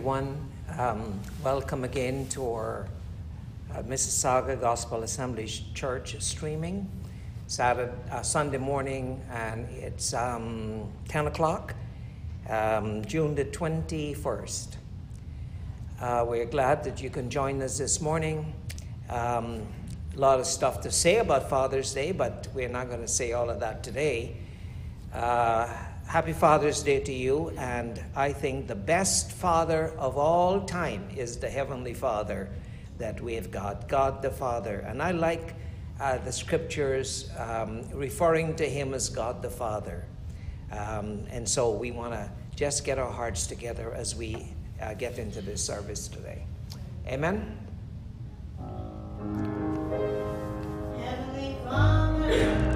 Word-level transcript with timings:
Everyone. 0.00 0.48
Um, 0.78 1.20
welcome 1.44 1.84
again 1.84 2.26
to 2.28 2.50
our 2.54 2.88
uh, 3.70 3.82
Mississauga 3.82 4.58
Gospel 4.58 5.02
Assembly 5.02 5.46
Church 5.74 6.16
streaming. 6.20 6.88
Saturday, 7.46 7.92
uh, 8.10 8.22
Sunday 8.22 8.56
morning, 8.56 9.20
and 9.30 9.68
it's 9.68 10.14
um, 10.14 10.90
10 11.08 11.26
o'clock, 11.26 11.74
um, 12.48 13.04
June 13.04 13.34
the 13.34 13.44
21st. 13.44 14.76
Uh, 16.00 16.24
we're 16.26 16.46
glad 16.46 16.82
that 16.84 17.02
you 17.02 17.10
can 17.10 17.28
join 17.28 17.60
us 17.60 17.76
this 17.76 18.00
morning. 18.00 18.54
Um, 19.10 19.66
a 20.16 20.18
lot 20.18 20.40
of 20.40 20.46
stuff 20.46 20.80
to 20.80 20.90
say 20.90 21.18
about 21.18 21.50
Father's 21.50 21.92
Day, 21.92 22.12
but 22.12 22.48
we're 22.54 22.70
not 22.70 22.88
going 22.88 23.02
to 23.02 23.08
say 23.08 23.32
all 23.32 23.50
of 23.50 23.60
that 23.60 23.84
today. 23.84 24.34
Uh, 25.12 25.68
happy 26.10 26.32
Father's 26.32 26.82
Day 26.82 26.98
to 26.98 27.12
you, 27.12 27.50
and 27.56 28.02
I 28.16 28.32
think 28.32 28.66
the 28.66 28.74
best 28.74 29.30
Father 29.30 29.94
of 29.96 30.18
all 30.18 30.62
time 30.62 31.08
is 31.16 31.36
the 31.36 31.48
Heavenly 31.48 31.94
Father 31.94 32.50
that 32.98 33.20
we 33.20 33.34
have 33.34 33.52
got, 33.52 33.88
God 33.88 34.20
the 34.20 34.30
Father. 34.32 34.80
And 34.80 35.00
I 35.00 35.12
like 35.12 35.54
uh, 36.00 36.18
the 36.18 36.32
scriptures 36.32 37.30
um, 37.38 37.88
referring 37.94 38.56
to 38.56 38.68
Him 38.68 38.92
as 38.92 39.08
God 39.08 39.40
the 39.40 39.50
Father. 39.50 40.04
Um, 40.72 41.26
and 41.30 41.48
so 41.48 41.70
we 41.70 41.92
want 41.92 42.12
to 42.14 42.28
just 42.56 42.84
get 42.84 42.98
our 42.98 43.12
hearts 43.12 43.46
together 43.46 43.94
as 43.94 44.16
we 44.16 44.52
uh, 44.82 44.94
get 44.94 45.16
into 45.16 45.40
this 45.40 45.64
service 45.64 46.08
today. 46.08 46.44
Amen. 47.06 47.56
Heavenly 50.98 51.56
Father. 51.64 52.69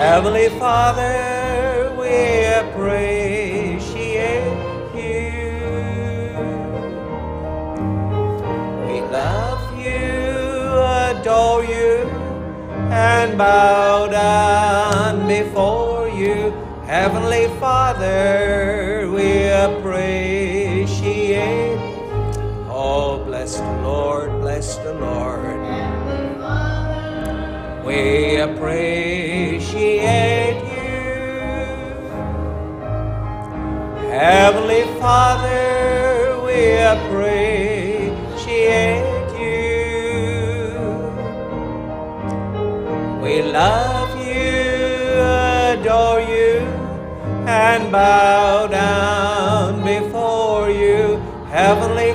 Heavenly 0.00 0.48
Father, 0.58 1.94
we 2.00 2.44
appreciate 2.62 3.84
you. 4.94 6.32
We 8.86 8.96
love 9.12 9.62
you, 9.78 10.80
adore 11.04 11.64
you, 11.66 12.08
and 12.90 13.36
bow 13.36 14.06
down 14.06 15.28
before 15.28 16.08
you. 16.08 16.54
Heavenly 16.86 17.48
Father, 17.60 19.06
we 19.14 19.48
appreciate. 19.48 20.96
Oh, 22.70 23.22
bless 23.26 23.58
the 23.58 23.76
Lord, 23.82 24.40
bless 24.40 24.78
the 24.78 24.94
Lord. 24.94 25.60
We 27.84 28.36
appreciate 28.36 29.29
you. 29.74 31.20
Heavenly 34.10 34.84
Father, 34.98 36.40
we 36.44 36.58
appreciate 36.94 38.10
you. 39.38 40.76
We 43.22 43.42
love 43.42 44.10
you, 44.26 45.20
adore 45.72 46.20
you, 46.20 46.66
and 47.46 47.90
bow 47.92 48.66
down 48.66 49.84
before 49.84 50.70
you. 50.70 51.20
Heavenly 51.50 52.09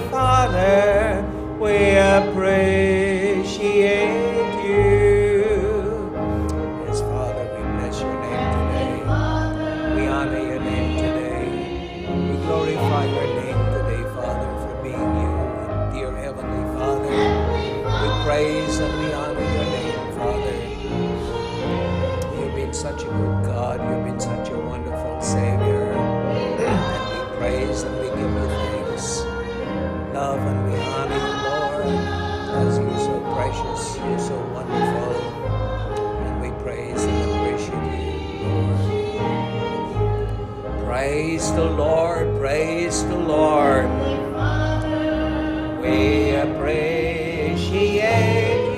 appreciate 46.56 48.06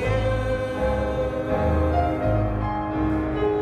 you. 0.02 0.18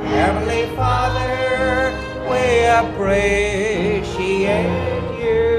Heavenly 0.03 0.65
Father, 0.75 1.93
we 2.29 2.43
appreciate 2.81 4.05
you. 5.19 5.49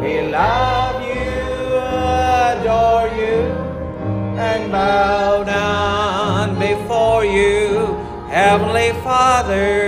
We 0.00 0.12
love 0.28 0.96
you, 1.02 1.32
adore 2.52 3.08
you, 3.16 3.38
and 4.38 4.62
bow 4.70 5.44
down 5.44 6.58
before 6.58 7.24
you. 7.24 7.96
Heavenly 8.28 8.92
Father, 9.02 9.81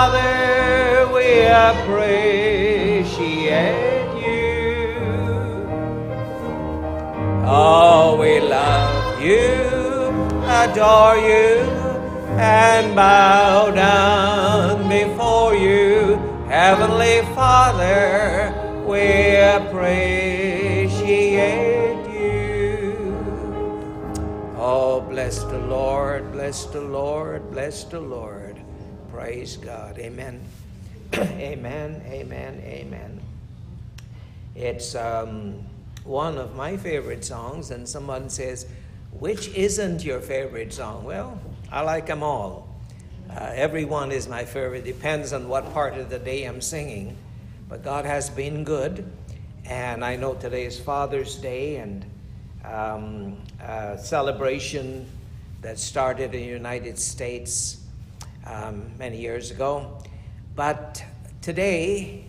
Father, 0.00 1.12
we 1.12 1.28
appreciate 1.44 3.04
you. 4.24 4.96
Oh, 7.44 8.16
we 8.18 8.40
love 8.40 9.20
you, 9.20 9.44
adore 10.48 11.18
you, 11.18 11.68
and 12.38 12.96
bow 12.96 13.70
down 13.72 14.88
before 14.88 15.54
you. 15.54 16.16
Heavenly 16.48 17.20
Father, 17.34 18.54
we 18.86 19.36
appreciate 19.58 20.88
you. 22.08 22.96
Oh, 24.56 25.02
bless 25.02 25.44
the 25.44 25.58
Lord, 25.58 26.32
bless 26.32 26.64
the 26.64 26.80
Lord, 26.80 27.50
bless 27.50 27.84
the 27.84 28.00
Lord. 28.00 28.39
Praise 29.20 29.58
God. 29.58 29.98
Amen. 29.98 30.40
amen, 31.14 32.02
amen, 32.06 32.62
amen. 32.64 33.20
It's 34.54 34.94
um, 34.94 35.62
one 36.04 36.38
of 36.38 36.56
my 36.56 36.78
favorite 36.78 37.22
songs, 37.22 37.70
and 37.70 37.86
someone 37.86 38.30
says, 38.30 38.66
Which 39.12 39.48
isn't 39.48 40.02
your 40.02 40.20
favorite 40.20 40.72
song? 40.72 41.04
Well, 41.04 41.38
I 41.70 41.82
like 41.82 42.06
them 42.06 42.22
all. 42.22 42.66
Uh, 43.28 43.52
everyone 43.54 44.10
is 44.10 44.26
my 44.26 44.46
favorite, 44.46 44.84
depends 44.84 45.34
on 45.34 45.50
what 45.50 45.70
part 45.74 45.98
of 45.98 46.08
the 46.08 46.18
day 46.18 46.44
I'm 46.44 46.62
singing. 46.62 47.14
But 47.68 47.84
God 47.84 48.06
has 48.06 48.30
been 48.30 48.64
good, 48.64 49.04
and 49.66 50.02
I 50.02 50.16
know 50.16 50.32
today 50.32 50.64
is 50.64 50.80
Father's 50.80 51.36
Day 51.36 51.76
and 51.76 52.06
um, 52.64 53.36
a 53.60 53.98
celebration 53.98 55.04
that 55.60 55.78
started 55.78 56.34
in 56.34 56.40
the 56.40 56.46
United 56.46 56.98
States 56.98 57.79
um, 58.46 58.92
many 58.98 59.18
years 59.18 59.50
ago. 59.50 59.98
But 60.56 61.02
today, 61.40 62.24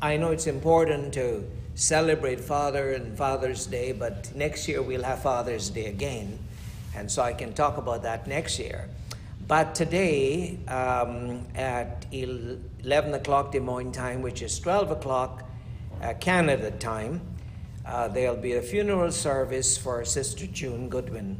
I 0.00 0.16
know 0.16 0.30
it's 0.30 0.46
important 0.46 1.14
to 1.14 1.44
celebrate 1.74 2.40
Father 2.40 2.92
and 2.92 3.16
Father's 3.16 3.66
Day, 3.66 3.92
but 3.92 4.34
next 4.34 4.68
year 4.68 4.82
we'll 4.82 5.02
have 5.02 5.22
Father's 5.22 5.70
Day 5.70 5.86
again. 5.86 6.38
And 6.94 7.10
so 7.10 7.22
I 7.22 7.32
can 7.32 7.52
talk 7.54 7.78
about 7.78 8.02
that 8.02 8.26
next 8.26 8.58
year. 8.58 8.88
But 9.48 9.74
today, 9.74 10.58
um, 10.68 11.46
at 11.54 12.06
11 12.12 13.14
o'clock 13.14 13.52
Des 13.52 13.60
Moines 13.60 13.92
time, 13.92 14.22
which 14.22 14.42
is 14.42 14.58
12 14.60 14.92
o'clock 14.92 15.44
uh, 16.02 16.14
Canada 16.14 16.70
time, 16.70 17.20
uh, 17.84 18.08
there'll 18.08 18.36
be 18.36 18.52
a 18.52 18.62
funeral 18.62 19.10
service 19.10 19.76
for 19.76 20.04
Sister 20.04 20.46
June 20.46 20.88
Goodwin. 20.88 21.36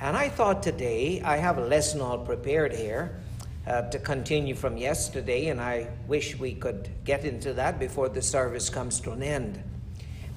And 0.00 0.16
I 0.16 0.28
thought 0.28 0.62
today, 0.62 1.22
I 1.22 1.36
have 1.36 1.58
a 1.58 1.64
lesson 1.64 2.00
all 2.00 2.18
prepared 2.18 2.74
here 2.74 3.20
uh, 3.66 3.82
to 3.90 3.98
continue 3.98 4.54
from 4.54 4.76
yesterday, 4.76 5.48
and 5.48 5.60
I 5.60 5.88
wish 6.06 6.38
we 6.38 6.54
could 6.54 6.88
get 7.04 7.24
into 7.24 7.54
that 7.54 7.78
before 7.78 8.08
the 8.08 8.22
service 8.22 8.68
comes 8.68 9.00
to 9.00 9.12
an 9.12 9.22
end. 9.22 9.62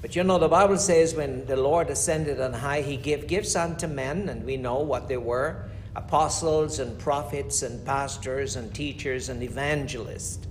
But 0.00 0.14
you 0.14 0.24
know, 0.24 0.38
the 0.38 0.48
Bible 0.48 0.78
says 0.78 1.14
when 1.14 1.44
the 1.46 1.56
Lord 1.56 1.90
ascended 1.90 2.40
on 2.40 2.52
high, 2.52 2.82
he 2.82 2.96
gave 2.96 3.26
gifts 3.26 3.56
unto 3.56 3.86
men, 3.86 4.28
and 4.28 4.44
we 4.44 4.56
know 4.56 4.80
what 4.80 5.08
they 5.08 5.16
were 5.16 5.64
apostles 5.96 6.78
and 6.78 6.96
prophets 6.98 7.62
and 7.62 7.84
pastors 7.84 8.54
and 8.54 8.72
teachers 8.72 9.28
and 9.28 9.42
evangelists. 9.42 10.46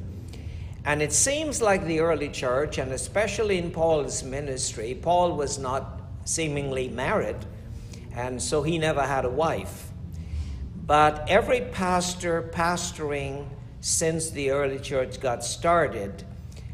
And 0.84 1.02
it 1.02 1.14
seems 1.14 1.62
like 1.62 1.86
the 1.86 2.02
early 2.02 2.30
church, 2.30 2.78
and 2.78 2.92
especially 2.92 3.58
in 3.58 3.72
Paul's 3.72 4.24
ministry, 4.24 4.98
Paul 5.02 5.38
was 5.38 5.58
not 5.58 6.02
seemingly 6.26 6.90
married, 6.90 7.38
and 8.14 8.42
so 8.42 8.62
he 8.62 8.78
never 8.78 9.02
had 9.02 9.24
a 9.24 9.30
wife. 9.30 9.87
But 10.88 11.26
every 11.28 11.62
pastor 11.62 12.42
pastoring 12.42 13.50
since 13.82 14.30
the 14.30 14.52
early 14.52 14.80
church 14.80 15.20
got 15.20 15.44
started 15.44 16.24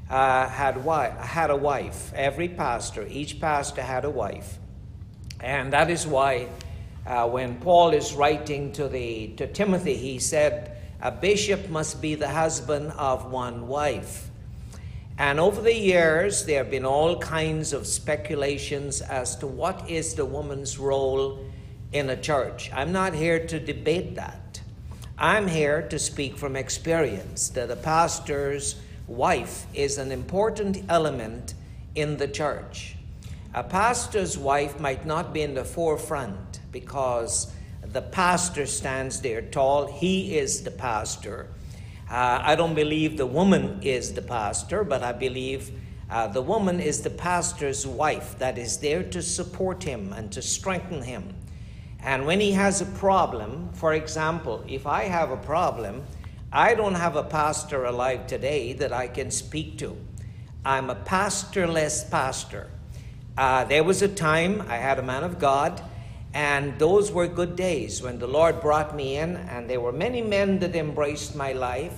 uh, 0.08 0.48
had, 0.48 0.76
wi- 0.76 1.10
had 1.20 1.50
a 1.50 1.56
wife. 1.56 2.14
Every 2.14 2.48
pastor, 2.48 3.08
each 3.10 3.42
pastor 3.42 3.82
had 3.82 4.06
a 4.06 4.12
wife. 4.12 4.60
And 5.40 5.74
that 5.74 5.90
is 5.90 6.06
why 6.06 6.48
uh, 7.08 7.28
when 7.28 7.56
Paul 7.56 7.90
is 7.90 8.14
writing 8.14 8.72
to, 8.74 8.88
the, 8.88 9.30
to 9.38 9.48
Timothy, 9.48 9.96
he 9.96 10.20
said, 10.20 10.78
A 11.02 11.10
bishop 11.10 11.70
must 11.70 12.00
be 12.00 12.14
the 12.14 12.30
husband 12.30 12.92
of 12.92 13.32
one 13.32 13.68
wife. 13.68 14.30
And 15.18 15.40
over 15.40 15.60
the 15.60 15.76
years, 15.76 16.46
there 16.46 16.60
have 16.60 16.70
been 16.70 16.86
all 16.86 17.18
kinds 17.18 17.74
of 17.74 17.88
speculations 17.88 19.02
as 19.02 19.36
to 19.38 19.48
what 19.48 19.90
is 19.90 20.14
the 20.14 20.26
woman's 20.26 20.78
role 20.78 21.40
in 21.94 22.10
a 22.10 22.18
church. 22.18 22.72
I'm 22.74 22.92
not 22.92 23.14
here 23.14 23.46
to 23.48 23.60
debate 23.60 24.16
that. 24.16 24.62
I'm 25.18 25.48
here 25.48 25.84
to 25.90 26.00
speak 26.00 26.38
from 26.38 26.56
experience 26.56 27.50
that 27.50 27.70
a 27.70 27.76
pastor's 27.76 28.76
wife 29.08 29.68
is 29.74 29.98
an 29.98 30.12
important 30.12 30.84
element 30.90 31.54
in 31.96 32.18
the 32.18 32.28
church. 32.28 32.96
A 33.54 33.64
pastor's 33.64 34.38
wife 34.38 34.80
might 34.80 35.06
not 35.06 35.34
be 35.34 35.44
in 35.44 35.54
the 35.54 35.64
forefront 35.64 36.60
because 36.72 37.54
the 37.84 38.02
pastor 38.02 38.66
stands 38.66 39.22
there 39.22 39.44
tall, 39.44 39.86
he 39.86 40.36
is 40.36 40.64
the 40.64 40.72
pastor. 40.72 41.48
Uh, 42.10 42.42
I 42.42 42.56
don't 42.56 42.74
believe 42.74 43.18
the 43.18 43.28
woman 43.28 43.80
is 43.84 44.14
the 44.14 44.22
pastor, 44.24 44.84
but 44.84 45.04
I 45.04 45.12
believe 45.12 45.72
uh, 46.10 46.28
the 46.28 46.42
woman 46.42 46.80
is 46.80 47.02
the 47.02 47.10
pastor's 47.12 47.86
wife 47.86 48.38
that 48.40 48.58
is 48.58 48.78
there 48.78 49.04
to 49.04 49.22
support 49.22 49.84
him 49.84 50.12
and 50.14 50.32
to 50.32 50.42
strengthen 50.42 51.04
him. 51.04 51.36
And 52.04 52.26
when 52.26 52.42
he 52.42 52.52
has 52.52 52.82
a 52.82 52.86
problem, 52.86 53.70
for 53.74 53.94
example, 53.94 54.64
if 54.68 54.86
I 54.86 55.06
have 55.06 55.32
a 55.32 55.38
problem, 55.38 56.04
I 56.52 56.76
don't 56.76 56.96
have 56.96 57.16
a 57.16 57.24
pastor 57.24 57.86
alive 57.86 58.28
today 58.28 58.74
that 58.74 58.92
I 58.92 59.08
can 59.08 59.32
speak 59.32 59.78
to. 59.80 59.96
I'm 60.66 60.90
a 60.90 60.96
pastorless 60.96 62.04
pastor. 62.04 62.70
Uh, 63.38 63.64
there 63.64 63.84
was 63.84 64.02
a 64.02 64.08
time 64.08 64.62
I 64.68 64.78
had 64.78 65.00
a 65.00 65.02
man 65.02 65.24
of 65.24 65.40
God, 65.40 65.82
and 66.34 66.78
those 66.78 67.12
were 67.12 67.28
good 67.28 67.56
days 67.56 68.02
when 68.02 68.20
the 68.20 68.28
Lord 68.28 68.60
brought 68.60 68.96
me 68.96 69.18
in, 69.18 69.38
and 69.38 69.70
there 69.70 69.80
were 69.80 69.94
many 69.94 70.22
men 70.22 70.60
that 70.60 70.76
embraced 70.76 71.36
my 71.36 71.54
life. 71.54 71.96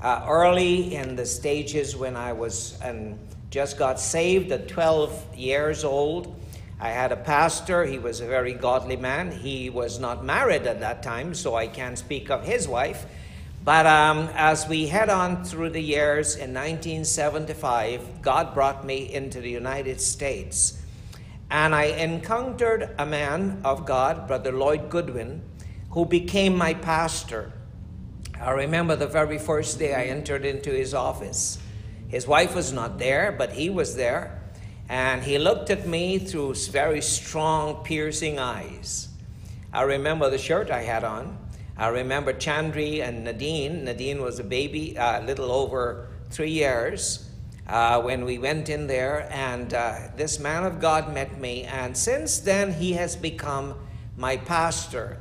Uh, 0.00 0.24
early 0.26 0.94
in 0.94 1.16
the 1.16 1.26
stages 1.26 1.94
when 1.94 2.16
I 2.16 2.32
was 2.32 2.80
and 2.80 3.18
just 3.50 3.78
got 3.78 4.00
saved 4.00 4.50
at 4.52 4.68
12 4.68 5.36
years 5.36 5.84
old, 5.84 6.39
I 6.80 6.88
had 6.88 7.12
a 7.12 7.16
pastor. 7.16 7.84
He 7.84 7.98
was 7.98 8.20
a 8.20 8.26
very 8.26 8.54
godly 8.54 8.96
man. 8.96 9.30
He 9.30 9.68
was 9.68 9.98
not 9.98 10.24
married 10.24 10.66
at 10.66 10.80
that 10.80 11.02
time, 11.02 11.34
so 11.34 11.54
I 11.54 11.66
can't 11.66 11.98
speak 11.98 12.30
of 12.30 12.42
his 12.44 12.66
wife. 12.66 13.04
But 13.62 13.84
um, 13.84 14.30
as 14.34 14.66
we 14.66 14.86
head 14.86 15.10
on 15.10 15.44
through 15.44 15.70
the 15.70 15.82
years 15.82 16.36
in 16.36 16.54
1975, 16.54 18.22
God 18.22 18.54
brought 18.54 18.86
me 18.86 19.12
into 19.12 19.42
the 19.42 19.50
United 19.50 20.00
States. 20.00 20.80
And 21.50 21.74
I 21.74 21.84
encountered 21.84 22.94
a 22.98 23.04
man 23.04 23.60
of 23.62 23.84
God, 23.84 24.26
Brother 24.26 24.52
Lloyd 24.52 24.88
Goodwin, 24.88 25.42
who 25.90 26.06
became 26.06 26.56
my 26.56 26.72
pastor. 26.72 27.52
I 28.40 28.52
remember 28.52 28.96
the 28.96 29.06
very 29.06 29.36
first 29.36 29.78
day 29.78 29.92
I 29.92 30.04
entered 30.04 30.46
into 30.46 30.70
his 30.70 30.94
office. 30.94 31.58
His 32.08 32.26
wife 32.26 32.54
was 32.54 32.72
not 32.72 32.98
there, 32.98 33.32
but 33.32 33.52
he 33.52 33.68
was 33.68 33.96
there. 33.96 34.39
And 34.90 35.22
he 35.22 35.38
looked 35.38 35.70
at 35.70 35.86
me 35.86 36.18
through 36.18 36.56
very 36.72 37.00
strong, 37.00 37.84
piercing 37.84 38.40
eyes. 38.40 39.06
I 39.72 39.82
remember 39.82 40.28
the 40.28 40.36
shirt 40.36 40.68
I 40.68 40.82
had 40.82 41.04
on. 41.04 41.38
I 41.76 41.86
remember 41.86 42.32
Chandri 42.32 43.00
and 43.00 43.22
Nadine. 43.22 43.84
Nadine 43.84 44.20
was 44.20 44.40
a 44.40 44.44
baby, 44.44 44.96
a 44.96 45.18
uh, 45.18 45.22
little 45.24 45.52
over 45.52 46.08
three 46.30 46.50
years, 46.50 47.30
uh, 47.68 48.02
when 48.02 48.24
we 48.24 48.38
went 48.38 48.68
in 48.68 48.88
there. 48.88 49.28
And 49.30 49.72
uh, 49.72 50.08
this 50.16 50.40
man 50.40 50.64
of 50.64 50.80
God 50.80 51.14
met 51.14 51.40
me. 51.40 51.62
And 51.62 51.96
since 51.96 52.40
then, 52.40 52.72
he 52.72 52.94
has 52.94 53.14
become 53.14 53.76
my 54.16 54.38
pastor. 54.38 55.18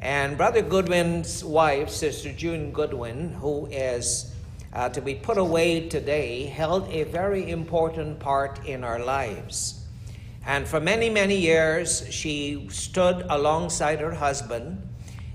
And 0.00 0.38
Brother 0.38 0.62
Goodwin's 0.62 1.44
wife, 1.44 1.90
Sister 1.90 2.32
June 2.32 2.72
Goodwin, 2.72 3.34
who 3.34 3.66
is 3.66 4.33
uh, 4.74 4.88
to 4.90 5.00
be 5.00 5.14
put 5.14 5.38
away 5.38 5.88
today, 5.88 6.44
held 6.46 6.88
a 6.88 7.04
very 7.04 7.50
important 7.50 8.18
part 8.18 8.66
in 8.66 8.84
our 8.84 8.98
lives. 8.98 9.84
And 10.46 10.66
for 10.66 10.80
many, 10.80 11.08
many 11.08 11.36
years, 11.36 12.06
she 12.10 12.66
stood 12.70 13.24
alongside 13.30 14.00
her 14.00 14.14
husband 14.14 14.82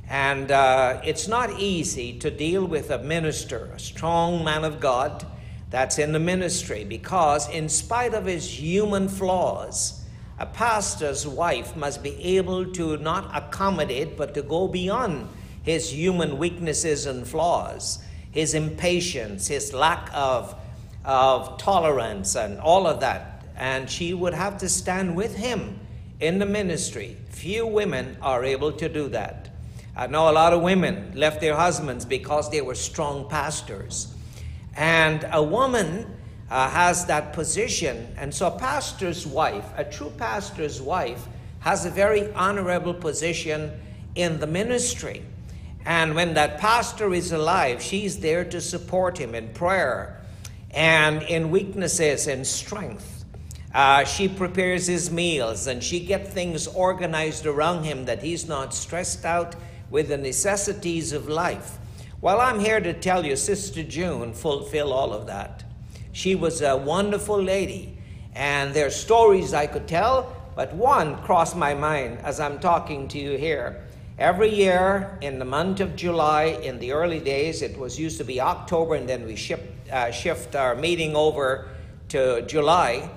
and 0.09 0.49
uh, 0.49 0.99
it's 1.03 1.27
not 1.27 1.59
easy 1.59 2.17
to 2.17 2.31
deal 2.31 2.65
with 2.65 2.89
a 2.89 2.97
minister, 2.97 3.69
a 3.75 3.79
strong 3.79 4.43
man 4.43 4.65
of 4.65 4.79
God 4.79 5.23
that's 5.69 5.99
in 5.99 6.13
the 6.13 6.19
ministry, 6.19 6.83
because 6.83 7.47
in 7.47 7.69
spite 7.69 8.15
of 8.15 8.25
his 8.25 8.59
human 8.59 9.07
flaws, 9.07 10.03
a 10.39 10.47
pastor's 10.47 11.27
wife 11.27 11.75
must 11.75 12.01
be 12.01 12.19
able 12.37 12.65
to 12.71 12.97
not 12.97 13.29
accommodate, 13.37 14.17
but 14.17 14.33
to 14.33 14.41
go 14.41 14.67
beyond 14.67 15.29
his 15.61 15.93
human 15.93 16.39
weaknesses 16.39 17.05
and 17.05 17.27
flaws, 17.27 17.99
his 18.39 18.53
impatience, 18.53 19.47
his 19.47 19.73
lack 19.73 20.09
of, 20.13 20.55
of 21.03 21.57
tolerance, 21.57 22.35
and 22.35 22.57
all 22.59 22.87
of 22.87 23.01
that. 23.01 23.43
And 23.57 23.89
she 23.89 24.13
would 24.13 24.33
have 24.33 24.57
to 24.59 24.69
stand 24.69 25.13
with 25.13 25.35
him 25.35 25.77
in 26.21 26.39
the 26.39 26.45
ministry. 26.45 27.17
Few 27.31 27.67
women 27.67 28.15
are 28.21 28.45
able 28.45 28.71
to 28.71 28.87
do 28.87 29.09
that. 29.09 29.49
I 29.93 30.07
know 30.07 30.29
a 30.29 30.31
lot 30.31 30.53
of 30.53 30.61
women 30.61 31.11
left 31.15 31.41
their 31.41 31.55
husbands 31.55 32.05
because 32.05 32.49
they 32.49 32.61
were 32.61 32.75
strong 32.75 33.27
pastors. 33.27 34.15
And 34.73 35.27
a 35.33 35.43
woman 35.43 36.09
uh, 36.49 36.69
has 36.69 37.07
that 37.07 37.33
position. 37.33 38.07
And 38.17 38.33
so, 38.33 38.47
a 38.47 38.57
pastor's 38.57 39.27
wife, 39.27 39.65
a 39.75 39.83
true 39.83 40.13
pastor's 40.17 40.81
wife, 40.81 41.27
has 41.59 41.85
a 41.85 41.89
very 41.89 42.31
honorable 42.33 42.93
position 42.93 43.77
in 44.15 44.39
the 44.39 44.47
ministry. 44.47 45.25
And 45.85 46.15
when 46.15 46.33
that 46.35 46.59
pastor 46.59 47.13
is 47.13 47.31
alive, 47.31 47.81
she's 47.81 48.19
there 48.19 48.43
to 48.45 48.61
support 48.61 49.17
him 49.17 49.33
in 49.33 49.49
prayer 49.53 50.21
and 50.71 51.23
in 51.23 51.49
weaknesses 51.49 52.27
and 52.27 52.45
strength. 52.45 53.25
Uh, 53.73 54.03
she 54.03 54.27
prepares 54.27 54.87
his 54.87 55.11
meals 55.11 55.67
and 55.67 55.83
she 55.83 55.99
gets 55.99 56.29
things 56.29 56.67
organized 56.67 57.45
around 57.45 57.83
him 57.83 58.05
that 58.05 58.21
he's 58.21 58.47
not 58.47 58.73
stressed 58.73 59.25
out 59.25 59.55
with 59.89 60.09
the 60.09 60.17
necessities 60.17 61.13
of 61.13 61.27
life. 61.27 61.77
Well, 62.21 62.41
I'm 62.41 62.59
here 62.59 62.79
to 62.81 62.93
tell 62.93 63.25
you, 63.25 63.35
Sister 63.35 63.83
June 63.83 64.33
fulfilled 64.33 64.91
all 64.91 65.13
of 65.13 65.27
that. 65.27 65.63
She 66.11 66.35
was 66.35 66.61
a 66.61 66.75
wonderful 66.75 67.41
lady, 67.41 67.97
and 68.35 68.73
there 68.73 68.87
are 68.87 68.91
stories 68.91 69.53
I 69.53 69.67
could 69.67 69.87
tell, 69.87 70.35
but 70.55 70.73
one 70.73 71.15
crossed 71.21 71.55
my 71.55 71.73
mind 71.73 72.19
as 72.19 72.39
I'm 72.39 72.59
talking 72.59 73.07
to 73.09 73.19
you 73.19 73.37
here. 73.37 73.87
Every 74.19 74.53
year 74.53 75.17
in 75.21 75.39
the 75.39 75.45
month 75.45 75.79
of 75.79 75.95
July, 75.95 76.59
in 76.61 76.77
the 76.79 76.91
early 76.91 77.21
days, 77.21 77.61
it 77.61 77.77
was 77.77 77.97
used 77.97 78.17
to 78.17 78.25
be 78.25 78.41
October, 78.41 78.95
and 78.95 79.07
then 79.07 79.25
we 79.25 79.37
uh, 79.89 80.11
shift 80.11 80.57
our 80.57 80.75
meeting 80.75 81.15
over 81.15 81.69
to 82.09 82.41
July 82.41 83.09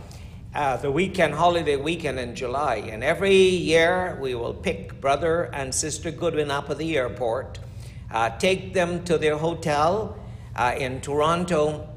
uh, 0.55 0.77
the 0.77 0.93
weekend, 0.93 1.35
holiday 1.35 1.75
weekend 1.75 2.21
in 2.21 2.37
July. 2.37 2.77
And 2.77 3.03
every 3.03 3.35
year 3.35 4.17
we 4.23 4.37
will 4.37 4.55
pick 4.55 5.01
brother 5.01 5.51
and 5.53 5.75
sister 5.75 6.13
Goodwin 6.13 6.53
up 6.53 6.71
at 6.71 6.79
the 6.79 6.97
airport, 6.97 7.59
uh, 8.13 8.31
take 8.39 8.73
them 8.73 9.03
to 9.03 9.19
their 9.19 9.39
hotel 9.39 10.17
uh, 10.55 10.77
in 10.79 11.01
Toronto, 11.01 11.89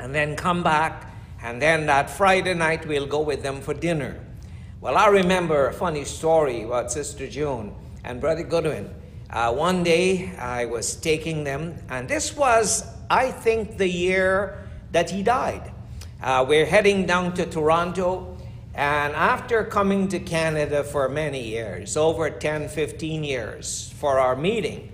and 0.00 0.14
then 0.14 0.36
come 0.36 0.62
back. 0.62 1.12
And 1.42 1.60
then 1.60 1.84
that 1.84 2.08
Friday 2.08 2.54
night 2.54 2.88
we'll 2.88 3.04
go 3.04 3.20
with 3.20 3.42
them 3.42 3.60
for 3.60 3.74
dinner. 3.74 4.18
Well, 4.80 4.96
I 4.96 5.08
remember 5.08 5.66
a 5.66 5.72
funny 5.74 6.06
story 6.06 6.62
about 6.62 6.90
Sister 6.90 7.28
June 7.28 7.74
and 8.08 8.22
Brother 8.22 8.42
Goodwin. 8.42 8.88
Uh, 9.30 9.52
one 9.52 9.84
day 9.84 10.34
I 10.38 10.64
was 10.64 10.96
taking 10.96 11.44
them, 11.44 11.76
and 11.90 12.08
this 12.08 12.34
was, 12.34 12.82
I 13.10 13.30
think, 13.30 13.76
the 13.76 13.86
year 13.86 14.66
that 14.92 15.10
he 15.10 15.22
died. 15.22 15.70
Uh, 16.22 16.44
we're 16.48 16.64
heading 16.64 17.04
down 17.04 17.34
to 17.34 17.44
Toronto, 17.44 18.38
and 18.74 19.14
after 19.14 19.62
coming 19.62 20.08
to 20.08 20.18
Canada 20.18 20.82
for 20.82 21.10
many 21.10 21.44
years, 21.44 21.98
over 21.98 22.30
10, 22.30 22.68
15 22.68 23.24
years, 23.24 23.92
for 23.98 24.18
our 24.18 24.34
meeting, 24.34 24.90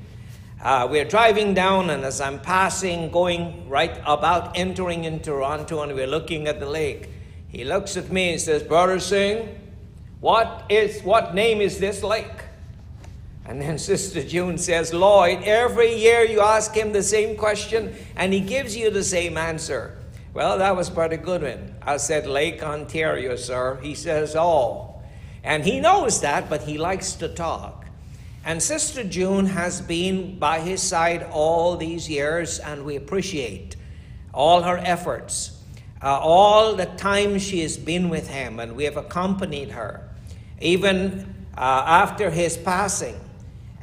uh, 0.60 0.88
we're 0.90 1.04
driving 1.04 1.54
down, 1.54 1.90
and 1.90 2.04
as 2.04 2.20
I'm 2.20 2.40
passing, 2.40 3.12
going 3.12 3.68
right 3.68 3.96
about 4.04 4.58
entering 4.58 5.04
in 5.04 5.20
Toronto, 5.20 5.82
and 5.82 5.94
we're 5.94 6.08
looking 6.08 6.48
at 6.48 6.58
the 6.58 6.68
lake, 6.68 7.10
he 7.46 7.62
looks 7.62 7.96
at 7.96 8.10
me 8.10 8.32
and 8.32 8.40
says, 8.40 8.64
Brother 8.64 8.98
Singh, 8.98 9.60
what 10.20 10.64
is 10.68 11.02
what 11.02 11.34
name 11.34 11.60
is 11.60 11.78
this 11.78 12.02
lake? 12.02 12.43
And 13.46 13.60
then 13.60 13.78
Sister 13.90 14.22
June 14.22 14.58
says, 14.58 14.92
Lloyd, 14.92 15.42
every 15.44 15.94
year 15.94 16.24
you 16.24 16.40
ask 16.40 16.74
him 16.74 16.92
the 16.92 17.02
same 17.02 17.36
question 17.36 17.94
and 18.16 18.32
he 18.32 18.40
gives 18.40 18.76
you 18.76 18.90
the 18.90 19.04
same 19.04 19.36
answer. 19.36 19.98
Well, 20.32 20.58
that 20.58 20.76
was 20.76 20.90
Brother 20.90 21.16
Goodwin. 21.16 21.76
I 21.80 21.96
said, 21.98 22.26
Lake 22.26 22.62
Ontario, 22.62 23.36
sir. 23.36 23.78
He 23.82 23.94
says, 23.94 24.34
Oh. 24.34 24.90
And 25.44 25.62
he 25.64 25.78
knows 25.78 26.22
that, 26.22 26.48
but 26.48 26.62
he 26.62 26.78
likes 26.78 27.12
to 27.14 27.28
talk. 27.28 27.84
And 28.46 28.62
Sister 28.62 29.04
June 29.04 29.46
has 29.46 29.80
been 29.80 30.38
by 30.38 30.60
his 30.60 30.82
side 30.82 31.22
all 31.30 31.76
these 31.76 32.08
years, 32.08 32.58
and 32.58 32.84
we 32.84 32.96
appreciate 32.96 33.76
all 34.32 34.62
her 34.62 34.78
efforts, 34.78 35.62
uh, 36.02 36.18
all 36.18 36.74
the 36.74 36.86
time 36.86 37.38
she 37.38 37.60
has 37.60 37.76
been 37.76 38.08
with 38.08 38.28
him, 38.28 38.58
and 38.58 38.74
we 38.74 38.84
have 38.84 38.96
accompanied 38.96 39.70
her, 39.70 40.08
even 40.60 41.34
uh, 41.56 41.84
after 41.86 42.30
his 42.30 42.56
passing. 42.56 43.18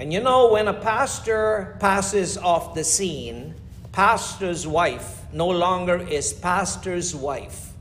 And 0.01 0.12
you 0.12 0.20
know, 0.20 0.51
when 0.51 0.67
a 0.67 0.74
pastor 0.74 1.77
passes 1.79 2.36
off 2.36 2.74
the 2.74 2.84
scene, 2.84 3.53
pastor's 3.91 4.65
wife 4.65 5.22
no 5.31 5.48
longer 5.48 5.96
is 5.96 6.34
pastor's 6.34 7.15
wife. 7.15 7.72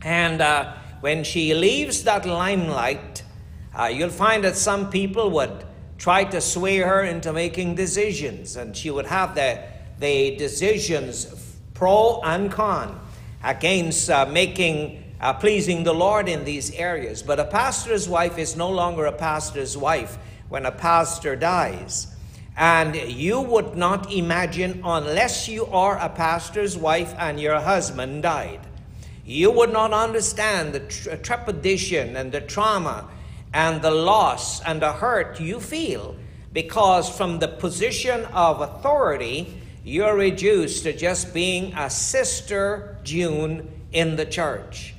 And 0.00 0.40
uh, 0.40 0.72
when 1.00 1.24
she 1.24 1.52
leaves 1.52 2.04
that 2.04 2.24
limelight, 2.24 3.22
uh, 3.78 3.84
you'll 3.84 4.08
find 4.08 4.44
that 4.44 4.56
some 4.56 4.88
people 4.88 5.28
would 5.32 5.66
try 5.98 6.24
to 6.24 6.40
sway 6.40 6.78
her 6.78 7.04
into 7.04 7.34
making 7.34 7.74
decisions, 7.74 8.56
and 8.56 8.74
she 8.74 8.90
would 8.90 9.04
have 9.04 9.34
the, 9.34 9.62
the 9.98 10.36
decisions 10.36 11.26
pro 11.74 12.22
and 12.24 12.50
con 12.50 12.98
against 13.44 14.08
uh, 14.08 14.24
making 14.24 15.04
uh, 15.20 15.34
pleasing 15.34 15.84
the 15.84 15.92
Lord 15.92 16.30
in 16.30 16.46
these 16.46 16.70
areas. 16.70 17.22
But 17.22 17.40
a 17.40 17.44
pastor's 17.44 18.08
wife 18.08 18.38
is 18.38 18.56
no 18.56 18.70
longer 18.70 19.04
a 19.04 19.12
pastor's 19.12 19.76
wife 19.76 20.16
when 20.48 20.66
a 20.66 20.72
pastor 20.72 21.36
dies. 21.36 22.08
And 22.56 22.96
you 22.96 23.40
would 23.40 23.76
not 23.76 24.12
imagine, 24.12 24.80
unless 24.84 25.48
you 25.48 25.66
are 25.66 25.98
a 25.98 26.08
pastor's 26.08 26.76
wife 26.76 27.14
and 27.18 27.38
your 27.38 27.60
husband 27.60 28.22
died, 28.22 28.60
you 29.26 29.50
would 29.50 29.72
not 29.72 29.92
understand 29.92 30.72
the 30.72 30.80
tre- 30.80 31.16
trepidation 31.18 32.16
and 32.16 32.32
the 32.32 32.40
trauma 32.40 33.08
and 33.52 33.82
the 33.82 33.90
loss 33.90 34.62
and 34.62 34.80
the 34.80 34.92
hurt 34.92 35.40
you 35.40 35.60
feel 35.60 36.16
because, 36.52 37.14
from 37.14 37.38
the 37.38 37.48
position 37.48 38.24
of 38.26 38.62
authority, 38.62 39.60
you're 39.84 40.16
reduced 40.16 40.82
to 40.82 40.92
just 40.92 41.34
being 41.34 41.72
a 41.74 41.88
sister 41.88 42.96
June 43.04 43.70
in 43.92 44.16
the 44.16 44.26
church. 44.26 44.95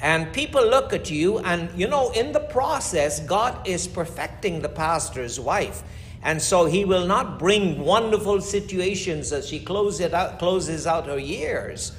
And 0.00 0.32
people 0.32 0.64
look 0.64 0.92
at 0.92 1.10
you, 1.10 1.38
and 1.38 1.70
you 1.78 1.88
know, 1.88 2.10
in 2.10 2.32
the 2.32 2.40
process, 2.40 3.20
God 3.20 3.66
is 3.66 3.88
perfecting 3.88 4.60
the 4.60 4.68
pastor's 4.68 5.40
wife. 5.40 5.82
And 6.22 6.40
so 6.42 6.66
he 6.66 6.84
will 6.84 7.06
not 7.06 7.38
bring 7.38 7.80
wonderful 7.80 8.40
situations 8.40 9.32
as 9.32 9.48
she 9.48 9.60
closes 9.60 10.12
out, 10.12 10.38
closes 10.38 10.86
out 10.86 11.06
her 11.06 11.18
years. 11.18 11.92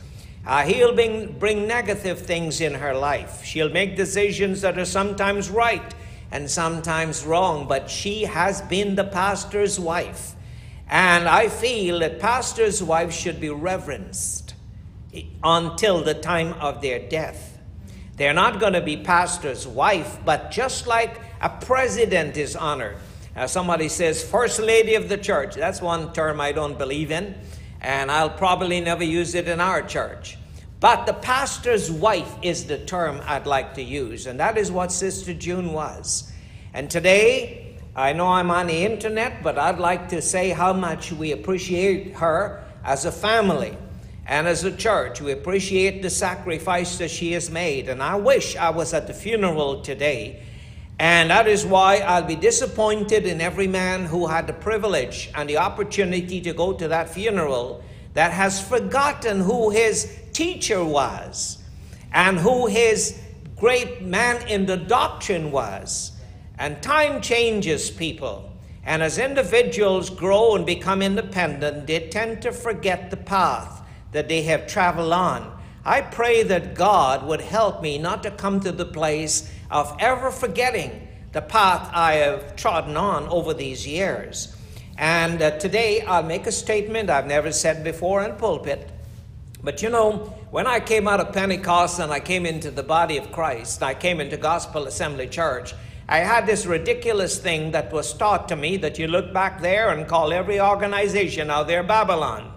Uh, 0.45 0.63
he'll 0.63 0.93
bring, 0.93 1.37
bring 1.37 1.67
negative 1.67 2.19
things 2.19 2.61
in 2.61 2.73
her 2.73 2.93
life. 2.93 3.43
She'll 3.43 3.69
make 3.69 3.95
decisions 3.95 4.61
that 4.61 4.77
are 4.77 4.85
sometimes 4.85 5.49
right 5.49 5.93
and 6.31 6.49
sometimes 6.49 7.25
wrong, 7.25 7.67
but 7.67 7.89
she 7.89 8.23
has 8.23 8.61
been 8.61 8.95
the 8.95 9.03
pastor's 9.03 9.79
wife. 9.79 10.35
And 10.89 11.27
I 11.27 11.49
feel 11.49 11.99
that 11.99 12.19
pastor's 12.19 12.81
wives 12.81 13.15
should 13.15 13.39
be 13.39 13.49
reverenced 13.49 14.55
until 15.43 16.03
the 16.03 16.13
time 16.13 16.53
of 16.53 16.81
their 16.81 16.99
death. 16.99 17.48
They're 18.19 18.33
not 18.33 18.59
going 18.59 18.73
to 18.73 18.81
be 18.81 18.97
pastor's 18.97 19.65
wife, 19.65 20.17
but 20.25 20.51
just 20.51 20.88
like 20.88 21.21
a 21.39 21.47
president 21.47 22.35
is 22.35 22.53
honored. 22.53 22.97
Uh, 23.33 23.47
somebody 23.47 23.88
says, 23.88 24.21
First 24.21 24.59
Lady 24.59 24.95
of 24.95 25.07
the 25.07 25.17
Church. 25.17 25.55
That's 25.55 25.81
one 25.81 26.11
term 26.11 26.41
I 26.41 26.51
don't 26.51 26.77
believe 26.77 27.11
in, 27.11 27.33
and 27.79 28.11
I'll 28.11 28.29
probably 28.29 28.81
never 28.81 29.05
use 29.05 29.35
it 29.35 29.47
in 29.47 29.61
our 29.61 29.81
church. 29.81 30.38
But 30.81 31.05
the 31.05 31.13
pastor's 31.13 31.89
wife 31.89 32.29
is 32.41 32.65
the 32.65 32.79
term 32.79 33.21
I'd 33.25 33.47
like 33.47 33.75
to 33.75 33.81
use, 33.81 34.27
and 34.27 34.38
that 34.41 34.57
is 34.57 34.69
what 34.69 34.91
Sister 34.91 35.33
June 35.33 35.71
was. 35.71 36.29
And 36.73 36.91
today, 36.91 37.77
I 37.95 38.11
know 38.11 38.27
I'm 38.27 38.51
on 38.51 38.67
the 38.67 38.83
internet, 38.83 39.43
but 39.43 39.57
I'd 39.57 39.79
like 39.79 40.09
to 40.09 40.21
say 40.21 40.49
how 40.49 40.73
much 40.73 41.13
we 41.13 41.31
appreciate 41.31 42.15
her 42.15 42.65
as 42.83 43.05
a 43.05 43.13
family. 43.13 43.77
And 44.29 44.48
as 44.48 44.63
a 44.63 44.71
church, 44.71 45.21
we 45.21 45.31
appreciate 45.31 46.03
the 46.03 46.09
sacrifice 46.12 47.00
that 47.00 47.09
she 47.09 47.31
has 47.31 47.50
made. 47.50 47.89
And 47.89 48.01
I 48.01 48.15
wish 48.15 48.55
I 48.55 48.69
was 48.69 48.93
at 48.93 49.07
the 49.07 49.13
funeral 49.13 49.81
today. 49.81 50.43
And 51.00 51.31
that 51.31 51.48
is 51.48 51.65
why 51.65 51.98
I'll 51.98 52.27
be 52.27 52.36
disappointed 52.36 53.25
in 53.25 53.41
every 53.41 53.65
man 53.65 54.05
who 54.05 54.27
had 54.27 54.45
the 54.45 54.53
privilege 54.53 55.31
and 55.33 55.50
the 55.50 55.57
opportunity 55.57 56.39
to 56.41 56.53
go 56.53 56.74
to 56.74 56.88
that 56.89 57.09
funeral 57.09 57.83
that 58.13 58.31
has 58.31 58.62
forgotten 58.62 59.39
who 59.39 59.71
his 59.71 60.15
teacher 60.31 60.86
was 60.86 61.57
and 62.13 62.38
who 62.38 62.67
his 62.67 63.19
great 63.55 64.03
man 64.03 64.48
in 64.48 64.67
the 64.67 64.77
doctrine 64.77 65.50
was. 65.50 66.12
And 66.59 66.83
time 66.83 67.21
changes 67.21 67.89
people. 67.89 68.51
And 68.83 69.01
as 69.01 69.17
individuals 69.17 70.12
grow 70.12 70.55
and 70.55 70.67
become 70.67 71.01
independent, 71.01 71.88
they 71.88 72.09
tend 72.09 72.43
to 72.43 72.51
forget 72.51 73.09
the 73.09 73.17
path 73.17 73.77
that 74.11 74.27
they 74.27 74.43
have 74.43 74.67
traveled 74.67 75.13
on. 75.13 75.59
I 75.85 76.01
pray 76.01 76.43
that 76.43 76.75
God 76.75 77.25
would 77.25 77.41
help 77.41 77.81
me 77.81 77.97
not 77.97 78.23
to 78.23 78.31
come 78.31 78.59
to 78.61 78.71
the 78.71 78.85
place 78.85 79.51
of 79.71 79.95
ever 79.99 80.31
forgetting 80.31 81.07
the 81.31 81.41
path 81.41 81.89
I 81.93 82.13
have 82.13 82.55
trodden 82.55 82.97
on 82.97 83.27
over 83.27 83.53
these 83.53 83.87
years. 83.87 84.55
And 84.97 85.41
uh, 85.41 85.57
today 85.57 86.01
I'll 86.01 86.23
make 86.23 86.47
a 86.47 86.51
statement 86.51 87.09
I've 87.09 87.27
never 87.27 87.51
said 87.51 87.83
before 87.83 88.23
in 88.23 88.35
pulpit. 88.35 88.91
But 89.63 89.81
you 89.81 89.89
know, 89.89 90.33
when 90.51 90.67
I 90.67 90.79
came 90.79 91.07
out 91.07 91.19
of 91.19 91.33
Pentecost 91.33 91.99
and 91.99 92.11
I 92.11 92.19
came 92.19 92.45
into 92.45 92.71
the 92.71 92.83
body 92.83 93.17
of 93.17 93.31
Christ, 93.31 93.83
I 93.83 93.93
came 93.93 94.19
into 94.19 94.37
Gospel 94.37 94.87
Assembly 94.87 95.27
Church, 95.27 95.73
I 96.07 96.19
had 96.19 96.47
this 96.47 96.65
ridiculous 96.65 97.37
thing 97.37 97.71
that 97.71 97.93
was 97.93 98.13
taught 98.13 98.49
to 98.49 98.55
me 98.55 98.77
that 98.77 98.97
you 98.97 99.07
look 99.07 99.31
back 99.31 99.61
there 99.61 99.89
and 99.89 100.07
call 100.07 100.33
every 100.33 100.59
organization 100.59 101.51
out 101.51 101.67
there 101.67 101.83
Babylon. 101.83 102.51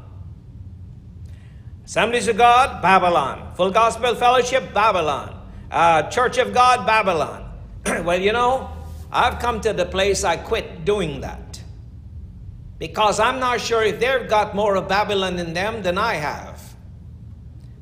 Assemblies 1.92 2.26
of 2.26 2.38
God, 2.38 2.80
Babylon. 2.80 3.52
Full 3.54 3.70
Gospel 3.70 4.14
Fellowship, 4.14 4.72
Babylon. 4.72 5.38
Uh, 5.70 6.04
Church 6.04 6.38
of 6.38 6.54
God, 6.54 6.86
Babylon. 6.86 7.52
well, 7.84 8.18
you 8.18 8.32
know, 8.32 8.70
I've 9.12 9.38
come 9.38 9.60
to 9.60 9.74
the 9.74 9.84
place 9.84 10.24
I 10.24 10.38
quit 10.38 10.86
doing 10.86 11.20
that. 11.20 11.60
Because 12.78 13.20
I'm 13.20 13.40
not 13.40 13.60
sure 13.60 13.82
if 13.82 14.00
they've 14.00 14.26
got 14.26 14.54
more 14.54 14.74
of 14.76 14.88
Babylon 14.88 15.38
in 15.38 15.52
them 15.52 15.82
than 15.82 15.98
I 15.98 16.14
have. 16.14 16.62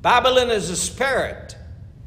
Babylon 0.02 0.50
is 0.50 0.70
a 0.70 0.76
spirit, 0.76 1.56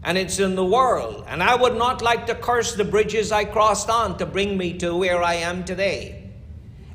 and 0.04 0.18
it's 0.18 0.40
in 0.40 0.56
the 0.56 0.66
world. 0.66 1.24
And 1.30 1.42
I 1.42 1.56
would 1.56 1.78
not 1.78 2.02
like 2.02 2.28
to 2.28 2.36
curse 2.36 2.76
the 2.76 2.84
bridges 2.84 3.32
I 3.32 3.46
crossed 3.46 3.90
on 3.90 4.18
to 4.18 4.26
bring 4.26 4.58
me 4.58 4.78
to 4.80 4.94
where 4.94 5.24
I 5.24 5.36
am 5.36 5.64
today. 5.64 6.32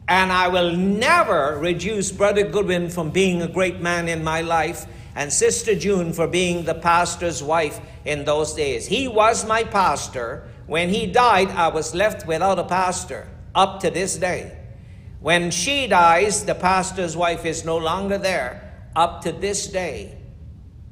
And 0.07 0.31
I 0.31 0.49
will 0.49 0.77
never 0.77 1.59
reduce 1.59 2.13
Brother 2.13 2.47
Goodwin 2.47 2.91
from 2.91 3.11
being 3.11 3.41
a 3.41 3.49
great 3.49 3.81
man 3.81 4.09
in 4.09 4.23
my 4.23 4.43
life 4.43 4.87
and 5.19 5.33
Sister 5.33 5.75
June 5.75 6.13
for 6.13 6.29
being 6.29 6.65
the 6.65 6.77
pastor's 6.77 7.43
wife 7.43 7.81
in 8.05 8.25
those 8.25 8.55
days. 8.55 8.87
He 8.87 9.09
was 9.09 9.45
my 9.45 9.65
pastor. 9.65 10.47
When 10.69 10.91
he 10.91 11.09
died, 11.09 11.49
I 11.49 11.67
was 11.69 11.93
left 11.93 12.25
without 12.25 12.61
a 12.61 12.63
pastor 12.63 13.27
up 13.53 13.81
to 13.81 13.91
this 13.91 14.17
day. 14.17 14.57
When 15.19 15.51
she 15.51 15.89
dies, 15.89 16.45
the 16.45 16.55
pastor's 16.55 17.17
wife 17.17 17.45
is 17.45 17.65
no 17.65 17.79
longer 17.79 18.17
there 18.17 18.73
up 18.95 19.23
to 19.23 19.33
this 19.33 19.67
day. 19.67 20.17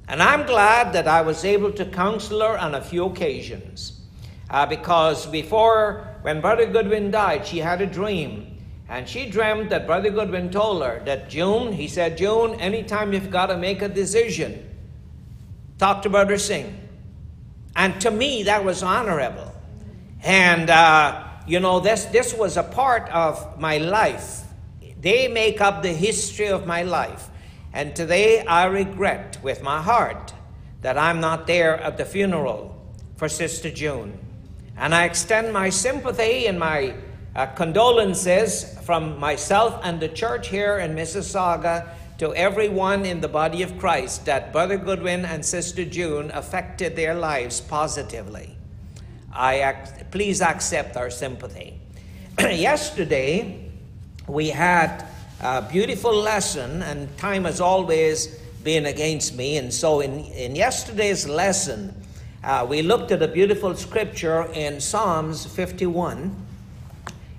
And 0.09 0.21
I'm 0.21 0.45
glad 0.45 0.93
that 0.95 1.07
I 1.07 1.23
was 1.23 1.45
able 1.45 1.71
to 1.75 1.85
counsel 1.85 2.41
her 2.41 2.59
on 2.59 2.75
a 2.75 2.83
few 2.83 3.05
occasions. 3.05 4.01
Uh, 4.51 4.67
because 4.67 5.27
before, 5.27 6.17
when 6.23 6.41
Brother 6.41 6.67
Goodwin 6.67 7.13
died, 7.13 7.47
she 7.47 7.59
had 7.59 7.81
a 7.81 7.87
dream 7.87 8.56
and 8.89 9.09
she 9.09 9.29
dreamt 9.29 9.71
that 9.71 9.87
Brother 9.87 10.11
Goodwin 10.11 10.51
told 10.51 10.83
her 10.83 11.03
that 11.07 11.29
June, 11.29 11.73
he 11.73 11.89
said, 11.89 12.17
June, 12.17 12.55
anytime 12.61 13.13
you've 13.13 13.31
got 13.31 13.47
to 13.47 13.57
make 13.57 13.83
a 13.83 13.89
decision, 13.89 14.69
talk 15.79 16.03
to 16.03 16.09
Brother 16.09 16.39
Singh. 16.39 16.81
And 17.75 18.01
to 18.01 18.11
me, 18.11 18.45
that 18.45 18.65
was 18.65 18.83
honorable. 18.83 19.53
And, 20.23 20.71
uh, 20.71 21.25
you 21.47 21.61
know, 21.61 21.81
this, 21.81 22.05
this 22.07 22.33
was 22.33 22.57
a 22.57 22.63
part 22.63 23.09
of 23.11 23.61
my 23.61 23.79
life. 23.79 24.43
They 25.01 25.29
make 25.29 25.61
up 25.61 25.83
the 25.83 25.93
history 25.93 26.49
of 26.49 26.67
my 26.67 26.83
life. 26.83 27.29
And 27.73 27.95
today 27.95 28.47
I 28.47 28.67
regret 28.67 29.39
with 29.43 29.63
my 29.63 29.83
heart 29.83 30.33
that 30.83 30.97
I'm 30.97 31.21
not 31.21 31.47
there 31.47 31.77
at 31.79 31.99
the 31.99 32.05
funeral 32.05 32.75
for 33.17 33.29
Sister 33.29 33.71
June. 33.71 34.19
And 34.77 34.95
I 34.95 35.05
extend 35.05 35.53
my 35.53 35.71
sympathy 35.71 36.47
and 36.47 36.59
my 36.59 36.95
uh, 37.37 37.45
condolences 37.49 38.79
from 38.83 39.21
myself 39.21 39.79
and 39.85 40.01
the 40.01 40.09
church 40.09 40.49
here 40.49 40.79
in 40.79 40.95
Mississauga 40.95 41.87
to 42.17 42.35
everyone 42.35 43.05
in 43.05 43.21
the 43.21 43.29
body 43.29 43.63
of 43.63 43.79
Christ 43.79 44.25
that 44.25 44.53
Brother 44.53 44.79
Goodwin 44.79 45.27
and 45.27 45.45
Sister 45.45 45.85
June 45.85 46.31
affected 46.33 46.97
their 46.97 47.15
lives 47.15 47.61
positively. 47.61 48.57
I 49.35 49.63
ac- 49.63 50.05
please 50.11 50.41
accept 50.41 50.97
our 50.97 51.11
sympathy. 51.11 51.79
Yesterday, 52.39 53.71
we 54.27 54.49
had 54.49 55.07
a 55.43 55.61
beautiful 55.61 56.15
lesson, 56.15 56.83
and 56.83 57.15
time 57.19 57.45
has 57.45 57.61
always 57.61 58.29
been 58.65 58.87
against 58.87 59.37
me. 59.37 59.59
And 59.59 59.73
so, 59.73 60.01
in, 60.01 60.25
in 60.25 60.57
yesterday's 60.57 61.29
lesson, 61.29 61.95
uh, 62.43 62.67
we 62.67 62.81
looked 62.81 63.13
at 63.13 63.21
a 63.21 63.29
beautiful 63.29 63.75
scripture 63.77 64.51
in 64.55 64.81
Psalms 64.81 65.45
51. 65.45 66.46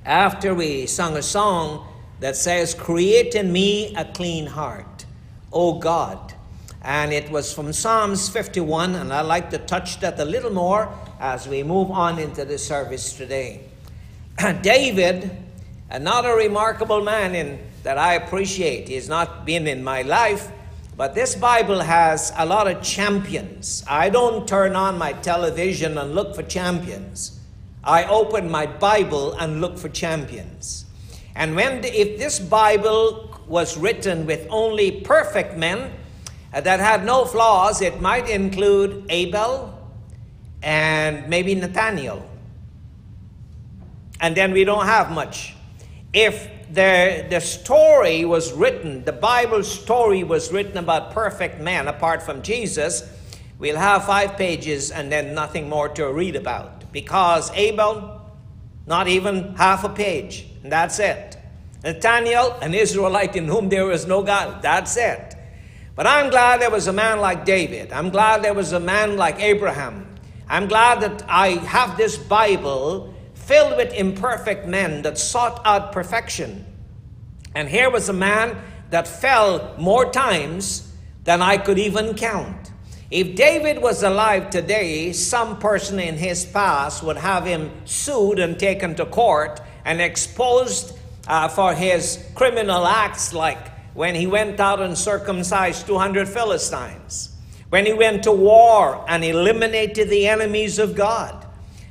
After 0.08 0.56
we 0.56 0.86
sung 0.86 1.18
a 1.18 1.22
song 1.22 1.86
that 2.22 2.38
says, 2.38 2.74
Create 2.74 3.36
in 3.36 3.52
me 3.52 3.94
a 3.94 4.06
clean 4.06 4.46
heart, 4.46 5.06
O 5.52 5.80
God. 5.80 6.34
And 6.82 7.12
it 7.12 7.30
was 7.30 7.54
from 7.54 7.74
Psalms 7.74 8.30
51, 8.30 8.96
and 8.96 9.12
I'd 9.12 9.24
like 9.24 9.50
to 9.50 9.58
touch 9.58 10.00
that 10.00 10.18
a 10.18 10.24
little 10.24 10.54
more 10.54 10.90
as 11.20 11.46
we 11.46 11.62
move 11.62 11.92
on 11.92 12.20
into 12.20 12.46
the 12.46 12.58
service 12.58 13.12
today. 13.12 13.66
David, 14.62 15.30
another 15.90 16.38
remarkable 16.38 17.04
man 17.04 17.36
in, 17.36 17.60
that 17.84 17.98
I 17.98 18.14
appreciate, 18.14 18.88
he's 18.88 19.10
not 19.10 19.46
been 19.46 19.68
in 19.68 19.84
my 19.84 20.04
life, 20.04 20.50
but 20.96 21.16
this 21.16 21.36
Bible 21.36 21.82
has 21.82 22.32
a 22.38 22.46
lot 22.46 22.72
of 22.72 22.82
champions. 22.82 23.84
I 23.90 24.08
don't 24.08 24.48
turn 24.48 24.74
on 24.74 24.98
my 24.98 25.12
television 25.12 25.98
and 25.98 26.16
look 26.16 26.34
for 26.34 26.44
champions. 26.44 27.37
I 27.88 28.03
open 28.10 28.51
my 28.51 28.65
Bible 28.65 29.32
and 29.34 29.62
look 29.62 29.77
for 29.77 29.88
champions. 29.88 30.86
And 31.36 31.56
when 31.56 31.82
the, 31.82 31.88
if 31.88 32.20
this 32.20 32.38
Bible 32.38 33.39
was 33.48 33.77
written 33.77 34.25
with 34.25 34.46
only 34.50 34.91
perfect 35.01 35.56
men 35.56 35.94
uh, 36.53 36.60
that 36.62 36.82
had 36.82 37.06
no 37.06 37.24
flaws, 37.24 37.82
it 37.82 38.01
might 38.01 38.27
include 38.27 39.06
Abel 39.08 39.74
and 40.62 41.29
maybe 41.29 41.56
Nathaniel. 41.56 42.27
And 44.20 44.36
then 44.36 44.51
we 44.51 44.65
don't 44.65 44.86
have 44.86 45.10
much. 45.10 45.56
If 46.12 46.50
the, 46.70 47.25
the 47.29 47.39
story 47.39 48.25
was 48.25 48.51
written, 48.51 49.06
the 49.06 49.13
Bible 49.13 49.63
story 49.63 50.25
was 50.25 50.51
written 50.51 50.77
about 50.77 51.13
perfect 51.13 51.62
men 51.62 51.88
apart 51.88 52.22
from 52.22 52.41
Jesus, 52.41 53.10
we'll 53.60 53.77
have 53.77 54.06
five 54.06 54.36
pages 54.36 54.91
and 54.91 55.10
then 55.10 55.34
nothing 55.34 55.70
more 55.70 55.88
to 55.89 56.12
read 56.12 56.36
about. 56.36 56.76
Because 56.98 57.51
Abel, 57.54 58.20
not 58.88 59.08
even 59.08 59.54
half 59.54 59.84
a 59.84 59.89
page, 59.89 60.48
and 60.63 60.72
that's 60.72 60.98
it. 60.98 61.38
Nathaniel, 61.84 62.54
an 62.60 62.74
Israelite 62.74 63.36
in 63.36 63.48
whom 63.48 63.70
there 63.70 63.92
is 63.92 64.08
no 64.08 64.24
God, 64.24 64.63
that's 64.63 64.98
it. 64.98 65.36
But 65.96 66.08
I'm 66.08 66.32
glad 66.32 66.60
there 66.60 66.72
was 66.72 66.88
a 66.88 66.92
man 66.92 67.20
like 67.20 67.46
David. 67.46 67.94
I'm 67.94 68.10
glad 68.10 68.44
there 68.44 68.56
was 68.56 68.72
a 68.72 68.80
man 68.80 69.16
like 69.16 69.39
Abraham. 69.39 70.08
I'm 70.50 70.68
glad 70.68 71.01
that 71.01 71.24
I 71.30 71.50
have 71.50 71.98
this 71.98 72.18
Bible 72.18 73.13
filled 73.36 73.77
with 73.77 73.94
imperfect 73.94 74.66
men 74.66 75.04
that 75.04 75.20
sought 75.20 75.62
out 75.66 75.92
perfection. 75.92 76.66
And 77.54 77.70
here 77.70 77.92
was 77.92 78.10
a 78.10 78.13
man 78.13 78.58
that 78.89 79.08
fell 79.08 79.75
more 79.77 80.12
times 80.12 80.92
than 81.25 81.44
I 81.44 81.58
could 81.60 81.77
even 81.77 82.16
count. 82.16 82.72
If 83.10 83.36
David 83.36 83.82
was 83.82 84.04
alive 84.04 84.50
today, 84.50 85.14
some 85.14 85.60
person 85.60 85.98
in 85.98 86.16
his 86.16 86.46
past 86.46 87.04
would 87.04 87.16
have 87.16 87.46
him 87.46 87.72
sued 87.86 88.38
and 88.38 88.60
taken 88.60 88.96
to 88.96 89.06
court 89.06 89.62
and 89.86 90.02
exposed 90.02 90.98
uh, 91.26 91.48
for 91.48 91.74
his 91.74 92.22
criminal 92.36 92.86
acts, 92.86 93.31
like 93.31 93.60
when 93.94 94.14
he 94.14 94.27
went 94.27 94.60
out 94.60 94.81
and 94.81 94.98
circumcised 94.98 95.88
200 95.88 96.27
Philistines, 96.27 97.34
when 97.70 97.86
he 97.86 97.94
went 97.94 98.24
to 98.24 98.31
war 98.34 99.05
and 99.08 99.24
eliminated 99.24 100.10
the 100.10 100.27
enemies 100.27 100.77
of 100.77 100.94
God. 100.94 101.46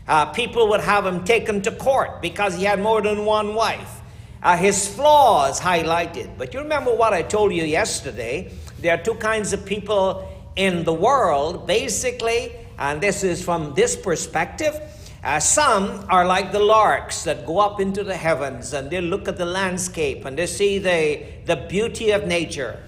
Uh, 0.07 0.27
people 0.27 0.69
would 0.69 0.83
have 0.83 1.07
him 1.07 1.25
taken 1.25 1.63
to 1.63 1.73
court 1.73 2.21
because 2.21 2.57
he 2.57 2.65
had 2.65 2.79
more 2.79 3.01
than 3.01 3.25
one 3.25 3.55
wife. 3.55 4.03
Uh, 4.43 4.55
his 4.55 4.87
flaws 4.95 5.59
highlighted. 5.61 6.37
But 6.37 6.53
you 6.53 6.61
remember 6.61 6.95
what 6.95 7.15
I 7.15 7.23
told 7.23 7.55
you 7.55 7.65
yesterday? 7.65 8.53
There 8.81 8.95
are 8.95 9.03
two 9.03 9.15
kinds 9.15 9.55
of 9.55 9.65
people 9.65 10.36
in 10.57 10.85
the 10.85 10.93
world, 10.93 11.67
basically, 11.67 12.53
and 12.79 13.01
this 13.01 13.23
is 13.23 13.45
from 13.45 13.75
this 13.75 13.95
perspective. 13.95 14.81
Uh, 15.23 15.41
some 15.41 16.07
are 16.09 16.25
like 16.25 16.53
the 16.53 16.61
larks 16.61 17.25
that 17.25 17.47
go 17.47 17.59
up 17.59 17.81
into 17.81 18.05
the 18.05 18.17
heavens 18.17 18.73
and 18.73 18.91
they 18.91 19.01
look 19.01 19.27
at 19.27 19.37
the 19.37 19.45
landscape 19.45 20.25
and 20.25 20.39
they 20.39 20.47
see 20.47 20.79
the, 20.79 21.23
the 21.47 21.57
beauty 21.69 22.11
of 22.11 22.27
nature. 22.27 22.81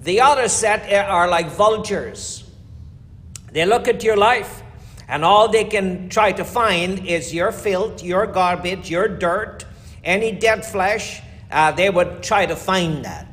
The 0.00 0.20
other 0.20 0.48
set 0.48 0.92
are 1.08 1.28
like 1.28 1.50
vultures. 1.50 2.48
They 3.50 3.66
look 3.66 3.88
at 3.88 4.04
your 4.04 4.16
life 4.16 4.62
and 5.08 5.24
all 5.24 5.48
they 5.48 5.64
can 5.64 6.08
try 6.08 6.32
to 6.32 6.44
find 6.44 7.04
is 7.06 7.34
your 7.34 7.52
filth, 7.52 8.02
your 8.02 8.26
garbage, 8.26 8.88
your 8.88 9.08
dirt, 9.08 9.64
any 10.04 10.32
dead 10.32 10.64
flesh. 10.64 11.20
Uh, 11.50 11.72
they 11.72 11.90
would 11.90 12.22
try 12.22 12.46
to 12.46 12.56
find 12.56 13.04
that. 13.04 13.31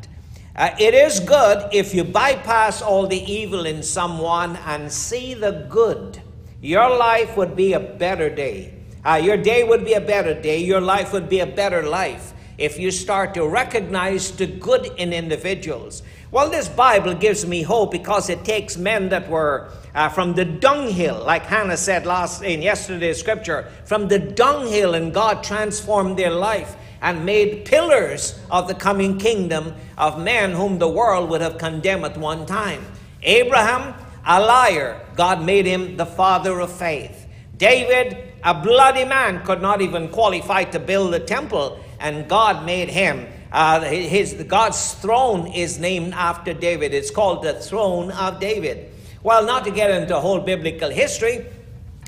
Uh, 0.60 0.76
it 0.78 0.94
is 0.94 1.22
good 1.22 1.74
if 1.74 1.96
you 1.96 2.04
bypass 2.04 2.82
all 2.82 3.08
the 3.08 3.24
evil 3.32 3.66
in 3.66 3.82
someone 3.82 4.58
and 4.66 4.92
see 4.92 5.34
the 5.34 5.66
good. 5.70 6.22
Your 6.62 6.98
life 6.98 7.38
would 7.38 7.56
be 7.56 7.72
a 7.72 7.80
better 7.80 8.30
day. 8.30 8.74
Uh, 9.06 9.22
your 9.24 9.38
day 9.38 9.64
would 9.64 9.86
be 9.86 9.94
a 9.94 10.02
better 10.02 10.34
day. 10.34 10.58
Your 10.58 10.82
life 10.82 11.14
would 11.14 11.30
be 11.30 11.40
a 11.40 11.46
better 11.46 11.84
life 11.84 12.34
if 12.58 12.78
you 12.78 12.92
start 12.92 13.34
to 13.36 13.48
recognize 13.48 14.32
the 14.32 14.48
good 14.48 14.88
in 14.98 15.14
individuals. 15.14 16.04
Well, 16.30 16.50
this 16.50 16.68
Bible 16.68 17.14
gives 17.14 17.46
me 17.46 17.62
hope 17.62 17.92
because 17.92 18.30
it 18.30 18.44
takes 18.44 18.76
men 18.76 19.08
that 19.10 19.30
were 19.30 19.72
uh, 19.96 20.10
from 20.10 20.34
the 20.34 20.44
dunghill, 20.44 21.24
like 21.26 21.46
Hannah 21.46 21.78
said 21.78 22.06
last 22.06 22.44
in 22.44 22.62
yesterday's 22.62 23.18
scripture, 23.18 23.72
from 23.86 24.10
the 24.10 24.20
dunghill, 24.20 24.94
and 24.94 25.14
God 25.14 25.42
transformed 25.42 26.20
their 26.20 26.32
life 26.32 26.76
and 27.02 27.26
made 27.26 27.66
pillars 27.66 28.40
of 28.52 28.68
the 28.68 28.74
coming 28.74 29.18
kingdom 29.18 29.74
of 29.98 30.20
men 30.20 30.52
whom 30.52 30.80
the 30.80 30.88
world 30.88 31.30
would 31.30 31.42
have 31.42 31.58
condemned 31.58 32.06
at 32.06 32.18
one 32.18 32.46
time. 32.46 32.86
Abraham, 33.24 33.94
a 34.26 34.40
liar, 34.40 35.06
God 35.16 35.44
made 35.44 35.66
him 35.66 35.98
the 35.98 36.06
father 36.06 36.60
of 36.60 36.72
faith. 36.72 37.28
David, 37.58 38.18
a 38.44 38.54
bloody 38.54 39.06
man, 39.06 39.44
could 39.46 39.62
not 39.62 39.82
even 39.82 40.10
qualify 40.10 40.64
to 40.66 40.80
build 40.80 41.14
a 41.14 41.20
temple, 41.20 41.80
and 42.00 42.28
God 42.30 42.66
made 42.66 42.90
him 42.90 43.28
uh, 43.52 43.82
his 43.82 44.34
God's 44.48 44.94
throne 44.96 45.48
is 45.48 45.80
named 45.80 46.14
after 46.14 46.54
David. 46.54 46.94
It's 46.94 47.10
called 47.10 47.44
the 47.44 47.54
throne 47.54 48.12
of 48.12 48.40
David. 48.40 48.92
Well, 49.24 49.46
not 49.46 49.66
to 49.66 49.72
get 49.72 49.90
into 49.90 50.20
whole 50.20 50.40
biblical 50.40 50.90
history, 50.90 51.46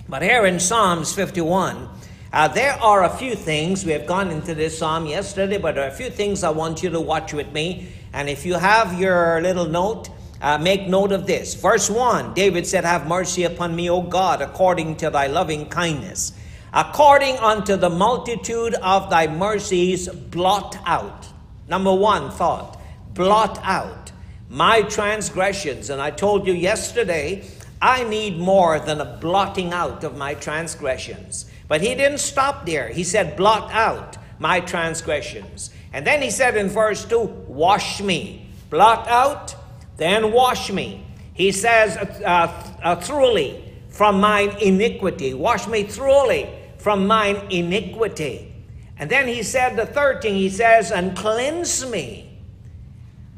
but 0.08 0.22
here 0.22 0.46
in 0.46 0.60
Psalms 0.60 1.14
51, 1.14 1.90
uh, 2.34 2.48
there 2.48 2.74
are 2.82 3.04
a 3.04 3.10
few 3.10 3.36
things. 3.36 3.86
We 3.86 3.92
have 3.92 4.06
gone 4.06 4.32
into 4.32 4.56
this 4.56 4.78
psalm 4.78 5.06
yesterday, 5.06 5.58
but 5.58 5.76
there 5.76 5.84
are 5.84 5.90
a 5.90 5.96
few 5.96 6.10
things 6.10 6.44
I 6.44 6.50
want 6.50 6.82
you 6.82 6.90
to 6.92 7.02
watch 7.02 7.34
with 7.34 7.52
me. 7.52 7.90
And 8.14 8.30
if 8.30 8.46
you 8.46 8.54
have 8.54 9.00
your 9.00 9.42
little 9.42 9.68
note, 9.68 10.10
uh, 10.42 10.58
make 10.58 10.88
note 10.88 11.12
of 11.12 11.28
this. 11.28 11.54
Verse 11.56 11.90
1 11.90 12.34
David 12.34 12.66
said, 12.66 12.86
Have 12.86 13.08
mercy 13.08 13.44
upon 13.44 13.76
me, 13.76 13.90
O 13.90 14.02
God, 14.02 14.42
according 14.42 14.98
to 14.98 15.10
thy 15.10 15.28
loving 15.28 15.68
kindness. 15.68 16.34
According 16.74 17.38
unto 17.38 17.76
the 17.76 17.90
multitude 17.90 18.76
of 18.76 19.10
thy 19.10 19.28
mercies, 19.28 20.08
blot 20.08 20.78
out. 20.86 21.28
Number 21.68 21.94
one 21.94 22.32
thought 22.32 22.78
blot 23.14 23.60
out 23.64 24.12
my 24.50 24.82
transgressions. 24.84 25.90
And 25.90 26.02
I 26.02 26.12
told 26.12 26.48
you 26.48 26.54
yesterday, 26.54 27.46
I 27.82 28.04
need 28.04 28.38
more 28.38 28.80
than 28.80 29.02
a 29.02 29.18
blotting 29.20 29.74
out 29.74 30.04
of 30.04 30.18
my 30.18 30.34
transgressions. 30.34 31.51
But 31.72 31.80
he 31.80 31.96
didn't 31.96 32.18
stop 32.18 32.66
there. 32.66 32.90
He 32.90 33.06
said, 33.06 33.38
blot 33.38 33.72
out 33.72 34.18
my 34.40 34.60
transgressions. 34.60 35.70
And 35.94 36.06
then 36.06 36.22
he 36.22 36.30
said 36.30 36.58
in 36.58 36.68
verse 36.68 37.06
2, 37.06 37.20
wash 37.48 38.02
me. 38.02 38.52
Blot 38.70 39.08
out, 39.08 39.56
then 39.96 40.34
wash 40.34 40.70
me. 40.70 41.06
He 41.34 41.54
says, 41.54 41.96
uh, 41.96 42.76
uh, 42.84 42.96
thoroughly 42.98 43.64
from 43.88 44.20
mine 44.20 44.50
iniquity. 44.60 45.34
Wash 45.34 45.66
me 45.66 45.84
thoroughly 45.84 46.50
from 46.78 47.08
mine 47.08 47.38
iniquity. 47.50 48.54
And 48.98 49.10
then 49.10 49.30
he 49.30 49.42
said 49.42 49.78
the 49.78 49.86
third 49.86 50.22
thing, 50.22 50.36
he 50.36 50.50
says, 50.50 50.92
and 50.92 51.16
cleanse 51.16 51.90
me. 51.90 52.38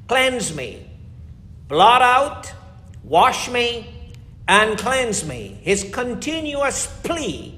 Cleanse 0.08 0.56
me. 0.56 0.90
Blot 1.68 2.02
out, 2.02 2.52
wash 3.04 3.48
me, 3.48 3.94
and 4.48 4.76
cleanse 4.80 5.24
me. 5.24 5.60
His 5.62 5.88
continuous 5.94 6.88
plea 7.04 7.53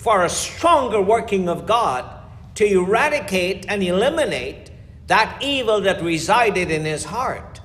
for 0.00 0.24
a 0.24 0.30
stronger 0.30 0.98
working 0.98 1.46
of 1.46 1.66
God 1.66 2.06
to 2.54 2.64
eradicate 2.64 3.66
and 3.68 3.82
eliminate 3.82 4.70
that 5.08 5.42
evil 5.42 5.82
that 5.82 6.02
resided 6.02 6.70
in 6.70 6.86
his 6.86 7.04
heart. 7.04 7.60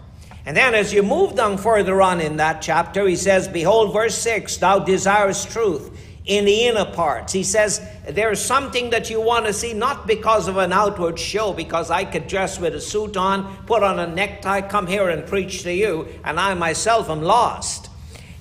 And 0.45 0.57
then 0.57 0.75
as 0.75 0.93
you 0.93 1.01
move 1.01 1.35
down 1.35 1.57
further 1.57 2.01
on 2.01 2.19
in 2.19 2.35
that 2.37 2.61
chapter, 2.61 3.07
he 3.07 3.15
says, 3.15 3.47
Behold, 3.47 3.93
verse 3.93 4.17
6, 4.17 4.57
thou 4.57 4.79
desirest 4.79 5.49
truth 5.49 5.97
in 6.25 6.43
the 6.43 6.65
inner 6.65 6.83
parts. 6.83 7.31
He 7.31 7.43
says 7.43 7.79
there's 8.05 8.41
something 8.41 8.89
that 8.89 9.09
you 9.09 9.21
want 9.21 9.45
to 9.45 9.53
see, 9.53 9.73
not 9.73 10.05
because 10.05 10.49
of 10.49 10.57
an 10.57 10.73
outward 10.73 11.17
show, 11.17 11.53
because 11.53 11.89
I 11.89 12.03
could 12.03 12.27
dress 12.27 12.59
with 12.59 12.75
a 12.75 12.81
suit 12.81 13.15
on, 13.15 13.65
put 13.65 13.81
on 13.81 13.97
a 13.97 14.07
necktie, 14.07 14.59
come 14.59 14.87
here 14.87 15.07
and 15.07 15.25
preach 15.25 15.63
to 15.63 15.73
you, 15.73 16.09
and 16.25 16.37
I 16.37 16.53
myself 16.53 17.09
am 17.09 17.21
lost. 17.21 17.89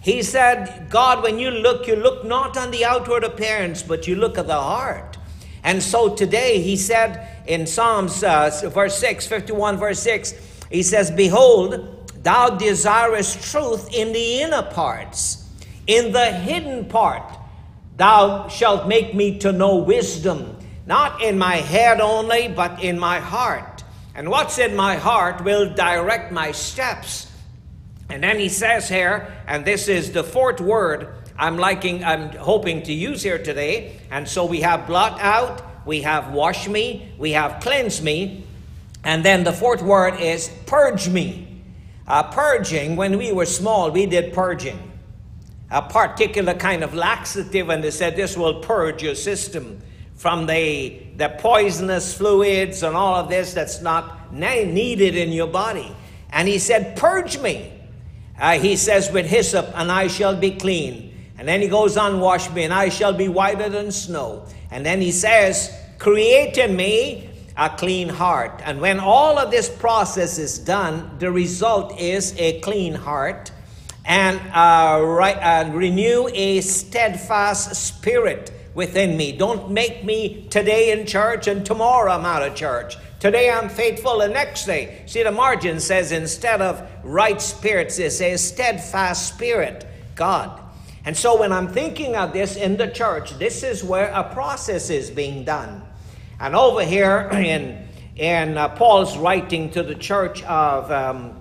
He 0.04 0.22
said, 0.22 0.88
God, 0.90 1.22
when 1.22 1.38
you 1.38 1.50
look, 1.50 1.88
you 1.88 1.96
look 1.96 2.24
not 2.24 2.56
on 2.56 2.70
the 2.70 2.84
outward 2.84 3.24
appearance, 3.24 3.82
but 3.82 4.06
you 4.06 4.14
look 4.14 4.38
at 4.38 4.46
the 4.46 4.60
heart. 4.60 5.16
And 5.62 5.82
so 5.82 6.14
today, 6.14 6.60
he 6.60 6.76
said 6.76 7.26
in 7.46 7.66
Psalms, 7.66 8.22
uh, 8.22 8.50
verse 8.72 8.98
6, 8.98 9.26
51, 9.26 9.78
verse 9.78 10.00
6, 10.00 10.34
he 10.70 10.82
says, 10.82 11.10
Behold, 11.10 12.12
thou 12.22 12.50
desirest 12.50 13.50
truth 13.50 13.92
in 13.92 14.12
the 14.12 14.42
inner 14.42 14.62
parts, 14.62 15.48
in 15.86 16.12
the 16.12 16.30
hidden 16.30 16.84
part 16.84 17.24
Thou 17.96 18.48
shalt 18.48 18.88
make 18.88 19.14
me 19.14 19.38
to 19.38 19.52
know 19.52 19.76
wisdom, 19.76 20.56
not 20.86 21.22
in 21.22 21.38
my 21.38 21.56
head 21.56 22.00
only, 22.00 22.48
but 22.48 22.82
in 22.82 22.98
my 22.98 23.20
heart. 23.20 23.84
And 24.16 24.28
what's 24.30 24.58
in 24.58 24.74
my 24.74 24.96
heart 24.96 25.44
will 25.44 25.72
direct 25.72 26.32
my 26.32 26.50
steps. 26.50 27.30
And 28.08 28.22
then 28.22 28.38
he 28.38 28.48
says 28.48 28.88
here, 28.88 29.34
and 29.46 29.64
this 29.64 29.88
is 29.88 30.12
the 30.12 30.24
fourth 30.24 30.60
word 30.60 31.14
I'm 31.36 31.58
liking, 31.58 32.04
I'm 32.04 32.30
hoping 32.36 32.82
to 32.84 32.92
use 32.92 33.22
here 33.22 33.42
today. 33.42 33.98
And 34.10 34.28
so 34.28 34.44
we 34.44 34.60
have 34.60 34.86
blot 34.86 35.20
out, 35.20 35.86
we 35.86 36.02
have 36.02 36.32
wash 36.32 36.68
me, 36.68 37.12
we 37.18 37.32
have 37.32 37.60
cleanse 37.60 38.00
me, 38.00 38.44
and 39.02 39.24
then 39.24 39.42
the 39.42 39.52
fourth 39.52 39.82
word 39.82 40.20
is 40.20 40.50
purge 40.66 41.08
me. 41.08 41.62
Uh, 42.06 42.22
purging, 42.22 42.96
when 42.96 43.18
we 43.18 43.32
were 43.32 43.46
small, 43.46 43.90
we 43.90 44.06
did 44.06 44.32
purging 44.32 44.92
a 45.70 45.82
particular 45.82 46.54
kind 46.54 46.84
of 46.84 46.94
laxative, 46.94 47.68
and 47.68 47.82
they 47.82 47.90
said 47.90 48.14
this 48.14 48.36
will 48.36 48.60
purge 48.60 49.02
your 49.02 49.14
system 49.14 49.80
from 50.14 50.46
the, 50.46 51.02
the 51.16 51.28
poisonous 51.38 52.16
fluids 52.16 52.82
and 52.82 52.94
all 52.94 53.16
of 53.16 53.28
this 53.28 53.54
that's 53.54 53.82
not 53.82 54.32
needed 54.32 55.16
in 55.16 55.32
your 55.32 55.48
body. 55.48 55.94
And 56.30 56.46
he 56.46 56.58
said, 56.58 56.96
Purge 56.96 57.38
me. 57.38 57.72
Uh, 58.38 58.58
he 58.58 58.76
says, 58.76 59.10
With 59.10 59.26
hyssop, 59.26 59.70
and 59.74 59.90
I 59.90 60.08
shall 60.08 60.36
be 60.36 60.52
clean. 60.52 61.14
And 61.38 61.48
then 61.48 61.60
he 61.60 61.68
goes 61.68 61.96
on, 61.96 62.20
Wash 62.20 62.50
me, 62.50 62.64
and 62.64 62.72
I 62.72 62.88
shall 62.88 63.12
be 63.12 63.28
whiter 63.28 63.68
than 63.68 63.92
snow. 63.92 64.46
And 64.70 64.84
then 64.84 65.00
he 65.00 65.12
says, 65.12 65.72
Create 65.98 66.58
in 66.58 66.76
me 66.76 67.30
a 67.56 67.70
clean 67.70 68.08
heart. 68.08 68.60
And 68.64 68.80
when 68.80 68.98
all 69.00 69.38
of 69.38 69.50
this 69.50 69.68
process 69.68 70.38
is 70.38 70.58
done, 70.58 71.18
the 71.18 71.30
result 71.30 71.98
is 72.00 72.34
a 72.38 72.60
clean 72.60 72.94
heart 72.94 73.52
and, 74.04 74.38
uh, 74.52 75.00
right, 75.02 75.36
uh, 75.36 75.70
renew 75.72 76.28
a 76.32 76.60
steadfast 76.60 77.74
spirit 77.76 78.52
within 78.74 79.16
me. 79.16 79.32
Don't 79.32 79.70
make 79.70 80.04
me 80.04 80.46
today 80.50 80.90
in 80.92 81.06
church 81.06 81.46
and 81.46 81.64
tomorrow 81.64 82.12
I'm 82.12 82.24
out 82.24 82.42
of 82.42 82.54
church. 82.54 82.96
Today 83.24 83.50
I'm 83.50 83.70
faithful, 83.70 84.18
the 84.18 84.28
next 84.28 84.66
day. 84.66 85.02
See, 85.06 85.22
the 85.22 85.32
margin 85.32 85.80
says 85.80 86.12
instead 86.12 86.60
of 86.60 86.86
right 87.02 87.40
spirits, 87.40 87.98
it 87.98 88.10
says 88.10 88.46
steadfast 88.46 89.28
spirit, 89.28 89.86
God. 90.14 90.60
And 91.06 91.16
so 91.16 91.40
when 91.40 91.50
I'm 91.50 91.68
thinking 91.68 92.16
of 92.16 92.34
this 92.34 92.56
in 92.56 92.76
the 92.76 92.86
church, 92.86 93.30
this 93.38 93.62
is 93.62 93.82
where 93.82 94.08
a 94.08 94.24
process 94.34 94.90
is 94.90 95.10
being 95.10 95.42
done. 95.42 95.82
And 96.38 96.54
over 96.54 96.84
here 96.84 97.30
in, 97.32 97.88
in 98.16 98.58
uh, 98.58 98.68
Paul's 98.68 99.16
writing 99.16 99.70
to 99.70 99.82
the 99.82 99.94
church 99.94 100.42
of, 100.42 100.90
um, 100.90 101.40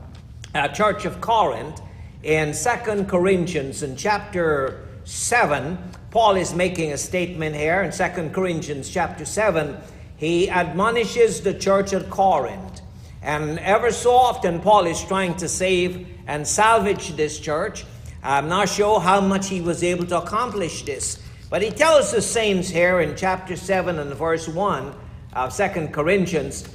uh, 0.55 0.69
church 0.69 1.03
of 1.03 1.19
Corinth, 1.19 1.81
in 2.23 2.53
Second 2.53 3.09
Corinthians, 3.09 3.83
in 3.83 3.97
chapter 3.97 4.87
7, 5.03 5.77
Paul 6.11 6.37
is 6.37 6.53
making 6.53 6.93
a 6.93 6.97
statement 6.97 7.57
here. 7.57 7.83
In 7.83 7.91
Second 7.91 8.33
Corinthians, 8.33 8.89
chapter 8.89 9.25
7, 9.25 9.75
he 10.23 10.49
admonishes 10.49 11.41
the 11.41 11.53
church 11.53 11.91
at 11.91 12.09
Corinth. 12.09 12.79
And 13.21 13.59
ever 13.59 13.91
so 13.91 14.11
often, 14.11 14.61
Paul 14.61 14.85
is 14.85 15.03
trying 15.03 15.35
to 15.35 15.49
save 15.49 16.07
and 16.27 16.47
salvage 16.47 17.17
this 17.17 17.37
church. 17.39 17.85
I'm 18.23 18.47
not 18.47 18.69
sure 18.69 19.01
how 19.01 19.19
much 19.19 19.49
he 19.49 19.59
was 19.59 19.83
able 19.83 20.05
to 20.05 20.19
accomplish 20.19 20.83
this. 20.83 21.21
But 21.49 21.61
he 21.61 21.71
tells 21.71 22.13
the 22.13 22.21
saints 22.21 22.69
here 22.69 23.01
in 23.01 23.17
chapter 23.17 23.57
7 23.57 23.99
and 23.99 24.13
verse 24.13 24.47
1 24.47 24.95
of 25.33 25.51
Second 25.51 25.93
Corinthians, 25.93 26.69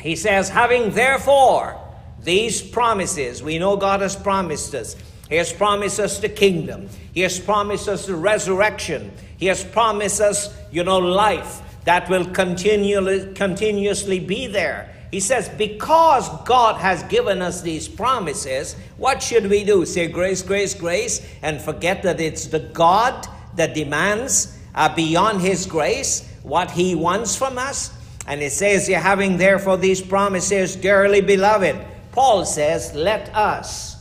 he 0.00 0.16
says, 0.16 0.48
Having 0.48 0.90
therefore 0.94 1.80
these 2.24 2.60
promises, 2.60 3.40
we 3.40 3.60
know 3.60 3.76
God 3.76 4.00
has 4.00 4.16
promised 4.16 4.74
us. 4.74 4.96
He 5.28 5.36
has 5.36 5.52
promised 5.52 6.00
us 6.00 6.18
the 6.18 6.28
kingdom. 6.28 6.88
He 7.12 7.20
has 7.20 7.38
promised 7.38 7.88
us 7.88 8.06
the 8.06 8.16
resurrection. 8.16 9.12
He 9.36 9.46
has 9.46 9.62
promised 9.62 10.20
us, 10.20 10.52
you 10.72 10.82
know, 10.82 10.98
life 10.98 11.60
that 11.84 12.08
will 12.08 12.24
continually, 12.26 13.32
continuously 13.34 14.18
be 14.20 14.46
there. 14.46 14.90
He 15.10 15.20
says, 15.20 15.48
because 15.48 16.28
God 16.44 16.76
has 16.80 17.02
given 17.04 17.40
us 17.40 17.62
these 17.62 17.86
promises, 17.86 18.74
what 18.96 19.22
should 19.22 19.48
we 19.48 19.62
do? 19.62 19.86
Say 19.86 20.08
grace, 20.08 20.42
grace, 20.42 20.74
grace, 20.74 21.24
and 21.42 21.60
forget 21.60 22.02
that 22.02 22.20
it's 22.20 22.46
the 22.46 22.58
God 22.58 23.26
that 23.54 23.74
demands 23.74 24.58
uh, 24.74 24.92
beyond 24.94 25.40
His 25.40 25.66
grace 25.66 26.28
what 26.42 26.70
He 26.72 26.94
wants 26.94 27.36
from 27.36 27.58
us? 27.58 27.92
And 28.26 28.42
it 28.42 28.50
says, 28.52 28.88
You're 28.88 28.98
having 28.98 29.36
therefore 29.36 29.76
these 29.76 30.00
promises, 30.00 30.74
dearly 30.74 31.20
beloved. 31.20 31.76
Paul 32.14 32.44
says, 32.44 32.94
let 32.94 33.34
us 33.34 33.96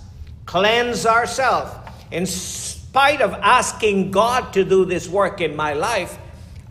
cleanse 0.46 1.08
ourselves. 1.08 1.72
In 2.12 2.28
spite 2.28 3.22
of 3.22 3.34
asking 3.34 4.12
God 4.12 4.54
to 4.54 4.64
do 4.64 4.86
this 4.86 5.10
work 5.10 5.42
in 5.42 5.56
my 5.56 5.74
life, 5.74 6.20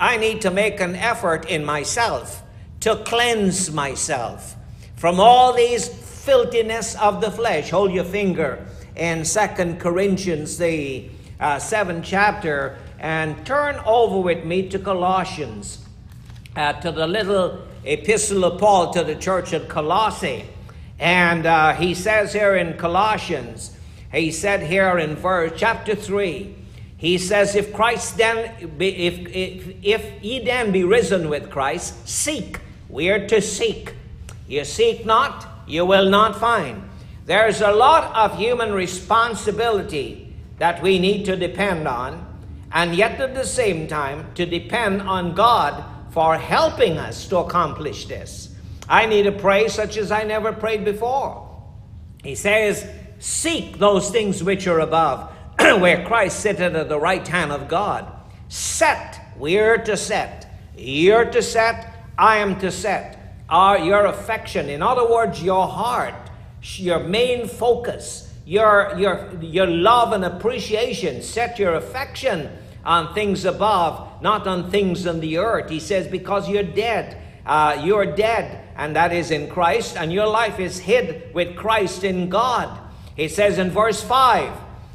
I 0.03 0.17
need 0.17 0.41
to 0.41 0.51
make 0.51 0.81
an 0.81 0.97
effort 0.97 1.49
in 1.49 1.65
myself 1.65 2.43
to 2.81 2.97
cleanse 3.05 3.71
myself 3.71 4.57
from 4.97 5.21
all 5.21 5.53
these 5.53 5.87
filthiness 5.87 6.97
of 6.97 7.21
the 7.21 7.31
flesh. 7.31 7.71
Hold 7.71 7.93
your 7.93 8.03
finger 8.03 8.67
in 8.97 9.25
Second 9.25 9.79
Corinthians, 9.79 10.59
the 10.59 11.09
uh, 11.39 11.61
seventh 11.61 12.05
chapter, 12.05 12.77
and 12.99 13.47
turn 13.47 13.77
over 13.87 14.19
with 14.19 14.45
me 14.45 14.69
to 14.71 14.79
Colossians, 14.81 15.87
uh, 16.57 16.73
to 16.73 16.91
the 16.91 17.07
little 17.07 17.63
epistle 17.85 18.45
of 18.45 18.59
Paul 18.59 18.93
to 18.95 19.05
the 19.05 19.15
church 19.15 19.53
at 19.53 19.69
Colossae. 19.69 20.47
And 20.99 21.47
uh, 21.47 21.75
he 21.75 21.95
says 21.95 22.33
here 22.33 22.57
in 22.57 22.77
Colossians, 22.77 23.77
he 24.13 24.33
said 24.33 24.65
here 24.65 24.99
in 24.99 25.15
verse 25.15 25.53
chapter 25.55 25.95
3, 25.95 26.57
he 27.03 27.19
says, 27.19 27.57
If 27.57 27.73
Christ 27.73 28.17
then, 28.17 28.71
be, 28.79 29.09
if, 29.09 29.27
if, 29.27 29.75
if 29.83 30.23
ye 30.23 30.39
then 30.39 30.71
be 30.71 30.85
risen 30.85 31.29
with 31.29 31.51
Christ, 31.51 32.09
seek. 32.09 32.61
We 32.89 33.11
are 33.11 33.27
to 33.27 33.43
seek. 33.43 33.95
You 34.47 34.65
seek 34.65 35.05
not, 35.05 35.45
you 35.67 35.85
will 35.85 36.09
not 36.09 36.39
find. 36.39 36.89
There's 37.27 37.61
a 37.61 37.73
lot 37.73 38.15
of 38.15 38.39
human 38.39 38.73
responsibility 38.73 40.33
that 40.61 40.81
we 40.81 41.01
need 41.01 41.25
to 41.25 41.35
depend 41.35 41.89
on, 41.89 42.25
and 42.71 42.95
yet 42.95 43.21
at 43.21 43.35
the 43.35 43.47
same 43.47 43.89
time 43.89 44.33
to 44.37 44.47
depend 44.47 45.03
on 45.03 45.35
God 45.35 45.83
for 46.11 46.39
helping 46.39 46.99
us 46.99 47.27
to 47.31 47.39
accomplish 47.39 48.07
this. 48.07 48.55
I 48.89 49.07
need 49.07 49.25
to 49.25 49.33
pray 49.33 49.67
such 49.67 49.97
as 49.97 50.13
I 50.13 50.23
never 50.23 50.53
prayed 50.53 50.85
before. 50.85 51.51
He 52.23 52.37
says, 52.37 52.89
Seek 53.19 53.79
those 53.79 54.11
things 54.11 54.45
which 54.45 54.69
are 54.69 54.79
above, 54.79 55.33
where 55.81 56.05
Christ 56.05 56.41
sitteth 56.41 56.75
at 56.75 56.89
the 56.89 56.99
right 56.99 57.27
hand 57.27 57.53
of 57.53 57.69
God. 57.69 58.11
Set, 58.49 59.21
we're 59.37 59.79
to 59.79 59.97
set. 59.97 60.49
You're 60.77 61.25
to 61.27 61.43
set, 61.43 61.95
I 62.19 62.39
am 62.39 62.59
to 62.61 62.71
set. 62.71 63.37
Our, 63.49 63.79
your 63.79 64.07
affection, 64.07 64.69
in 64.69 64.83
other 64.83 65.09
words, 65.09 65.43
your 65.43 65.67
heart, 65.67 66.15
your 66.63 67.01
main 67.01 67.49
focus, 67.49 68.33
your, 68.47 68.95
your, 68.99 69.33
your 69.41 69.67
love 69.67 70.13
and 70.13 70.25
appreciation, 70.25 71.23
set 71.23 71.59
your 71.59 71.75
affection 71.75 72.51
on 72.85 73.15
things 73.15 73.45
above, 73.45 74.23
not 74.23 74.47
on 74.47 74.71
things 74.71 75.07
on 75.07 75.21
the 75.21 75.39
earth. 75.39 75.71
He 75.71 75.81
says, 75.81 76.09
because 76.09 76.49
you're 76.49 76.63
dead. 76.63 77.19
Uh, 77.45 77.81
you're 77.85 78.07
dead 78.07 78.63
and 78.77 78.97
that 78.97 79.13
is 79.13 79.31
in 79.31 79.49
Christ, 79.49 79.97
and 79.97 80.13
your 80.13 80.27
life 80.27 80.59
is 80.59 80.79
hid 80.79 81.33
with 81.35 81.57
Christ 81.57 82.05
in 82.05 82.29
God. 82.29 82.79
He 83.17 83.29
says 83.29 83.59
in 83.59 83.71
verse 83.71 84.03
5. 84.03 84.51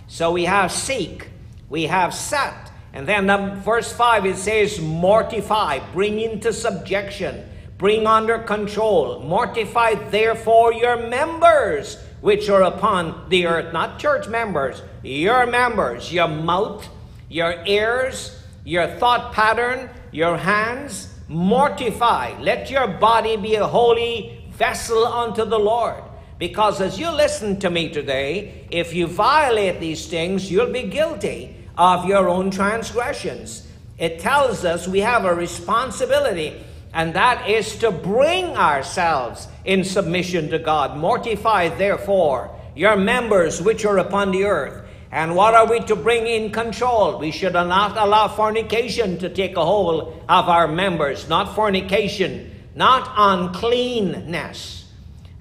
So 0.08 0.32
we 0.32 0.46
have 0.46 0.72
seek, 0.72 1.30
we 1.70 1.84
have 1.84 2.14
set, 2.14 2.72
and 2.94 3.08
then 3.08 3.30
um, 3.30 3.62
verse 3.62 3.92
5 3.92 4.26
it 4.26 4.38
says 4.38 4.80
mortify, 4.80 5.80
bring 5.92 6.20
into 6.20 6.54
subjection, 6.54 7.48
bring 7.78 8.08
under 8.08 8.40
control. 8.40 9.20
Mortify 9.20 9.96
therefore 10.10 10.74
your 10.74 11.08
members 11.08 12.02
which 12.22 12.50
are 12.50 12.64
upon 12.64 13.30
the 13.30 13.46
earth, 13.46 13.74
not 13.74 14.00
church 14.00 14.28
members, 14.28 14.82
your 15.04 15.46
members, 15.46 16.12
your 16.12 16.28
mouth, 16.28 16.88
your 17.30 17.64
ears, 17.66 18.42
your 18.64 18.88
thought 18.88 19.34
pattern, 19.34 19.90
your 20.12 20.38
hands, 20.38 21.14
mortify. 21.28 22.40
Let 22.40 22.72
your 22.72 22.88
body 22.88 23.38
be 23.38 23.56
a 23.56 23.68
holy 23.68 24.44
vessel 24.52 25.06
unto 25.06 25.46
the 25.46 25.60
Lord. 25.60 26.02
Because 26.40 26.82
as 26.82 27.00
you 27.00 27.10
listen 27.10 27.60
to 27.62 27.70
me 27.70 27.90
today, 27.90 28.68
if 28.70 28.94
you 28.94 29.08
violate 29.08 29.80
these 29.80 30.08
things, 30.08 30.52
you'll 30.52 30.72
be 30.72 30.84
guilty 30.84 31.56
of 31.78 32.06
your 32.06 32.30
own 32.30 32.52
transgressions. 32.52 33.68
It 33.98 34.20
tells 34.20 34.64
us 34.64 34.88
we 34.88 35.00
have 35.00 35.26
a 35.26 35.34
responsibility, 35.34 36.62
and 36.94 37.16
that 37.16 37.50
is 37.50 37.78
to 37.78 37.90
bring 37.90 38.56
ourselves 38.56 39.48
in 39.66 39.84
submission 39.84 40.50
to 40.52 40.60
God. 40.60 40.96
Mortify, 40.98 41.70
therefore, 41.70 42.56
your 42.76 42.96
members 42.96 43.60
which 43.60 43.86
are 43.86 43.98
upon 43.98 44.32
the 44.32 44.46
earth. 44.46 44.84
And 45.12 45.36
what 45.36 45.56
are 45.56 45.68
we 45.68 45.80
to 45.86 45.96
bring 45.96 46.28
in 46.28 46.52
control? 46.52 47.18
We 47.18 47.32
should 47.32 47.54
not 47.54 47.98
allow 47.98 48.28
fornication 48.28 49.18
to 49.20 49.30
take 49.30 49.58
a 49.58 49.66
hold 49.66 50.22
of 50.30 50.50
our 50.50 50.68
members, 50.68 51.28
not 51.28 51.56
fornication, 51.56 52.54
not 52.76 53.12
uncleanness. 53.18 54.77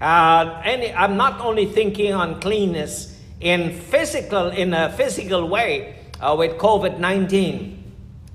Uh, 0.01 0.61
any, 0.65 0.93
I'm 0.93 1.17
not 1.17 1.41
only 1.41 1.67
thinking 1.67 2.13
uncleanness 2.13 3.19
in 3.41 3.73
physical, 3.73 4.49
in 4.49 4.75
a 4.75 4.93
physical 4.93 5.49
way 5.49 5.97
uh, 6.21 6.35
with 6.39 6.59
COVID-19. 6.59 7.79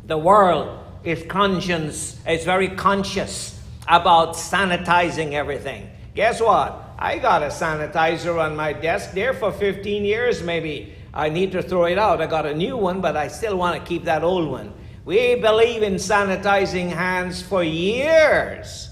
The 0.06 0.18
world 0.18 0.80
is 1.04 1.24
conscious, 1.28 2.20
is 2.28 2.44
very 2.44 2.70
conscious 2.70 3.60
about 3.88 4.36
sanitizing 4.36 5.34
everything. 5.34 5.90
Guess 6.16 6.42
what? 6.42 6.82
I 6.98 7.18
got 7.18 7.42
a 7.42 7.48
sanitizer 7.48 8.40
on 8.40 8.56
my 8.56 8.74
desk 8.74 9.14
there 9.14 9.34
for 9.34 9.52
15 9.52 10.06
years, 10.06 10.44
maybe. 10.44 10.94
I 11.14 11.30
need 11.30 11.52
to 11.54 11.62
throw 11.62 11.86
it 11.86 11.98
out. 11.98 12.22
I 12.22 12.28
got 12.28 12.46
a 12.46 12.54
new 12.54 12.78
one, 12.78 13.02
but 13.02 13.18
I 13.18 13.28
still 13.28 13.58
want 13.58 13.80
to 13.80 13.88
keep 13.88 14.06
that 14.06 14.24
old 14.24 14.50
one. 14.50 14.74
We 15.04 15.36
believe 15.36 15.82
in 15.84 15.96
sanitizing 15.96 16.90
hands 16.90 17.42
for 17.42 17.64
years. 17.64 18.91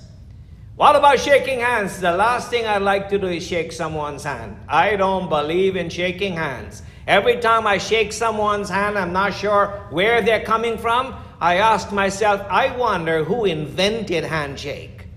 What 0.79 0.95
about 0.95 1.19
shaking 1.19 1.59
hands? 1.59 1.99
The 1.99 2.13
last 2.13 2.49
thing 2.49 2.65
I'd 2.65 2.81
like 2.81 3.09
to 3.09 3.19
do 3.19 3.27
is 3.27 3.45
shake 3.45 3.73
someone's 3.73 4.23
hand. 4.23 4.55
I 4.69 4.95
don't 4.95 5.27
believe 5.27 5.75
in 5.75 5.89
shaking 5.89 6.35
hands. 6.35 6.83
Every 7.05 7.35
time 7.35 7.67
I 7.67 7.77
shake 7.77 8.13
someone's 8.13 8.69
hand, 8.69 8.97
I'm 8.97 9.11
not 9.11 9.33
sure 9.33 9.85
where 9.89 10.21
they're 10.21 10.45
coming 10.45 10.77
from. 10.77 11.13
I 11.41 11.57
ask 11.57 11.91
myself, 11.91 12.39
I 12.49 12.73
wonder 12.77 13.25
who 13.25 13.43
invented 13.43 14.23
handshake. 14.23 15.07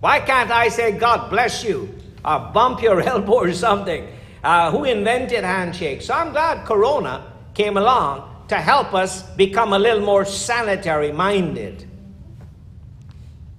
Why 0.00 0.18
can't 0.18 0.50
I 0.50 0.68
say, 0.68 0.92
God 0.92 1.28
bless 1.28 1.62
you, 1.62 1.94
or 2.24 2.50
bump 2.54 2.80
your 2.80 3.02
elbow 3.06 3.34
or 3.34 3.52
something? 3.52 4.08
Uh, 4.42 4.70
who 4.70 4.84
invented 4.84 5.44
handshake? 5.44 6.00
So 6.00 6.14
I'm 6.14 6.32
glad 6.32 6.64
Corona 6.66 7.30
came 7.52 7.76
along 7.76 8.46
to 8.48 8.54
help 8.54 8.94
us 8.94 9.24
become 9.36 9.74
a 9.74 9.78
little 9.78 10.00
more 10.00 10.24
sanitary 10.24 11.12
minded. 11.12 11.86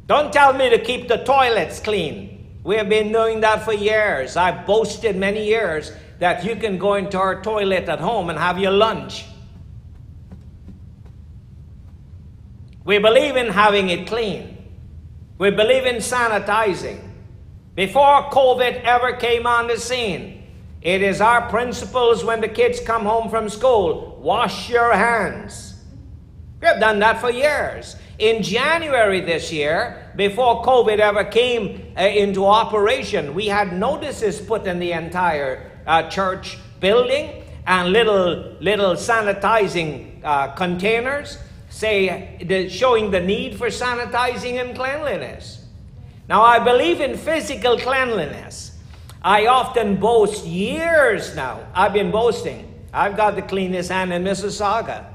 Don't 0.07 0.33
tell 0.33 0.53
me 0.53 0.69
to 0.69 0.79
keep 0.79 1.07
the 1.07 1.17
toilets 1.17 1.79
clean. 1.79 2.59
We 2.63 2.75
have 2.75 2.89
been 2.89 3.11
doing 3.11 3.41
that 3.41 3.63
for 3.63 3.73
years. 3.73 4.37
I've 4.37 4.65
boasted 4.65 5.15
many 5.15 5.45
years 5.45 5.91
that 6.19 6.43
you 6.45 6.55
can 6.55 6.77
go 6.77 6.95
into 6.95 7.17
our 7.17 7.41
toilet 7.41 7.89
at 7.89 7.99
home 7.99 8.29
and 8.29 8.37
have 8.39 8.59
your 8.59 8.71
lunch. 8.71 9.25
We 12.85 12.99
believe 12.99 13.35
in 13.35 13.47
having 13.47 13.89
it 13.89 14.07
clean. 14.07 14.57
We 15.37 15.51
believe 15.51 15.85
in 15.85 15.97
sanitizing. 15.97 17.01
Before 17.75 18.29
COVID 18.29 18.83
ever 18.83 19.13
came 19.13 19.47
on 19.47 19.67
the 19.67 19.77
scene, 19.77 20.43
it 20.81 21.01
is 21.01 21.21
our 21.21 21.49
principles 21.49 22.23
when 22.23 22.41
the 22.41 22.47
kids 22.47 22.79
come 22.79 23.03
home 23.03 23.29
from 23.29 23.49
school 23.49 24.19
wash 24.21 24.69
your 24.69 24.93
hands. 24.93 25.75
We 26.61 26.67
have 26.67 26.79
done 26.79 26.99
that 26.99 27.19
for 27.19 27.29
years. 27.29 27.95
In 28.19 28.43
January 28.43 29.21
this 29.21 29.51
year, 29.51 30.11
before 30.15 30.63
COVID 30.63 30.99
ever 30.99 31.23
came 31.23 31.93
uh, 31.97 32.01
into 32.01 32.45
operation, 32.45 33.33
we 33.33 33.47
had 33.47 33.73
notices 33.73 34.39
put 34.39 34.67
in 34.67 34.79
the 34.79 34.91
entire 34.91 35.71
uh, 35.87 36.09
church 36.09 36.57
building 36.79 37.43
and 37.65 37.91
little 37.91 38.55
little 38.59 38.93
sanitizing 38.93 40.23
uh, 40.23 40.53
containers 40.53 41.37
say 41.69 42.37
the, 42.45 42.69
showing 42.69 43.09
the 43.09 43.19
need 43.19 43.57
for 43.57 43.67
sanitizing 43.67 44.61
and 44.61 44.75
cleanliness. 44.75 45.65
Now 46.29 46.43
I 46.43 46.59
believe 46.59 47.01
in 47.01 47.17
physical 47.17 47.79
cleanliness. 47.79 48.77
I 49.23 49.47
often 49.47 49.95
boast 49.95 50.45
years 50.45 51.35
now. 51.35 51.65
I've 51.73 51.93
been 51.93 52.11
boasting. 52.11 52.69
I've 52.93 53.17
got 53.17 53.35
the 53.35 53.41
cleanest 53.41 53.89
hand 53.89 54.13
in 54.13 54.23
Mississauga. 54.23 55.05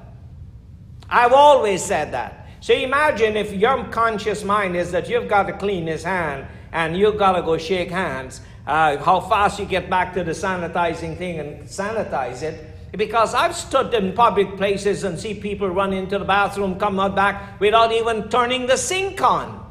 I've 1.09 1.33
always 1.33 1.85
said 1.85 2.13
that. 2.13 2.38
So 2.61 2.75
imagine 2.75 3.37
if 3.37 3.53
your 3.53 3.85
conscious 3.85 4.43
mind 4.45 4.77
is 4.77 4.91
that 4.91 5.09
you've 5.09 5.29
got 5.29 5.45
to 5.45 5.53
clean 5.53 5.85
cleanest 5.85 6.05
hand 6.05 6.47
and 6.73 6.97
you've 6.97 7.19
got 7.19 7.33
to 7.33 7.43
go 7.43 7.57
shake 7.57 7.91
hands, 7.91 8.41
uh, 8.67 8.97
how 8.99 9.21
fast 9.21 9.59
you 9.59 9.65
get 9.65 9.89
back 9.89 10.13
to 10.15 10.25
the 10.25 10.33
sanitizing 10.33 11.17
thing 11.17 11.39
and 11.39 11.63
sanitize 11.65 12.43
it. 12.43 12.65
Because 12.93 13.35
I've 13.35 13.55
stood 13.55 13.93
in 13.95 14.13
public 14.13 14.57
places 14.57 15.05
and 15.05 15.19
see 15.19 15.35
people 15.35 15.69
run 15.69 15.93
into 15.93 16.19
the 16.19 16.25
bathroom, 16.25 16.79
come 16.79 16.99
out 16.99 17.15
back 17.15 17.61
without 17.61 17.93
even 17.93 18.29
turning 18.29 18.67
the 18.67 18.77
sink 18.77 19.23
on. 19.23 19.67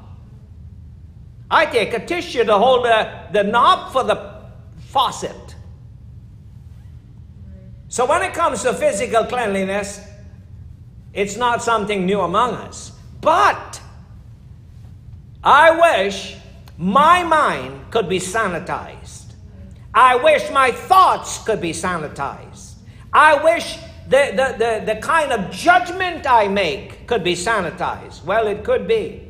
I 1.50 1.65
take 1.65 1.93
a 1.93 2.06
tissue 2.06 2.43
to 2.43 2.58
hold 2.58 2.86
the, 2.86 3.28
the 3.34 3.43
knob 3.43 3.91
for 3.91 4.04
the 4.04 4.43
faucet. 4.78 5.56
So 7.89 8.06
when 8.06 8.21
it 8.21 8.34
comes 8.34 8.63
to 8.63 8.73
physical 8.73 9.23
cleanliness, 9.26 10.06
it's 11.17 11.36
not 11.36 11.63
something 11.63 12.06
new 12.06 12.21
among 12.21 12.53
us. 12.53 12.91
But 13.21 13.82
I 15.43 15.97
wish 15.97 16.38
my 16.77 17.23
mind 17.23 17.89
could 17.89 18.08
be 18.08 18.19
sanitized. 18.19 19.34
I 19.95 20.15
wish 20.15 20.51
my 20.51 20.69
thoughts 20.69 21.43
could 21.43 21.60
be 21.60 21.71
sanitized. 21.71 22.75
I 23.12 23.43
wish 23.43 23.77
the, 24.08 24.32
the, 24.32 24.84
the, 24.86 24.93
the 24.93 25.01
kind 25.01 25.32
of 25.32 25.49
judgment 25.49 26.30
I 26.30 26.47
make 26.47 27.08
could 27.08 27.23
be 27.23 27.34
sanitized. 27.34 28.23
Well, 28.23 28.45
it 28.45 28.63
could 28.63 28.88
be. 28.88 29.27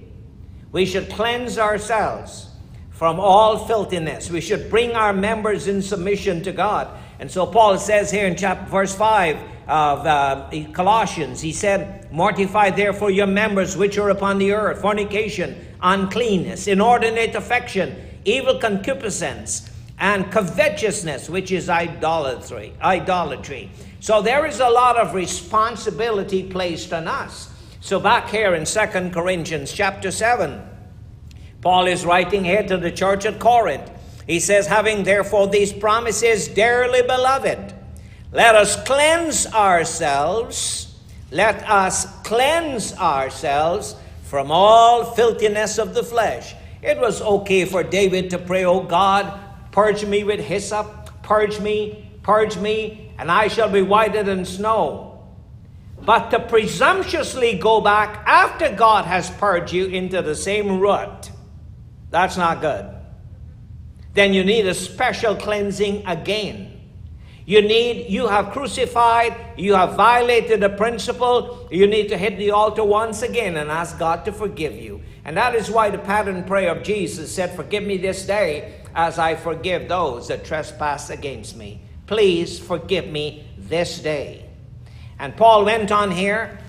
We 0.73 0.85
should 0.85 1.09
cleanse 1.09 1.57
ourselves 1.57 2.49
from 2.91 3.17
all 3.17 3.65
filthiness. 3.65 4.29
We 4.29 4.41
should 4.41 4.69
bring 4.69 4.91
our 4.91 5.13
members 5.13 5.69
in 5.69 5.81
submission 5.81 6.43
to 6.43 6.51
God. 6.51 6.89
And 7.19 7.31
so 7.31 7.45
Paul 7.45 7.77
says 7.77 8.11
here 8.11 8.27
in 8.27 8.35
chapter 8.35 8.69
verse 8.69 8.93
5 8.93 9.37
of 9.67 10.05
uh, 10.05 10.49
Colossians, 10.71 11.41
he 11.41 11.51
said, 11.51 12.11
Mortify 12.11 12.71
therefore 12.71 13.11
your 13.11 13.27
members 13.27 13.75
which 13.75 13.97
are 13.97 14.09
upon 14.09 14.37
the 14.37 14.53
earth, 14.53 14.81
fornication, 14.81 15.57
uncleanness, 15.81 16.67
inordinate 16.67 17.35
affection, 17.35 17.95
evil 18.23 18.59
concupiscence, 18.59 19.69
and 19.99 20.31
covetousness, 20.31 21.29
which 21.29 21.51
is 21.51 21.69
idolatry. 21.69 22.73
Idolatry. 22.81 23.71
So 23.99 24.21
there 24.21 24.45
is 24.45 24.59
a 24.59 24.69
lot 24.69 24.97
of 24.97 25.13
responsibility 25.13 26.43
placed 26.43 26.93
on 26.93 27.07
us. 27.07 27.49
So 27.81 27.99
back 27.99 28.29
here 28.29 28.53
in 28.53 28.65
Second 28.65 29.13
Corinthians 29.13 29.73
chapter 29.73 30.11
7, 30.11 30.61
Paul 31.61 31.87
is 31.87 32.05
writing 32.05 32.45
here 32.45 32.63
to 32.63 32.77
the 32.77 32.91
church 32.91 33.25
at 33.25 33.39
Corinth. 33.39 33.91
He 34.27 34.39
says, 34.39 34.67
Having 34.67 35.03
therefore 35.03 35.47
these 35.47 35.73
promises, 35.73 36.47
dearly 36.47 37.01
beloved, 37.01 37.73
let 38.31 38.55
us 38.55 38.81
cleanse 38.83 39.47
ourselves, 39.47 40.95
let 41.31 41.67
us 41.69 42.05
cleanse 42.23 42.93
ourselves 42.93 43.95
from 44.23 44.51
all 44.51 45.05
filthiness 45.05 45.77
of 45.77 45.93
the 45.93 46.03
flesh. 46.03 46.53
It 46.81 46.99
was 46.99 47.21
okay 47.21 47.65
for 47.65 47.83
David 47.83 48.29
to 48.31 48.37
pray, 48.37 48.65
Oh 48.65 48.81
God, 48.81 49.39
purge 49.71 50.05
me 50.05 50.23
with 50.23 50.39
hyssop, 50.39 51.23
purge 51.23 51.59
me, 51.59 52.11
purge 52.23 52.57
me, 52.57 53.11
and 53.17 53.31
I 53.31 53.47
shall 53.47 53.69
be 53.69 53.81
whiter 53.81 54.23
than 54.23 54.43
snow. 54.45 55.25
But 56.01 56.29
to 56.31 56.39
presumptuously 56.39 57.57
go 57.57 57.81
back 57.81 58.23
after 58.27 58.73
God 58.73 59.05
has 59.05 59.29
purged 59.29 59.73
you 59.73 59.85
into 59.85 60.21
the 60.21 60.35
same 60.35 60.79
rut, 60.79 61.31
that's 62.09 62.37
not 62.37 62.61
good. 62.61 62.93
Then 64.13 64.33
you 64.33 64.43
need 64.43 64.67
a 64.67 64.73
special 64.73 65.35
cleansing 65.35 66.05
again. 66.05 66.76
You 67.47 67.61
need, 67.61 68.09
you 68.09 68.27
have 68.27 68.51
crucified, 68.51 69.33
you 69.55 69.73
have 69.73 69.95
violated 69.95 70.59
the 70.59 70.67
principle, 70.67 71.65
you 71.71 71.87
need 71.87 72.09
to 72.09 72.17
hit 72.17 72.37
the 72.37 72.51
altar 72.51 72.83
once 72.83 73.21
again 73.21 73.55
and 73.55 73.71
ask 73.71 73.97
God 73.97 74.25
to 74.25 74.33
forgive 74.33 74.75
you. 74.75 75.01
And 75.23 75.37
that 75.37 75.55
is 75.55 75.71
why 75.71 75.89
the 75.89 75.97
pattern 75.97 76.43
prayer 76.43 76.75
of 76.75 76.83
Jesus 76.83 77.33
said, 77.33 77.55
Forgive 77.55 77.85
me 77.85 77.95
this 77.95 78.25
day 78.25 78.81
as 78.93 79.17
I 79.17 79.35
forgive 79.35 79.87
those 79.87 80.27
that 80.27 80.43
trespass 80.43 81.09
against 81.09 81.55
me. 81.55 81.79
Please 82.05 82.59
forgive 82.59 83.07
me 83.07 83.47
this 83.57 83.99
day. 83.99 84.45
And 85.17 85.33
Paul 85.37 85.63
went 85.63 85.89
on 85.89 86.11
here. 86.11 86.59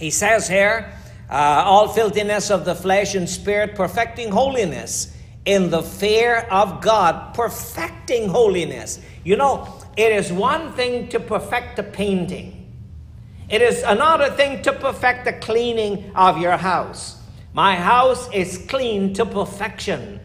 He 0.00 0.10
says 0.10 0.48
here, 0.48 0.92
uh, 1.30 1.62
all 1.64 1.86
filthiness 1.86 2.50
of 2.50 2.64
the 2.64 2.74
flesh 2.74 3.14
and 3.14 3.30
spirit, 3.30 3.76
perfecting 3.76 4.32
holiness 4.32 5.14
in 5.44 5.70
the 5.70 5.82
fear 5.82 6.38
of 6.50 6.80
God, 6.80 7.34
perfecting 7.34 8.28
holiness. 8.28 9.00
You 9.22 9.36
know, 9.36 9.77
it 9.98 10.12
is 10.12 10.32
one 10.32 10.72
thing 10.74 11.08
to 11.08 11.18
perfect 11.18 11.76
a 11.80 11.82
painting. 11.82 12.72
It 13.48 13.60
is 13.60 13.82
another 13.82 14.30
thing 14.30 14.62
to 14.62 14.72
perfect 14.72 15.24
the 15.24 15.32
cleaning 15.32 16.12
of 16.14 16.38
your 16.38 16.56
house. 16.56 17.20
My 17.52 17.74
house 17.74 18.32
is 18.32 18.64
clean 18.68 19.12
to 19.14 19.26
perfection. 19.26 20.20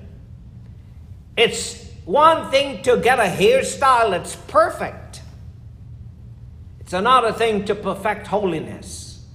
It's 1.36 1.90
one 2.06 2.52
thing 2.52 2.84
to 2.84 2.98
get 2.98 3.18
a 3.18 3.24
hairstyle 3.24 4.12
that's 4.12 4.36
perfect. 4.36 5.24
It's 6.80 6.94
another 6.94 7.32
thing 7.32 7.66
to 7.66 7.74
perfect 7.74 8.28
holiness. 8.28 9.26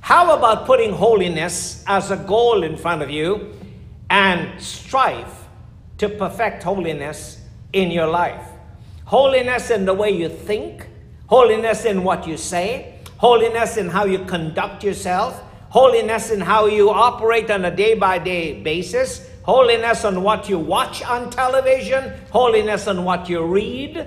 How 0.00 0.36
about 0.36 0.64
putting 0.64 0.92
holiness 0.92 1.82
as 1.88 2.12
a 2.12 2.16
goal 2.16 2.62
in 2.62 2.76
front 2.76 3.02
of 3.02 3.10
you 3.10 3.52
and 4.08 4.62
strive 4.62 5.48
to 5.96 6.08
perfect 6.08 6.62
holiness 6.62 7.40
in 7.72 7.90
your 7.90 8.06
life? 8.06 8.48
Holiness 9.08 9.70
in 9.70 9.86
the 9.86 9.94
way 9.94 10.10
you 10.10 10.28
think, 10.28 10.86
holiness 11.28 11.86
in 11.86 12.04
what 12.04 12.26
you 12.26 12.36
say, 12.36 12.98
holiness 13.16 13.78
in 13.78 13.88
how 13.88 14.04
you 14.04 14.18
conduct 14.26 14.84
yourself, 14.84 15.42
holiness 15.70 16.30
in 16.30 16.42
how 16.42 16.66
you 16.66 16.90
operate 16.90 17.50
on 17.50 17.64
a 17.64 17.74
day 17.74 17.94
by 17.94 18.18
day 18.18 18.60
basis, 18.60 19.26
holiness 19.44 20.04
on 20.04 20.22
what 20.22 20.50
you 20.50 20.58
watch 20.58 21.02
on 21.02 21.30
television, 21.30 22.12
holiness 22.30 22.86
on 22.86 23.02
what 23.02 23.30
you 23.30 23.42
read, 23.46 24.06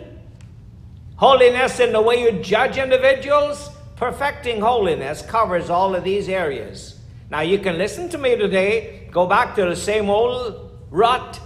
holiness 1.16 1.80
in 1.80 1.94
the 1.94 2.02
way 2.02 2.22
you 2.22 2.34
judge 2.44 2.78
individuals. 2.78 3.72
Perfecting 3.96 4.62
holiness 4.62 5.24
covers 5.24 5.72
all 5.72 5.96
of 5.96 6.04
these 6.04 6.30
areas. 6.30 7.00
Now, 7.32 7.42
you 7.42 7.58
can 7.58 7.80
listen 7.80 8.08
to 8.10 8.20
me 8.20 8.36
today, 8.36 9.10
go 9.12 9.26
back 9.26 9.56
to 9.56 9.66
the 9.66 9.76
same 9.76 10.12
old 10.12 10.78
rut, 10.92 11.40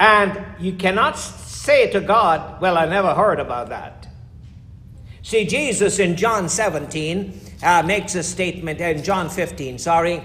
and 0.00 0.44
you 0.58 0.72
cannot 0.72 1.16
say 1.68 1.90
to 1.90 2.00
God, 2.00 2.62
Well, 2.62 2.78
I 2.78 2.86
never 2.86 3.12
heard 3.14 3.38
about 3.38 3.68
that. 3.68 4.08
See, 5.22 5.44
Jesus 5.44 5.98
in 5.98 6.16
John 6.16 6.48
17 6.48 7.38
uh, 7.62 7.82
makes 7.82 8.14
a 8.14 8.22
statement, 8.22 8.80
in 8.80 9.02
John 9.02 9.28
15, 9.28 9.78
sorry, 9.78 10.22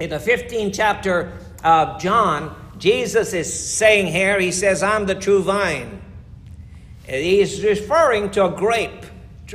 in 0.00 0.08
the 0.08 0.16
15th 0.16 0.72
chapter 0.74 1.30
of 1.62 2.00
John, 2.00 2.56
Jesus 2.78 3.34
is 3.34 3.52
saying 3.52 4.06
here, 4.06 4.40
He 4.40 4.50
says, 4.50 4.82
I'm 4.82 5.04
the 5.04 5.14
true 5.14 5.42
vine. 5.42 6.00
He's 7.06 7.62
referring 7.62 8.30
to 8.30 8.46
a 8.46 8.50
grape, 8.50 9.04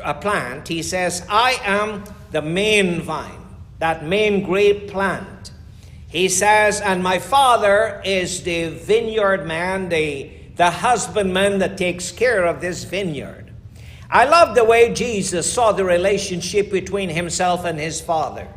a 0.04 0.14
plant. 0.14 0.68
He 0.68 0.84
says, 0.84 1.26
I 1.28 1.60
am 1.64 2.04
the 2.30 2.44
main 2.44 3.02
vine, 3.02 3.44
that 3.80 4.06
main 4.06 4.44
grape 4.44 4.88
plant. 4.88 5.52
He 6.10 6.30
says, 6.30 6.80
and 6.80 7.02
my 7.02 7.18
father 7.18 8.04
is 8.06 8.44
the 8.44 8.70
vineyard 8.70 9.48
man, 9.48 9.90
the, 9.90 10.37
the 10.58 10.72
husbandman 10.72 11.60
that 11.60 11.78
takes 11.78 12.12
care 12.12 12.46
of 12.46 12.62
this 12.62 12.84
vineyard. 12.84 13.52
I 14.10 14.26
love 14.26 14.56
the 14.56 14.64
way 14.64 14.94
Jesus 14.94 15.52
saw 15.52 15.72
the 15.72 15.86
relationship 15.86 16.72
between 16.72 17.10
himself 17.10 17.66
and 17.66 17.80
his 17.80 18.02
father. 18.02 18.48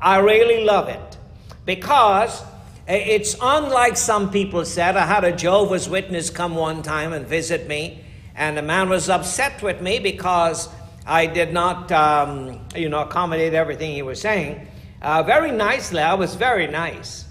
I 0.00 0.18
really 0.18 0.64
love 0.64 0.88
it 0.88 1.16
because 1.64 2.42
it's 2.86 3.36
unlike 3.40 3.96
some 3.96 4.30
people 4.30 4.64
said. 4.64 4.96
I 4.96 5.06
had 5.06 5.24
a 5.24 5.34
Jehovah's 5.34 5.88
Witness 5.88 6.28
come 6.28 6.56
one 6.56 6.82
time 6.82 7.12
and 7.12 7.26
visit 7.26 7.68
me, 7.68 8.04
and 8.34 8.56
the 8.56 8.62
man 8.62 8.88
was 8.88 9.08
upset 9.08 9.62
with 9.62 9.80
me 9.80 9.98
because 9.98 10.68
I 11.06 11.26
did 11.26 11.52
not, 11.52 11.90
um, 11.92 12.60
you 12.74 12.88
know, 12.88 13.02
accommodate 13.02 13.54
everything 13.54 13.92
he 13.92 14.02
was 14.02 14.20
saying. 14.20 14.66
Uh, 15.00 15.22
very 15.22 15.52
nicely, 15.52 16.00
I 16.00 16.14
was 16.14 16.34
very 16.34 16.66
nice. 16.66 17.24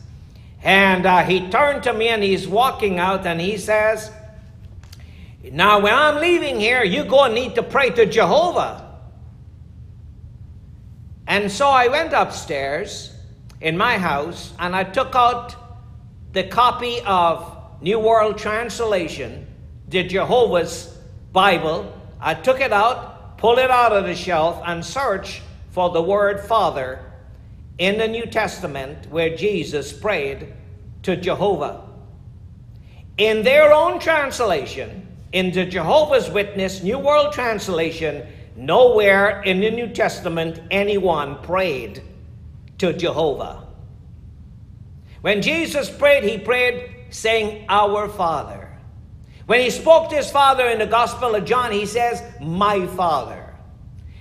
And 0.63 1.05
uh, 1.05 1.23
he 1.23 1.49
turned 1.49 1.83
to 1.83 1.93
me 1.93 2.09
and 2.09 2.21
he's 2.21 2.47
walking 2.47 2.99
out 2.99 3.25
and 3.25 3.39
he 3.39 3.57
says, 3.57 4.11
now, 5.51 5.79
when 5.79 5.93
I'm 5.93 6.17
leaving 6.17 6.59
here, 6.59 6.83
you 6.83 7.05
go 7.05 7.23
and 7.23 7.33
need 7.33 7.55
to 7.55 7.63
pray 7.63 7.89
to 7.91 8.05
Jehovah. 8.05 8.99
And 11.25 11.49
so 11.51 11.69
I 11.69 11.87
went 11.87 12.11
upstairs 12.11 13.13
in 13.61 13.77
my 13.77 13.97
house 13.97 14.53
and 14.59 14.75
I 14.75 14.83
took 14.83 15.15
out 15.15 15.55
the 16.33 16.43
copy 16.43 16.99
of 17.05 17.55
New 17.81 17.99
World 17.99 18.37
Translation, 18.37 19.47
the 19.87 20.03
Jehovah's 20.03 20.93
Bible. 21.31 21.95
I 22.19 22.33
took 22.33 22.59
it 22.59 22.73
out, 22.73 23.37
pulled 23.37 23.59
it 23.59 23.71
out 23.71 23.93
of 23.93 24.05
the 24.05 24.15
shelf, 24.15 24.61
and 24.65 24.83
searched 24.83 25.41
for 25.71 25.89
the 25.91 26.01
word 26.01 26.41
Father 26.41 27.08
in 27.79 27.97
the 27.97 28.07
New 28.07 28.25
Testament 28.25 29.09
where 29.09 29.35
Jesus 29.35 29.91
prayed 29.91 30.53
to 31.03 31.15
Jehovah. 31.15 31.85
In 33.17 33.43
their 33.43 33.73
own 33.73 33.99
translation, 33.99 35.07
in 35.31 35.51
the 35.51 35.65
Jehovah's 35.65 36.29
Witness 36.29 36.83
New 36.83 36.99
World 36.99 37.33
Translation, 37.33 38.27
nowhere 38.55 39.41
in 39.43 39.61
the 39.61 39.71
New 39.71 39.87
Testament 39.87 40.61
anyone 40.69 41.41
prayed 41.41 42.03
to 42.79 42.93
Jehovah. 42.93 43.65
When 45.21 45.41
Jesus 45.41 45.89
prayed, 45.89 46.23
he 46.23 46.37
prayed 46.37 46.91
saying, 47.09 47.65
Our 47.69 48.07
Father. 48.07 48.77
When 49.45 49.61
he 49.61 49.69
spoke 49.69 50.09
to 50.09 50.15
his 50.15 50.29
Father 50.29 50.67
in 50.67 50.79
the 50.79 50.85
Gospel 50.85 51.35
of 51.35 51.45
John, 51.45 51.71
he 51.71 51.85
says, 51.85 52.21
My 52.41 52.85
Father. 52.87 53.48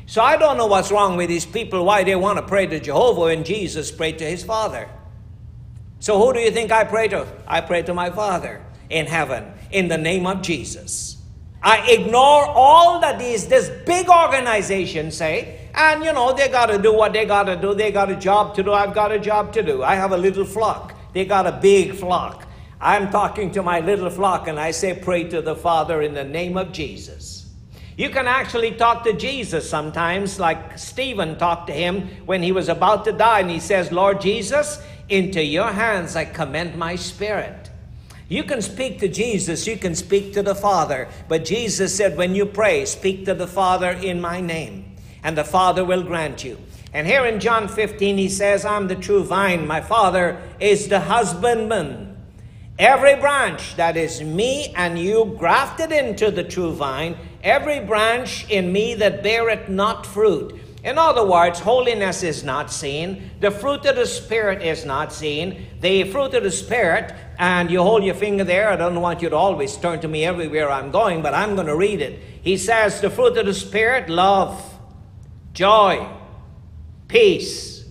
So 0.09 0.23
I 0.23 0.39
don't 0.39 0.57
know 0.57 0.65
what's 0.65 0.91
wrong 0.91 1.19
with 1.19 1.29
these 1.29 1.45
people, 1.45 1.85
why 1.85 2.03
they 2.03 2.17
want 2.17 2.39
to 2.39 2.43
pray 2.43 2.67
to 2.67 2.81
Jehovah 2.81 3.21
when 3.21 3.45
Jesus 3.45 3.91
prayed 3.93 4.17
to 4.21 4.25
his 4.25 4.43
Father. 4.43 4.89
So 6.01 6.19
who 6.19 6.33
do 6.33 6.41
you 6.41 6.51
think 6.51 6.73
I 6.73 6.85
pray 6.85 7.09
to? 7.09 7.27
I 7.47 7.61
pray 7.61 7.83
to 7.83 7.93
my 7.93 8.09
Father 8.09 8.65
in 8.89 9.05
heaven 9.05 9.53
in 9.71 9.89
the 9.89 9.99
name 9.99 10.27
of 10.27 10.41
Jesus. 10.41 11.19
I 11.63 11.87
ignore 11.91 12.47
all 12.47 13.01
that 13.01 13.19
these 13.19 13.49
this 13.49 13.69
big 13.85 14.09
organization 14.09 15.11
say, 15.11 15.69
and 15.75 16.03
you 16.03 16.15
know 16.15 16.33
they 16.33 16.49
got 16.49 16.71
to 16.71 16.79
do 16.79 16.95
what 16.95 17.13
they 17.13 17.27
got 17.27 17.43
to 17.43 17.57
do. 17.57 17.75
They 17.75 17.93
got 17.93 18.11
a 18.11 18.17
job 18.17 18.55
to 18.55 18.63
do. 18.63 18.73
I've 18.73 18.95
got 18.95 19.13
a 19.13 19.19
job 19.19 19.53
to 19.53 19.63
do. 19.63 19.83
I 19.83 19.95
have 19.97 20.13
a 20.13 20.17
little 20.17 20.47
flock. 20.47 20.95
They 21.13 21.27
got 21.27 21.47
a 21.47 21.53
big 21.53 21.95
flock. 21.95 22.49
I'm 22.81 23.11
talking 23.11 23.51
to 23.53 23.63
my 23.63 23.81
little 23.81 24.09
flock, 24.09 24.49
and 24.49 24.59
I 24.59 24.71
say, 24.71 24.99
pray 24.99 25.25
to 25.25 25.43
the 25.43 25.55
Father 25.55 26.01
in 26.01 26.15
the 26.15 26.25
name 26.25 26.57
of 26.57 26.73
Jesus. 26.73 27.38
You 27.99 28.11
can 28.11 28.29
actually 28.29 28.71
talk 28.71 29.03
to 29.05 29.13
Jesus 29.13 29.69
sometimes, 29.69 30.39
like 30.39 30.79
Stephen 30.79 31.37
talked 31.37 31.67
to 31.67 31.73
him 31.73 32.09
when 32.27 32.45
he 32.45 32.53
was 32.53 32.69
about 32.69 33.05
to 33.07 33.13
die, 33.13 33.41
and 33.41 33.51
he 33.51 33.59
says, 33.59 33.91
Lord 33.91 34.21
Jesus, 34.21 34.81
into 35.09 35.43
your 35.43 35.73
hands 35.73 36.15
I 36.15 36.25
commend 36.25 36.77
my 36.77 36.95
spirit. 36.95 37.71
You 38.29 38.45
can 38.45 38.63
speak 38.63 39.01
to 39.01 39.09
Jesus, 39.09 39.67
you 39.67 39.77
can 39.77 39.97
speak 39.97 40.33
to 40.35 40.45
the 40.45 40.55
Father, 40.55 41.09
but 41.27 41.45
Jesus 41.45 41.93
said, 41.93 42.17
when 42.17 42.37
you 42.37 42.47
pray, 42.47 42.85
speak 42.85 43.25
to 43.25 43.35
the 43.35 43.49
Father 43.49 43.91
in 43.91 44.21
my 44.21 44.41
name, 44.41 44.95
and 45.25 45.37
the 45.37 45.43
Father 45.43 45.85
will 45.85 46.05
grant 46.05 46.45
you. 46.45 46.57
And 46.95 47.05
here 47.05 47.27
in 47.27 47.41
John 47.41 47.67
15, 47.67 48.17
he 48.17 48.29
says, 48.29 48.65
I'm 48.65 48.87
the 48.87 48.95
true 48.95 49.25
vine, 49.25 49.67
my 49.67 49.81
Father 49.81 50.41
is 50.61 50.87
the 50.87 51.01
husbandman. 51.01 52.17
Every 52.79 53.17
branch 53.17 53.75
that 53.75 53.97
is 53.97 54.23
me 54.23 54.73
and 54.77 55.01
you 55.01 55.35
grafted 55.37 55.91
into 55.91 56.31
the 56.31 56.45
true 56.45 56.73
vine, 56.73 57.17
every 57.43 57.81
branch 57.81 58.49
in 58.49 58.73
me 58.73 58.95
that 58.95 59.23
beareth 59.23 59.69
not 59.69 60.07
fruit, 60.07 60.61
in 60.85 60.97
other 60.97 61.27
words, 61.27 61.59
holiness 61.59 62.23
is 62.23 62.45
not 62.45 62.71
seen. 62.71 63.31
The 63.41 63.51
fruit 63.51 63.85
of 63.85 63.97
the 63.97 64.07
Spirit 64.07 64.63
is 64.63 64.85
not 64.85 65.13
seen. 65.13 65.67
The 65.81 66.05
fruit 66.05 66.35
of 66.35 66.45
the 66.45 66.53
Spirit, 66.53 67.15
and 67.39 67.71
you 67.71 67.83
hold 67.83 68.05
your 68.05 68.15
finger 68.15 68.45
there. 68.45 68.71
I 68.71 68.77
don't 68.77 69.01
want 69.01 69.21
you 69.21 69.29
to 69.29 69.37
always 69.37 69.77
turn 69.77 70.01
to 70.01 70.09
me 70.09 70.25
everywhere 70.25 70.71
I'm 70.71 70.93
going, 70.93 71.21
but 71.21 71.35
I'm 71.35 71.57
going 71.57 71.67
to 71.67 71.77
read 71.77 72.01
it. 72.01 72.21
He 72.43 72.57
says, 72.57 73.01
The 73.01 73.11
fruit 73.11 73.37
of 73.37 73.47
the 73.47 73.55
Spirit, 73.55 74.09
love, 74.09 74.63
joy, 75.53 76.09
peace, 77.09 77.85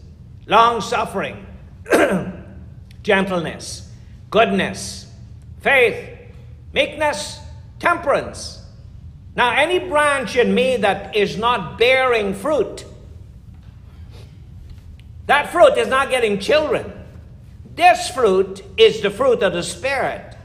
long 0.46 0.80
suffering, 0.80 1.46
gentleness, 3.04 3.92
goodness, 4.32 5.12
faith, 5.60 6.18
meekness, 6.72 7.40
temperance. 7.80 8.57
Now, 9.38 9.52
any 9.56 9.78
branch 9.78 10.36
in 10.36 10.56
me 10.56 10.78
that 10.78 11.16
is 11.16 11.38
not 11.38 11.78
bearing 11.78 12.34
fruit, 12.34 12.86
that 15.28 15.52
fruit 15.52 15.78
is 15.78 15.88
not 15.88 16.10
getting 16.10 16.40
children. 16.40 16.92
This 17.76 18.10
fruit 18.10 18.64
is 18.78 19.02
the 19.02 19.12
fruit 19.12 19.44
of 19.44 19.54
the 19.54 19.62
Spirit. 19.62 20.36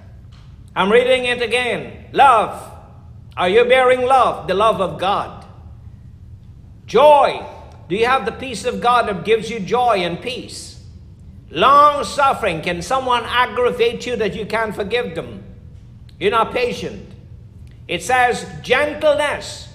I'm 0.77 0.93
reading 0.93 1.25
it 1.25 1.41
again. 1.41 2.05
Love. 2.13 2.71
Are 3.35 3.49
you 3.49 3.65
bearing 3.65 4.03
love? 4.03 4.47
The 4.47 4.53
love 4.53 4.83
of 4.83 5.01
God. 5.01 5.47
Joy. 6.85 7.47
Do 7.89 7.97
you 7.97 8.05
have 8.05 8.27
the 8.27 8.33
peace 8.33 8.67
of 8.67 8.83
God 8.83 9.09
that 9.09 9.25
gives 9.25 9.49
you 9.49 9.59
joy 9.59 10.01
and 10.01 10.21
peace? 10.21 10.85
Long 11.51 12.05
suffering. 12.05 12.61
Can 12.61 12.83
someone 12.83 13.25
aggravate 13.25 14.07
you 14.07 14.17
that 14.17 14.35
you 14.35 14.45
can't 14.45 14.75
forgive 14.75 15.15
them? 15.15 15.43
You're 16.21 16.33
not 16.33 16.53
patient. 16.53 17.12
It 17.89 18.03
says 18.03 18.47
gentleness. 18.63 19.69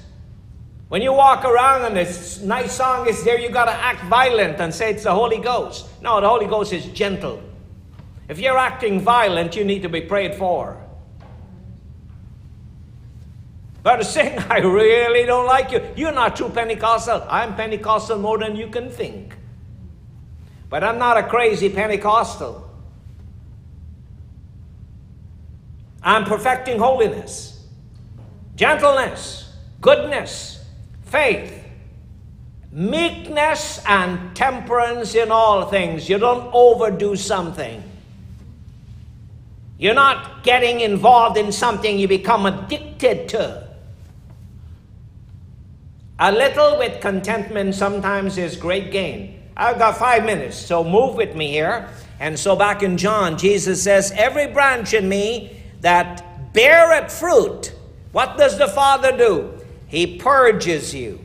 When 0.89 1.01
you 1.01 1.11
walk 1.11 1.43
around 1.43 1.83
and 1.83 1.97
this 1.97 2.41
nice 2.41 2.71
song 2.71 3.07
is 3.07 3.23
there, 3.23 3.37
you 3.39 3.49
got 3.49 3.65
to 3.65 3.73
act 3.73 4.03
violent 4.05 4.59
and 4.61 4.73
say 4.73 4.91
it's 4.91 5.03
the 5.03 5.13
Holy 5.13 5.39
Ghost. 5.39 5.85
No, 6.01 6.21
the 6.21 6.29
Holy 6.29 6.47
Ghost 6.47 6.71
is 6.71 6.85
gentle. 6.85 7.43
If 8.29 8.39
you're 8.39 8.57
acting 8.57 9.01
violent, 9.01 9.55
you 9.55 9.65
need 9.65 9.81
to 9.81 9.89
be 9.89 10.01
prayed 10.01 10.35
for. 10.35 10.81
But 13.83 14.03
sing, 14.05 14.39
I 14.39 14.59
really 14.59 15.25
don't 15.25 15.45
like 15.45 15.71
you. 15.71 15.81
You're 15.97 16.13
not 16.13 16.37
true 16.37 16.49
Pentecostal. 16.49 17.25
I'm 17.29 17.55
Pentecostal 17.55 18.19
more 18.19 18.37
than 18.37 18.55
you 18.55 18.67
can 18.67 18.89
think. 18.89 19.35
But 20.69 20.83
I'm 20.83 20.97
not 20.97 21.17
a 21.17 21.23
crazy 21.23 21.69
Pentecostal. 21.69 22.63
I'm 26.01 26.23
perfecting 26.23 26.79
holiness 26.79 27.56
gentleness, 28.57 29.53
goodness, 29.79 30.65
faith, 31.05 31.63
meekness, 32.71 33.81
and 33.87 34.35
temperance 34.35 35.15
in 35.15 35.31
all 35.31 35.67
things. 35.69 36.09
You 36.09 36.17
don't 36.17 36.49
overdo 36.53 37.15
something. 37.15 37.81
You're 39.77 39.93
not 39.93 40.43
getting 40.43 40.81
involved 40.81 41.37
in 41.37 41.51
something 41.51 41.97
you 41.97 42.07
become 42.07 42.45
addicted 42.45 43.29
to. 43.29 43.67
A 46.19 46.31
little 46.31 46.79
with 46.79 46.99
contentment 46.99 47.75
sometimes 47.75 48.39
is 48.39 48.55
great 48.55 48.91
gain. 48.91 49.39
I've 49.55 49.77
got 49.77 49.97
five 49.97 50.25
minutes, 50.25 50.57
so 50.57 50.83
move 50.83 51.15
with 51.15 51.35
me 51.35 51.51
here. 51.51 51.89
And 52.19 52.37
so 52.37 52.55
back 52.55 52.81
in 52.81 52.97
John, 52.97 53.37
Jesus 53.37 53.83
says, 53.83 54.11
Every 54.15 54.47
branch 54.47 54.95
in 54.95 55.07
me 55.07 55.61
that 55.81 56.53
beareth 56.53 57.11
fruit, 57.11 57.71
what 58.11 58.37
does 58.37 58.57
the 58.57 58.67
Father 58.67 59.15
do? 59.15 59.53
He 59.87 60.17
purges 60.17 60.93
you. 60.93 61.23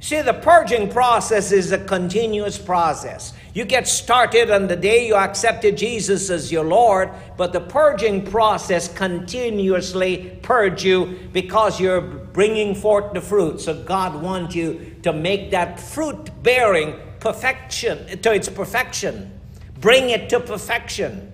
See, 0.00 0.20
the 0.20 0.34
purging 0.34 0.90
process 0.90 1.52
is 1.52 1.70
a 1.70 1.78
continuous 1.78 2.58
process. 2.58 3.32
You 3.54 3.64
get 3.64 3.86
started 3.86 4.50
on 4.50 4.66
the 4.66 4.74
day 4.74 5.06
you 5.06 5.14
accepted 5.14 5.76
Jesus 5.76 6.28
as 6.28 6.50
your 6.50 6.64
Lord, 6.64 7.10
but 7.36 7.52
the 7.52 7.60
purging 7.60 8.24
process 8.24 8.92
continuously 8.92 10.38
purge 10.42 10.84
you 10.84 11.20
because 11.32 11.78
you're 11.78 12.00
bringing 12.00 12.74
forth 12.74 13.12
the 13.12 13.20
fruit. 13.20 13.60
So 13.60 13.84
God 13.84 14.20
wants 14.20 14.56
you 14.56 14.96
to 15.04 15.12
make 15.12 15.52
that 15.52 15.78
fruit 15.78 16.30
bearing 16.42 16.98
perfection 17.20 18.20
to 18.22 18.32
its 18.32 18.48
perfection. 18.48 19.38
Bring 19.80 20.10
it 20.10 20.28
to 20.30 20.40
perfection. 20.40 21.32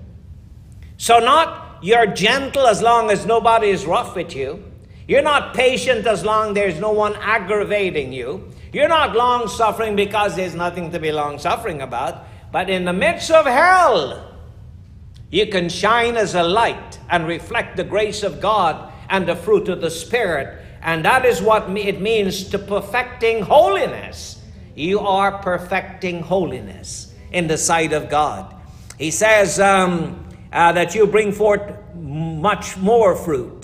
So 0.99 1.21
not 1.21 1.79
you're 1.81 2.07
gentle 2.07 2.67
as 2.67 2.83
long 2.83 3.11
as 3.11 3.25
nobody 3.25 3.69
is 3.69 3.87
rough 3.87 4.15
with 4.15 4.37
you. 4.37 4.68
You're 5.09 5.23
not 5.23 5.55
patient 5.55 6.07
as 6.07 6.23
long 6.23 6.53
there's 6.53 6.79
no 6.79 6.93
one 6.93 7.17
aggravating 7.17 8.13
you. 8.13 8.53
You're 8.75 8.89
not 8.89 9.17
long 9.17 9.49
suffering 9.49 9.97
because 9.97 10.37
there's 10.37 10.55
nothing 10.55 10.93
to 10.93 11.01
be 11.01 11.11
long 11.11 11.39
suffering 11.39 11.81
about. 11.81 12.27
But 12.53 12.69
in 12.69 12.85
the 12.85 12.93
midst 12.93 13.31
of 13.31 13.47
hell, 13.47 14.37
you 15.31 15.47
can 15.47 15.71
shine 15.71 16.17
as 16.17 16.35
a 16.35 16.43
light 16.43 16.99
and 17.09 17.27
reflect 17.27 17.79
the 17.79 17.85
grace 17.85 18.23
of 18.23 18.41
God 18.41 18.93
and 19.09 19.27
the 19.27 19.35
fruit 19.35 19.71
of 19.71 19.81
the 19.81 19.91
Spirit. 19.91 20.63
And 20.83 21.05
that 21.07 21.25
is 21.25 21.41
what 21.41 21.71
it 21.77 22.03
means 22.03 22.45
to 22.51 22.59
perfecting 22.59 23.41
holiness. 23.43 24.43
You 24.75 25.01
are 25.01 25.39
perfecting 25.39 26.21
holiness 26.21 27.15
in 27.33 27.47
the 27.47 27.57
sight 27.57 27.95
of 27.95 28.11
God. 28.11 28.55
He 28.99 29.11
says 29.11 29.59
um, 29.59 30.27
uh, 30.53 30.73
that 30.73 30.95
you 30.95 31.07
bring 31.07 31.33
forth 31.33 31.63
much 31.95 32.77
more 32.77 33.17
fruit. 33.17 33.58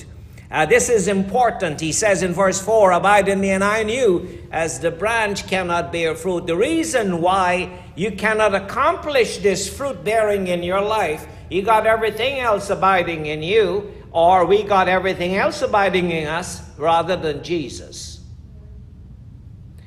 Uh, 0.50 0.66
this 0.66 0.88
is 0.88 1.08
important. 1.08 1.80
He 1.80 1.92
says 1.92 2.22
in 2.22 2.32
verse 2.32 2.60
4 2.60 2.92
Abide 2.92 3.28
in 3.28 3.40
me, 3.40 3.50
and 3.50 3.64
I 3.64 3.78
in 3.78 3.88
you, 3.88 4.46
as 4.52 4.80
the 4.80 4.90
branch 4.90 5.46
cannot 5.46 5.90
bear 5.90 6.14
fruit. 6.14 6.46
The 6.46 6.56
reason 6.56 7.20
why 7.20 7.84
you 7.96 8.12
cannot 8.12 8.54
accomplish 8.54 9.38
this 9.38 9.74
fruit 9.74 10.04
bearing 10.04 10.46
in 10.46 10.62
your 10.62 10.80
life, 10.80 11.26
you 11.50 11.62
got 11.62 11.86
everything 11.86 12.40
else 12.40 12.70
abiding 12.70 13.26
in 13.26 13.42
you, 13.42 13.92
or 14.12 14.44
we 14.44 14.62
got 14.62 14.88
everything 14.88 15.34
else 15.34 15.62
abiding 15.62 16.10
in 16.10 16.28
us 16.28 16.62
rather 16.78 17.16
than 17.16 17.42
Jesus. 17.42 18.20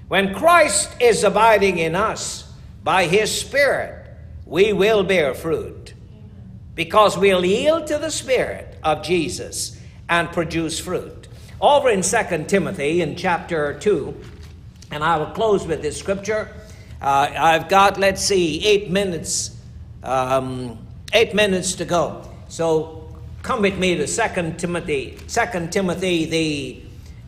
When 0.08 0.34
Christ 0.34 0.90
is 1.02 1.24
abiding 1.24 1.78
in 1.78 1.96
us 1.96 2.52
by 2.84 3.08
his 3.08 3.38
Spirit, 3.38 4.06
we 4.46 4.74
will 4.74 5.04
bear 5.04 5.34
fruit 5.34 5.94
because 6.76 7.18
we'll 7.18 7.46
yield 7.46 7.88
to 7.88 7.98
the 7.98 8.12
Spirit 8.12 8.78
of 8.84 9.04
Jesus 9.04 9.77
and 10.10 10.32
produce 10.32 10.80
fruit. 10.80 11.28
Over 11.60 11.90
in 11.90 12.02
2 12.02 12.46
Timothy 12.48 13.02
in 13.02 13.16
chapter 13.16 13.78
2, 13.80 14.16
and 14.92 15.04
I 15.04 15.18
will 15.18 15.28
close 15.28 15.66
with 15.66 15.82
this 15.82 15.98
scripture. 15.98 16.50
Uh, 17.02 17.30
I've 17.38 17.68
got, 17.68 18.00
let's 18.00 18.22
see, 18.22 18.66
eight 18.66 18.90
minutes, 18.90 19.58
um, 20.04 20.78
eight 21.14 21.34
minutes 21.34 21.76
to 21.76 21.86
go. 21.86 22.30
So 22.48 23.16
come 23.44 23.62
with 23.62 23.78
me 23.78 23.96
to 23.96 24.08
2 24.08 24.54
Timothy, 24.58 25.18
2 25.28 25.68
Timothy, 25.72 26.26
the, 26.26 26.82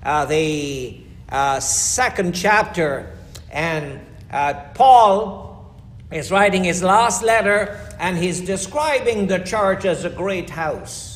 uh, 0.04 0.26
the 0.26 0.98
uh, 1.30 1.60
second 1.60 2.34
chapter. 2.34 3.16
And 3.52 4.00
uh, 4.32 4.54
Paul 4.74 5.76
is 6.12 6.32
writing 6.32 6.64
his 6.64 6.82
last 6.82 7.24
letter, 7.24 7.80
and 8.00 8.18
he's 8.18 8.42
describing 8.42 9.28
the 9.28 9.40
church 9.40 9.86
as 9.86 10.06
a 10.06 10.10
great 10.10 10.50
house. 10.50 11.09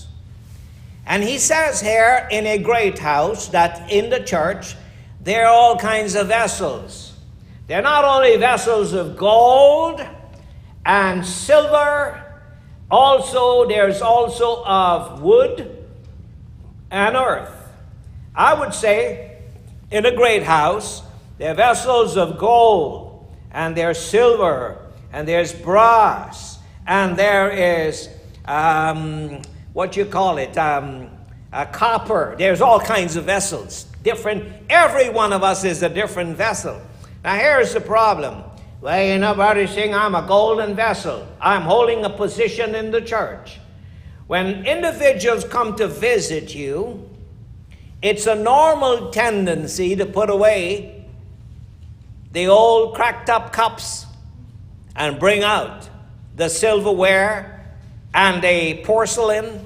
And 1.06 1.24
he 1.24 1.38
says 1.38 1.82
here 1.82 2.28
in 2.32 2.46
a 2.46 2.58
great 2.58 3.00
house 3.00 3.50
that 3.50 3.92
in 3.92 4.10
the 4.10 4.22
church 4.22 4.76
there 5.22 5.46
are 5.46 5.54
all 5.54 5.78
kinds 5.78 6.16
of 6.16 6.28
vessels. 6.28 7.14
They're 7.68 7.82
not 7.82 8.06
only 8.06 8.38
vessels 8.38 8.94
of 8.94 9.18
gold 9.18 10.06
and 10.86 11.26
silver, 11.26 12.22
also 12.92 13.68
there's 13.68 14.02
also 14.02 14.64
of 14.66 15.22
wood 15.22 15.86
and 16.92 17.16
earth. 17.16 17.70
I 18.36 18.54
would 18.54 18.74
say 18.74 19.38
in 19.92 20.06
a 20.06 20.16
great 20.16 20.44
house, 20.44 21.04
there 21.38 21.52
are 21.52 21.56
vessels 21.56 22.18
of 22.18 22.38
gold 22.38 23.32
and 23.52 23.76
there's 23.76 24.00
silver 24.00 24.78
and 25.12 25.28
there's 25.28 25.54
brass 25.54 26.60
and 26.86 27.18
there 27.18 27.50
is 27.50 28.10
um, 28.46 29.42
what 29.74 29.98
you 29.98 30.06
call 30.06 30.38
it, 30.38 30.58
um, 30.58 31.10
copper. 31.72 32.36
There's 32.38 32.62
all 32.62 32.80
kinds 32.80 33.16
of 33.16 33.26
vessels. 33.26 33.86
Different. 34.04 34.52
Every 34.70 35.10
one 35.10 35.34
of 35.34 35.44
us 35.44 35.64
is 35.64 35.84
a 35.84 35.90
different 35.90 36.38
vessel. 36.38 36.82
Now 37.24 37.36
here's 37.36 37.74
the 37.74 37.82
problem. 37.82 38.44
Well, 38.82 38.98
you 38.98 39.14
ain't 39.14 39.22
nobody 39.22 39.66
saying 39.66 39.94
I'm 39.94 40.14
a 40.14 40.28
golden 40.28 40.76
vessel. 40.76 41.28
I'm 41.40 41.62
holding 41.62 42.04
a 42.04 42.10
position 42.10 42.76
in 42.76 42.92
the 42.92 43.02
church. 43.02 43.60
When 44.28 44.66
individuals 44.66 45.46
come 45.46 45.76
to 45.78 45.88
visit 45.88 46.54
you, 46.54 47.10
it's 48.02 48.28
a 48.28 48.36
normal 48.36 49.12
tendency 49.12 49.96
to 49.96 50.06
put 50.06 50.30
away 50.30 51.06
the 52.32 52.48
old 52.48 52.96
cracked 52.96 53.30
up 53.30 53.54
cups 53.54 54.06
and 54.96 55.20
bring 55.20 55.44
out 55.44 55.90
the 56.36 56.50
silverware 56.50 57.53
and 58.14 58.44
a 58.44 58.84
porcelain 58.84 59.66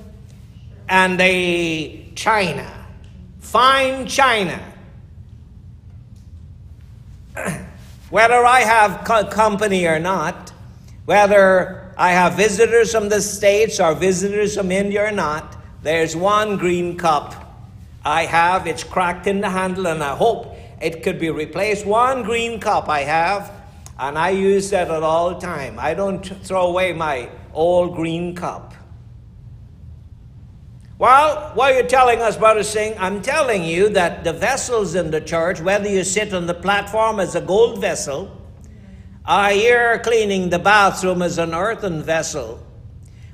and 0.89 1.19
a 1.19 2.09
china, 2.15 2.87
fine 3.39 4.07
china. 4.07 4.73
whether 8.09 8.45
I 8.45 8.61
have 8.61 9.03
co- 9.05 9.27
company 9.27 9.85
or 9.85 9.99
not, 9.99 10.51
whether 11.05 11.93
I 11.97 12.11
have 12.11 12.33
visitors 12.33 12.91
from 12.91 13.09
the 13.09 13.21
States 13.21 13.79
or 13.79 13.93
visitors 13.95 14.55
from 14.55 14.71
India 14.71 15.07
or 15.07 15.11
not, 15.11 15.57
there's 15.83 16.15
one 16.15 16.57
green 16.57 16.97
cup 16.97 17.47
I 18.05 18.25
have. 18.25 18.67
It's 18.67 18.83
cracked 18.83 19.27
in 19.27 19.41
the 19.41 19.49
handle, 19.49 19.87
and 19.87 20.03
I 20.03 20.15
hope 20.15 20.55
it 20.81 21.03
could 21.03 21.19
be 21.19 21.29
replaced. 21.29 21.85
One 21.85 22.23
green 22.23 22.59
cup 22.59 22.87
I 22.87 23.01
have, 23.01 23.51
and 23.99 24.17
I 24.17 24.29
use 24.29 24.69
that 24.69 24.89
at 24.89 25.03
all 25.03 25.39
time. 25.39 25.77
I 25.79 25.93
don't 25.93 26.23
throw 26.45 26.67
away 26.67 26.93
my 26.93 27.29
old 27.57 27.95
green 27.95 28.35
cup. 28.35 28.75
Well, 30.99 31.51
what 31.55 31.73
are 31.73 31.81
you 31.81 31.87
telling 31.87 32.21
us, 32.21 32.37
Brother 32.37 32.63
Singh? 32.63 32.97
I'm 32.97 33.21
telling 33.21 33.63
you 33.63 33.89
that 33.89 34.23
the 34.23 34.33
vessels 34.33 34.95
in 34.95 35.11
the 35.11 35.21
church, 35.21 35.59
whether 35.59 35.89
you 35.89 36.03
sit 36.03 36.33
on 36.33 36.47
the 36.47 36.53
platform 36.53 37.19
as 37.19 37.35
a 37.35 37.41
gold 37.41 37.81
vessel, 37.81 38.31
or 39.27 39.51
you're 39.51 39.99
cleaning 39.99 40.49
the 40.49 40.59
bathroom 40.59 41.21
as 41.21 41.37
an 41.37 41.53
earthen 41.53 42.01
vessel, 42.01 42.63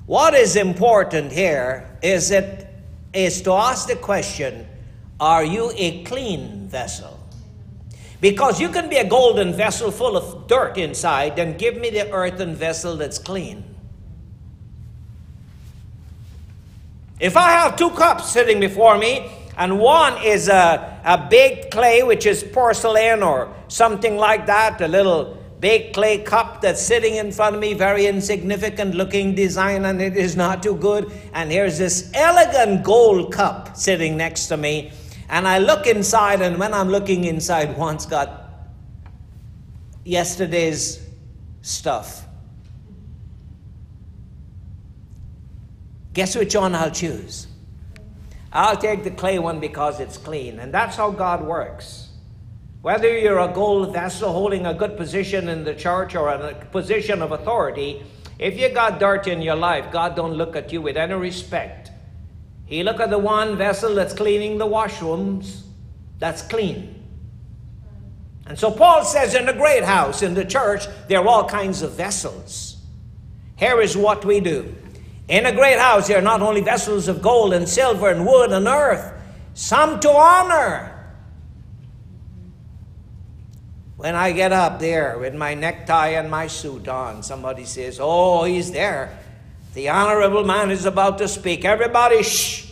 what 0.05 0.33
is 0.33 0.55
important 0.55 1.31
here 1.31 1.97
is 2.01 2.31
it 2.31 2.67
is 3.13 3.41
to 3.43 3.53
ask 3.53 3.87
the 3.87 3.95
question, 3.95 4.67
are 5.19 5.45
you 5.45 5.71
a 5.75 6.03
clean 6.03 6.67
vessel? 6.67 7.19
Because 8.19 8.59
you 8.59 8.69
can 8.69 8.89
be 8.89 8.97
a 8.97 9.07
golden 9.07 9.53
vessel 9.53 9.91
full 9.91 10.17
of 10.17 10.47
dirt 10.47 10.77
inside, 10.77 11.35
then 11.35 11.57
give 11.57 11.77
me 11.77 11.89
the 11.89 12.11
earthen 12.11 12.55
vessel 12.55 12.97
that's 12.97 13.19
clean. 13.19 13.72
If 17.23 17.37
I 17.37 17.51
have 17.51 17.77
two 17.77 17.89
cups 17.91 18.29
sitting 18.29 18.59
before 18.59 18.97
me, 18.97 19.31
and 19.55 19.79
one 19.79 20.21
is 20.21 20.49
a, 20.49 20.99
a 21.05 21.17
baked 21.29 21.71
clay, 21.71 22.03
which 22.03 22.25
is 22.25 22.43
porcelain 22.43 23.23
or 23.23 23.55
something 23.69 24.17
like 24.17 24.45
that, 24.47 24.81
a 24.81 24.89
little 24.89 25.37
baked 25.61 25.93
clay 25.93 26.17
cup 26.17 26.59
that's 26.59 26.81
sitting 26.81 27.15
in 27.15 27.31
front 27.31 27.55
of 27.55 27.61
me, 27.61 27.75
very 27.75 28.07
insignificant 28.07 28.93
looking 28.93 29.35
design, 29.35 29.85
and 29.85 30.01
it 30.01 30.17
is 30.17 30.35
not 30.35 30.61
too 30.61 30.75
good. 30.75 31.09
And 31.31 31.49
here's 31.49 31.77
this 31.77 32.11
elegant 32.13 32.83
gold 32.83 33.31
cup 33.31 33.77
sitting 33.77 34.17
next 34.17 34.47
to 34.47 34.57
me. 34.57 34.91
And 35.29 35.47
I 35.47 35.59
look 35.59 35.87
inside, 35.87 36.41
and 36.41 36.59
when 36.59 36.73
I'm 36.73 36.89
looking 36.89 37.23
inside, 37.23 37.77
one's 37.87 38.05
got 38.05 38.49
yesterday's 40.03 41.07
stuff. 41.61 42.22
Guess 46.13 46.35
which 46.35 46.55
one 46.55 46.75
I'll 46.75 46.91
choose? 46.91 47.47
I'll 48.51 48.77
take 48.77 49.03
the 49.03 49.11
clay 49.11 49.39
one 49.39 49.59
because 49.59 49.99
it's 49.99 50.17
clean. 50.17 50.59
And 50.59 50.73
that's 50.73 50.95
how 50.95 51.09
God 51.09 51.43
works. 51.43 52.09
Whether 52.83 53.17
you're 53.17 53.39
a 53.39 53.51
gold 53.51 53.93
vessel 53.93 54.31
holding 54.31 54.65
a 54.65 54.73
good 54.73 54.95
position 54.95 55.49
in 55.49 55.63
the 55.63 55.73
church 55.73 56.15
or 56.15 56.29
a 56.29 56.53
position 56.65 57.21
of 57.21 57.31
authority, 57.31 58.03
if 58.37 58.59
you 58.59 58.69
got 58.69 58.99
dirt 58.99 59.27
in 59.27 59.41
your 59.41 59.55
life, 59.55 59.91
God 59.91 60.15
don't 60.15 60.33
look 60.33 60.55
at 60.55 60.71
you 60.71 60.81
with 60.81 60.97
any 60.97 61.13
respect. 61.13 61.91
He 62.65 62.83
look 62.83 62.99
at 62.99 63.09
the 63.09 63.17
one 63.17 63.57
vessel 63.57 63.95
that's 63.95 64.13
cleaning 64.13 64.57
the 64.57 64.67
washrooms, 64.67 65.61
that's 66.19 66.41
clean. 66.41 67.03
And 68.45 68.59
so 68.59 68.69
Paul 68.69 69.05
says 69.05 69.35
in 69.35 69.45
the 69.45 69.53
great 69.53 69.83
house, 69.83 70.21
in 70.21 70.33
the 70.33 70.45
church, 70.45 70.85
there 71.07 71.19
are 71.19 71.27
all 71.27 71.47
kinds 71.47 71.81
of 71.81 71.93
vessels. 71.93 72.77
Here 73.55 73.79
is 73.79 73.95
what 73.95 74.25
we 74.25 74.41
do. 74.41 74.75
In 75.27 75.45
a 75.45 75.53
great 75.53 75.79
house, 75.79 76.07
there 76.07 76.19
are 76.19 76.21
not 76.21 76.41
only 76.41 76.61
vessels 76.61 77.07
of 77.07 77.21
gold 77.21 77.53
and 77.53 77.67
silver 77.67 78.09
and 78.09 78.25
wood 78.25 78.51
and 78.51 78.67
earth, 78.67 79.13
some 79.53 79.99
to 80.01 80.09
honor. 80.09 80.89
When 83.95 84.15
I 84.15 84.33
get 84.33 84.51
up 84.51 84.79
there 84.79 85.17
with 85.17 85.33
my 85.33 85.53
necktie 85.53 86.09
and 86.09 86.29
my 86.29 86.47
suit 86.47 86.89
on, 86.89 87.23
somebody 87.23 87.63
says, 87.63 87.99
Oh, 88.01 88.43
he's 88.43 88.71
there. 88.71 89.17
The 89.75 89.89
honorable 89.89 90.43
man 90.43 90.71
is 90.71 90.85
about 90.85 91.17
to 91.19 91.27
speak. 91.27 91.63
Everybody, 91.63 92.21
shh. 92.21 92.69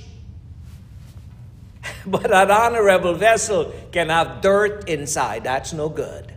but 2.05 2.31
an 2.31 2.51
honorable 2.51 3.13
vessel 3.13 3.73
can 3.93 4.09
have 4.09 4.41
dirt 4.41 4.89
inside. 4.89 5.45
That's 5.45 5.71
no 5.71 5.87
good. 5.87 6.33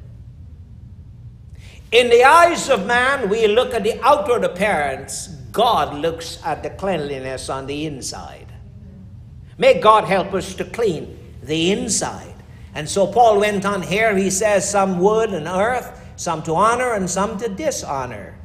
In 1.90 2.08
the 2.08 2.24
eyes 2.24 2.70
of 2.70 2.86
man, 2.86 3.28
we 3.28 3.46
look 3.46 3.74
at 3.74 3.82
the 3.82 4.00
outward 4.00 4.44
appearance. 4.44 5.33
God 5.54 5.94
looks 5.94 6.40
at 6.44 6.64
the 6.64 6.70
cleanliness 6.70 7.48
on 7.48 7.66
the 7.66 7.86
inside. 7.86 8.52
May 9.56 9.78
God 9.80 10.02
help 10.02 10.34
us 10.34 10.52
to 10.56 10.64
clean 10.64 11.16
the 11.44 11.70
inside. 11.70 12.34
And 12.74 12.88
so 12.88 13.06
Paul 13.06 13.38
went 13.38 13.64
on 13.64 13.82
here, 13.82 14.16
he 14.16 14.30
says, 14.30 14.68
some 14.68 14.98
wood 14.98 15.30
and 15.30 15.46
earth, 15.46 16.02
some 16.16 16.42
to 16.42 16.56
honor 16.56 16.94
and 16.94 17.08
some 17.08 17.38
to 17.38 17.48
dishonor. 17.48 18.36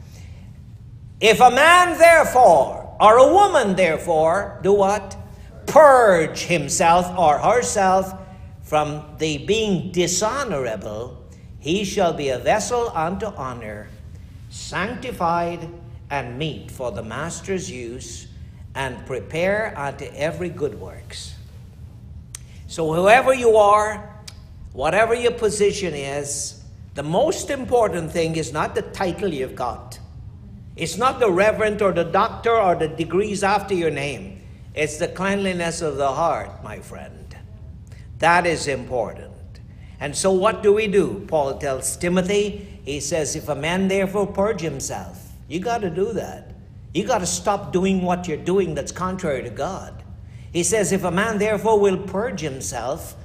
If 1.19 1.41
a 1.41 1.49
man, 1.49 1.97
therefore, 1.97 2.95
or 3.01 3.17
a 3.17 3.33
woman, 3.33 3.75
therefore, 3.75 4.59
do 4.61 4.73
what? 4.73 5.17
Purge 5.65 6.43
himself 6.43 7.09
or 7.17 7.39
herself 7.39 8.13
from 8.61 9.03
the 9.17 9.39
being 9.39 9.91
dishonorable, 9.91 11.17
he 11.57 11.83
shall 11.83 12.13
be 12.13 12.29
a 12.29 12.37
vessel 12.37 12.91
unto 12.93 13.25
honor, 13.25 13.87
sanctified 14.51 15.67
and 16.09 16.37
meet 16.37 16.71
for 16.71 16.91
the 16.91 17.03
master's 17.03 17.69
use, 17.69 18.27
and 18.75 19.05
prepare 19.05 19.73
unto 19.77 20.05
every 20.15 20.49
good 20.49 20.79
works. 20.79 21.35
So, 22.67 22.93
whoever 22.93 23.33
you 23.33 23.55
are, 23.57 24.09
whatever 24.73 25.13
your 25.13 25.31
position 25.31 25.93
is, 25.93 26.63
the 26.93 27.03
most 27.03 27.49
important 27.49 28.11
thing 28.11 28.35
is 28.35 28.53
not 28.53 28.75
the 28.75 28.81
title 28.81 29.33
you've 29.33 29.55
got. 29.55 29.99
It's 30.75 30.97
not 30.97 31.19
the 31.19 31.31
reverend 31.31 31.81
or 31.81 31.91
the 31.91 32.03
doctor 32.03 32.51
or 32.51 32.75
the 32.75 32.87
degrees 32.87 33.43
after 33.43 33.73
your 33.73 33.91
name. 33.91 34.41
It's 34.73 34.97
the 34.97 35.07
cleanliness 35.07 35.81
of 35.81 35.97
the 35.97 36.11
heart, 36.11 36.63
my 36.63 36.79
friend. 36.79 37.35
That 38.19 38.45
is 38.45 38.67
important. 38.67 39.33
And 39.99 40.15
so, 40.15 40.31
what 40.31 40.63
do 40.63 40.73
we 40.73 40.87
do? 40.87 41.25
Paul 41.27 41.57
tells 41.57 41.97
Timothy, 41.97 42.79
he 42.85 42.99
says, 42.99 43.35
If 43.35 43.49
a 43.49 43.55
man 43.55 43.87
therefore 43.87 44.27
purge 44.27 44.61
himself, 44.61 45.28
you 45.49 45.59
got 45.59 45.81
to 45.81 45.89
do 45.89 46.13
that. 46.13 46.55
You 46.93 47.05
got 47.05 47.19
to 47.19 47.25
stop 47.25 47.73
doing 47.73 48.03
what 48.03 48.27
you're 48.27 48.37
doing 48.37 48.75
that's 48.75 48.91
contrary 48.91 49.43
to 49.43 49.49
God. 49.49 50.03
He 50.53 50.63
says, 50.63 50.91
If 50.91 51.03
a 51.03 51.11
man 51.11 51.39
therefore 51.39 51.79
will 51.79 51.97
purge 51.97 52.39
himself 52.39 53.15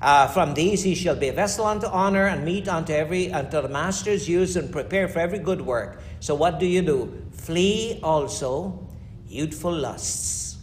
uh, 0.00 0.26
from 0.26 0.54
these, 0.54 0.82
he 0.82 0.94
shall 0.94 1.16
be 1.16 1.28
a 1.28 1.32
vessel 1.32 1.66
unto 1.66 1.86
honor 1.86 2.26
and 2.26 2.44
meet 2.44 2.66
unto 2.68 2.92
every 2.92 3.32
unto 3.32 3.62
the 3.62 3.68
master's 3.68 4.28
use 4.28 4.56
and 4.56 4.72
prepare 4.72 5.06
for 5.08 5.20
every 5.20 5.38
good 5.38 5.60
work. 5.60 6.00
So 6.20 6.34
what 6.34 6.58
do 6.58 6.66
you 6.66 6.82
do? 6.82 7.22
Flee 7.30 8.00
also 8.02 8.86
youthful 9.28 9.72
lusts 9.72 10.56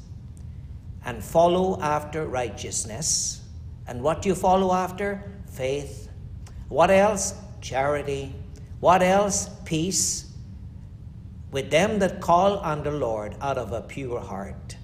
and 1.05 1.23
follow 1.23 1.79
after 1.81 2.25
righteousness. 2.25 3.41
And 3.87 4.01
what 4.01 4.21
do 4.21 4.29
you 4.29 4.35
follow 4.35 4.73
after? 4.73 5.23
Faith. 5.47 6.09
What 6.69 6.89
else? 6.89 7.35
Charity. 7.61 8.33
What 8.79 9.03
else? 9.03 9.49
Peace. 9.65 10.32
With 11.53 11.69
them 11.69 11.99
that 11.99 12.19
call 12.19 12.57
on 12.57 12.83
the 12.83 12.91
Lord 12.91 13.35
out 13.39 13.59
of 13.59 13.71
a 13.71 13.81
pure 13.81 14.19
heart. 14.19 14.75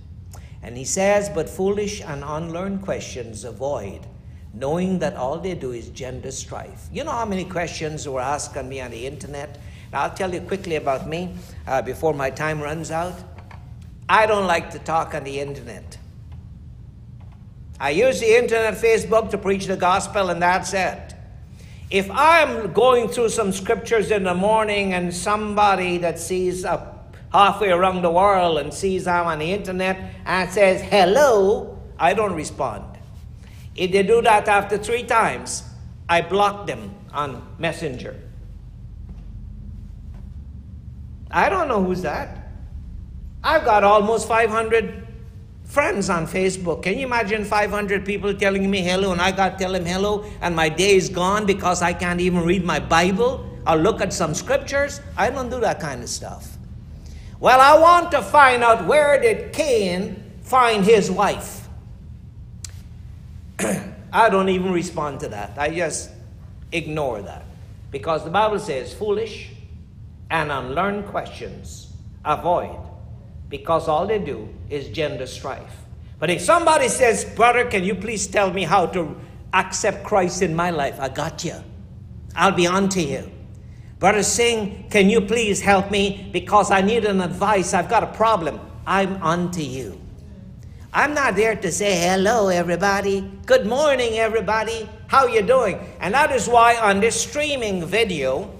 And 0.61 0.77
he 0.77 0.85
says, 0.85 1.27
But 1.27 1.49
foolish 1.49 1.99
and 1.99 2.23
unlearned 2.23 2.83
questions 2.83 3.43
avoid, 3.43 4.05
knowing 4.53 4.99
that 4.99 5.15
all 5.15 5.39
they 5.39 5.55
do 5.55 5.71
is 5.71 5.89
gender 5.89 6.29
strife. 6.29 6.87
You 6.93 7.03
know 7.03 7.11
how 7.11 7.25
many 7.25 7.43
questions 7.43 8.07
were 8.07 8.21
asked 8.21 8.55
on 8.55 8.69
me 8.69 8.81
on 8.81 8.91
the 8.91 9.07
internet? 9.07 9.59
Now, 9.91 10.03
I'll 10.03 10.13
tell 10.13 10.31
you 10.31 10.41
quickly 10.41 10.75
about 10.75 11.09
me 11.09 11.33
uh, 11.65 11.81
before 11.81 12.13
my 12.13 12.29
time 12.29 12.61
runs 12.61 12.91
out. 12.91 13.15
I 14.07 14.27
don't 14.27 14.45
like 14.45 14.69
to 14.71 14.79
talk 14.79 15.15
on 15.15 15.23
the 15.23 15.39
internet. 15.39 15.97
I 17.79 17.91
use 17.91 18.19
the 18.19 18.37
internet, 18.37 18.75
Facebook 18.75 19.31
to 19.31 19.39
preach 19.39 19.65
the 19.65 19.77
gospel, 19.77 20.29
and 20.29 20.39
that's 20.39 20.73
it. 20.73 21.15
If 21.89 22.09
I'm 22.11 22.71
going 22.73 23.09
through 23.09 23.29
some 23.29 23.51
scriptures 23.51 24.11
in 24.11 24.23
the 24.23 24.35
morning 24.35 24.93
and 24.93 25.13
somebody 25.13 25.97
that 25.99 26.19
sees 26.19 26.63
a 26.63 26.95
halfway 27.33 27.71
around 27.71 28.03
the 28.03 28.11
world 28.11 28.59
and 28.59 28.71
sees 28.73 29.07
I'm 29.07 29.25
on 29.25 29.39
the 29.39 29.51
internet 29.51 30.13
and 30.25 30.49
says 30.51 30.81
hello, 30.81 31.79
I 31.97 32.13
don't 32.13 32.33
respond. 32.33 32.85
If 33.75 33.91
they 33.91 34.03
do 34.03 34.21
that 34.21 34.47
after 34.47 34.77
three 34.77 35.03
times, 35.03 35.63
I 36.07 36.21
block 36.21 36.67
them 36.67 36.93
on 37.11 37.55
Messenger. 37.57 38.19
I 41.31 41.49
don't 41.49 41.67
know 41.67 41.83
who's 41.83 42.03
that. 42.03 42.49
I've 43.43 43.65
got 43.65 43.83
almost 43.83 44.27
500 44.27 45.07
friends 45.69 46.09
on 46.09 46.25
Facebook. 46.25 46.81
Can 46.81 46.97
you 46.97 47.05
imagine 47.05 47.45
500 47.45 48.03
people 48.03 48.33
telling 48.33 48.69
me 48.69 48.81
hello 48.81 49.11
and 49.11 49.21
I 49.21 49.31
got 49.31 49.57
to 49.57 49.63
tell 49.63 49.73
them 49.73 49.85
hello 49.85 50.25
and 50.41 50.55
my 50.55 50.67
day 50.67 50.95
is 50.95 51.09
gone 51.09 51.45
because 51.45 51.83
I 51.83 51.93
can't 51.93 52.19
even 52.19 52.43
read 52.43 52.65
my 52.65 52.79
Bible 52.79 53.47
or 53.67 53.75
look 53.75 54.01
at 54.01 54.11
some 54.11 54.33
scriptures? 54.33 54.99
I 55.15 55.29
don't 55.29 55.49
do 55.49 55.59
that 55.59 55.79
kind 55.79 56.01
of 56.01 56.09
stuff. 56.09 56.57
Well, 57.39 57.61
I 57.61 57.79
want 57.79 58.11
to 58.11 58.21
find 58.23 58.63
out 58.63 58.87
where 58.87 59.21
did 59.21 59.53
Cain 59.53 60.21
find 60.41 60.83
his 60.83 61.11
wife? 61.11 61.67
I 64.11 64.29
don't 64.29 64.49
even 64.49 64.73
respond 64.73 65.19
to 65.19 65.27
that. 65.29 65.53
I 65.55 65.69
just 65.69 66.09
ignore 66.71 67.21
that. 67.21 67.45
Because 67.91 68.23
the 68.23 68.31
Bible 68.31 68.59
says 68.59 68.91
foolish 68.91 69.51
and 70.31 70.51
unlearned 70.51 71.05
questions 71.07 71.93
avoid 72.25 72.88
because 73.49 73.87
all 73.87 74.07
they 74.07 74.19
do 74.19 74.47
is 74.69 74.89
gender 74.89 75.27
strife. 75.27 75.75
But 76.19 76.29
if 76.29 76.41
somebody 76.41 76.87
says, 76.87 77.25
Brother, 77.25 77.65
can 77.65 77.83
you 77.83 77.95
please 77.95 78.27
tell 78.27 78.51
me 78.51 78.63
how 78.63 78.85
to 78.87 79.15
accept 79.53 80.03
Christ 80.03 80.41
in 80.41 80.55
my 80.55 80.69
life? 80.69 80.99
I 80.99 81.09
got 81.09 81.43
you. 81.43 81.55
I'll 82.35 82.51
be 82.51 82.67
on 82.67 82.89
to 82.89 83.01
you. 83.01 83.31
Brother 83.99 84.23
Singh, 84.23 84.87
can 84.89 85.09
you 85.09 85.21
please 85.21 85.59
help 85.59 85.91
me 85.91 86.29
because 86.31 86.71
I 86.71 86.81
need 86.81 87.05
an 87.05 87.21
advice? 87.21 87.73
I've 87.73 87.89
got 87.89 88.03
a 88.03 88.07
problem. 88.07 88.59
I'm 88.85 89.21
on 89.21 89.51
to 89.51 89.63
you. 89.63 89.99
I'm 90.93 91.13
not 91.13 91.35
there 91.35 91.55
to 91.55 91.71
say 91.71 91.95
hello, 91.95 92.47
everybody. 92.47 93.21
Good 93.45 93.65
morning, 93.65 94.13
everybody. 94.15 94.89
How 95.07 95.27
you 95.27 95.41
doing? 95.41 95.79
And 95.99 96.13
that 96.13 96.31
is 96.31 96.47
why 96.47 96.77
on 96.77 96.99
this 96.99 97.21
streaming 97.21 97.85
video 97.85 98.51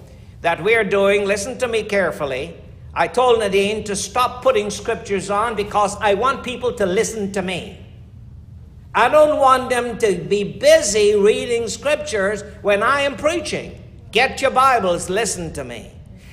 that 0.42 0.62
we're 0.62 0.84
doing, 0.84 1.24
listen 1.24 1.58
to 1.58 1.68
me 1.68 1.82
carefully. 1.84 2.54
I 2.92 3.06
told 3.06 3.38
Nadine 3.38 3.84
to 3.84 3.94
stop 3.94 4.42
putting 4.42 4.70
scriptures 4.70 5.30
on 5.30 5.54
because 5.54 5.96
I 6.00 6.14
want 6.14 6.42
people 6.42 6.72
to 6.74 6.86
listen 6.86 7.32
to 7.32 7.42
me. 7.42 7.78
I 8.94 9.08
don't 9.08 9.38
want 9.38 9.70
them 9.70 9.98
to 9.98 10.16
be 10.16 10.42
busy 10.42 11.14
reading 11.14 11.68
scriptures 11.68 12.42
when 12.62 12.82
I 12.82 13.02
am 13.02 13.16
preaching. 13.16 13.80
Get 14.10 14.42
your 14.42 14.50
Bibles, 14.50 15.08
listen 15.08 15.52
to 15.52 15.62
me. 15.62 15.92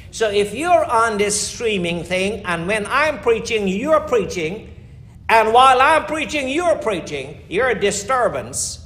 So 0.09 0.31
if 0.31 0.55
you're 0.55 0.85
on 0.85 1.19
this 1.19 1.39
streaming 1.39 2.03
thing 2.03 2.43
and 2.45 2.65
when 2.65 2.87
I'm 2.87 3.19
preaching, 3.19 3.67
you're 3.67 3.99
preaching, 3.99 4.73
and 5.29 5.53
while 5.53 5.79
I'm 5.79 6.05
preaching, 6.05 6.49
you're 6.49 6.77
preaching, 6.77 7.41
you're 7.49 7.69
a 7.69 7.79
disturbance. 7.79 8.83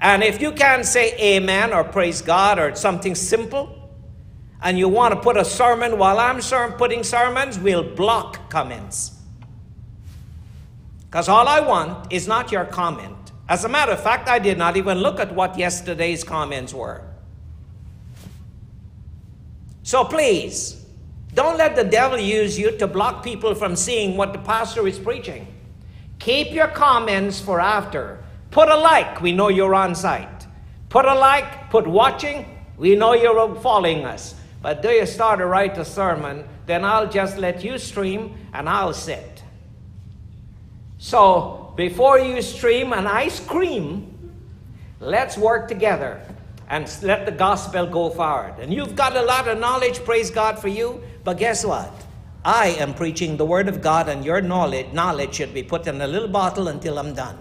And 0.00 0.22
if 0.22 0.42
you 0.42 0.52
can't 0.52 0.84
say 0.84 1.16
amen 1.18 1.72
or 1.72 1.84
praise 1.84 2.20
God 2.20 2.58
or 2.58 2.74
something 2.74 3.14
simple, 3.14 3.79
and 4.62 4.78
you 4.78 4.88
want 4.88 5.14
to 5.14 5.20
put 5.20 5.36
a 5.36 5.44
sermon 5.44 5.98
while 5.98 6.18
I'm 6.18 6.40
ser- 6.40 6.74
putting 6.76 7.02
sermons, 7.02 7.58
we'll 7.58 7.82
block 7.82 8.50
comments. 8.50 9.12
Because 11.06 11.28
all 11.28 11.48
I 11.48 11.60
want 11.60 12.12
is 12.12 12.28
not 12.28 12.52
your 12.52 12.64
comment. 12.64 13.16
As 13.48 13.64
a 13.64 13.68
matter 13.68 13.92
of 13.92 14.00
fact, 14.00 14.28
I 14.28 14.38
did 14.38 14.58
not 14.58 14.76
even 14.76 14.98
look 14.98 15.18
at 15.18 15.34
what 15.34 15.58
yesterday's 15.58 16.22
comments 16.22 16.72
were. 16.72 17.02
So 19.82 20.04
please, 20.04 20.84
don't 21.34 21.56
let 21.58 21.74
the 21.74 21.82
devil 21.82 22.18
use 22.18 22.58
you 22.58 22.76
to 22.78 22.86
block 22.86 23.24
people 23.24 23.54
from 23.54 23.74
seeing 23.74 24.16
what 24.16 24.32
the 24.32 24.38
pastor 24.38 24.86
is 24.86 24.98
preaching. 24.98 25.46
Keep 26.20 26.52
your 26.52 26.68
comments 26.68 27.40
for 27.40 27.60
after. 27.60 28.22
Put 28.50 28.68
a 28.68 28.76
like, 28.76 29.20
we 29.20 29.32
know 29.32 29.48
you're 29.48 29.74
on 29.74 29.94
site. 29.94 30.46
Put 30.88 31.06
a 31.06 31.14
like, 31.14 31.70
put 31.70 31.86
watching. 31.86 32.44
We 32.76 32.94
know 32.94 33.14
you're 33.14 33.54
following 33.56 34.04
us. 34.04 34.34
But 34.62 34.82
do 34.82 34.90
you 34.90 35.06
start 35.06 35.38
to 35.38 35.46
write 35.46 35.78
a 35.78 35.84
sermon, 35.84 36.44
then 36.66 36.84
I'll 36.84 37.08
just 37.08 37.38
let 37.38 37.64
you 37.64 37.78
stream 37.78 38.36
and 38.52 38.68
I'll 38.68 38.92
sit. 38.92 39.42
So 40.98 41.72
before 41.76 42.18
you 42.18 42.42
stream 42.42 42.92
and 42.92 43.08
I 43.08 43.28
scream, 43.28 44.34
let's 45.00 45.38
work 45.38 45.66
together 45.68 46.20
and 46.68 46.86
let 47.02 47.26
the 47.26 47.32
gospel 47.32 47.86
go 47.86 48.10
forward. 48.10 48.54
And 48.60 48.72
you've 48.72 48.94
got 48.94 49.16
a 49.16 49.22
lot 49.22 49.48
of 49.48 49.58
knowledge, 49.58 50.04
praise 50.04 50.30
God 50.30 50.58
for 50.58 50.68
you. 50.68 51.02
But 51.24 51.38
guess 51.38 51.64
what? 51.64 51.90
I 52.44 52.68
am 52.78 52.94
preaching 52.94 53.36
the 53.36 53.44
word 53.44 53.68
of 53.68 53.82
God, 53.82 54.08
and 54.08 54.24
your 54.24 54.40
knowledge, 54.40 54.92
knowledge 54.92 55.34
should 55.34 55.52
be 55.52 55.62
put 55.62 55.86
in 55.86 56.00
a 56.00 56.06
little 56.06 56.28
bottle 56.28 56.68
until 56.68 56.98
I'm 56.98 57.12
done. 57.12 57.36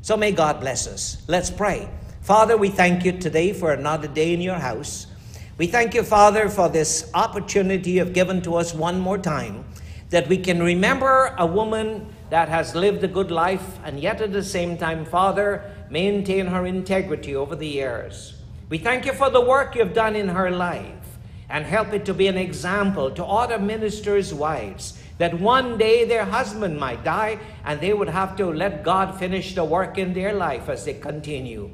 So 0.00 0.16
may 0.16 0.32
God 0.32 0.60
bless 0.60 0.88
us. 0.88 1.22
Let's 1.28 1.50
pray. 1.50 1.88
Father, 2.22 2.56
we 2.56 2.68
thank 2.68 3.04
you 3.04 3.12
today 3.12 3.52
for 3.52 3.72
another 3.72 4.08
day 4.08 4.34
in 4.34 4.40
your 4.40 4.56
house. 4.56 5.06
We 5.58 5.66
thank 5.66 5.92
you, 5.92 6.02
Father, 6.02 6.48
for 6.48 6.70
this 6.70 7.10
opportunity 7.12 7.92
you've 7.92 8.14
given 8.14 8.40
to 8.42 8.56
us 8.56 8.72
one 8.72 8.98
more 8.98 9.18
time 9.18 9.66
that 10.08 10.26
we 10.26 10.38
can 10.38 10.62
remember 10.62 11.34
a 11.36 11.44
woman 11.44 12.06
that 12.30 12.48
has 12.48 12.74
lived 12.74 13.04
a 13.04 13.08
good 13.08 13.30
life 13.30 13.78
and 13.84 14.00
yet 14.00 14.22
at 14.22 14.32
the 14.32 14.42
same 14.42 14.78
time, 14.78 15.04
Father, 15.04 15.70
maintain 15.90 16.46
her 16.46 16.64
integrity 16.64 17.36
over 17.36 17.54
the 17.54 17.66
years. 17.66 18.34
We 18.70 18.78
thank 18.78 19.04
you 19.04 19.12
for 19.12 19.28
the 19.28 19.42
work 19.42 19.74
you've 19.76 19.92
done 19.92 20.16
in 20.16 20.28
her 20.28 20.50
life 20.50 21.18
and 21.50 21.66
help 21.66 21.92
it 21.92 22.06
to 22.06 22.14
be 22.14 22.28
an 22.28 22.38
example 22.38 23.10
to 23.10 23.22
other 23.22 23.58
ministers' 23.58 24.32
wives 24.32 24.98
that 25.18 25.38
one 25.38 25.76
day 25.76 26.06
their 26.06 26.24
husband 26.24 26.80
might 26.80 27.04
die 27.04 27.38
and 27.66 27.78
they 27.78 27.92
would 27.92 28.08
have 28.08 28.36
to 28.36 28.46
let 28.46 28.82
God 28.82 29.18
finish 29.18 29.54
the 29.54 29.64
work 29.64 29.98
in 29.98 30.14
their 30.14 30.32
life 30.32 30.70
as 30.70 30.86
they 30.86 30.94
continue. 30.94 31.70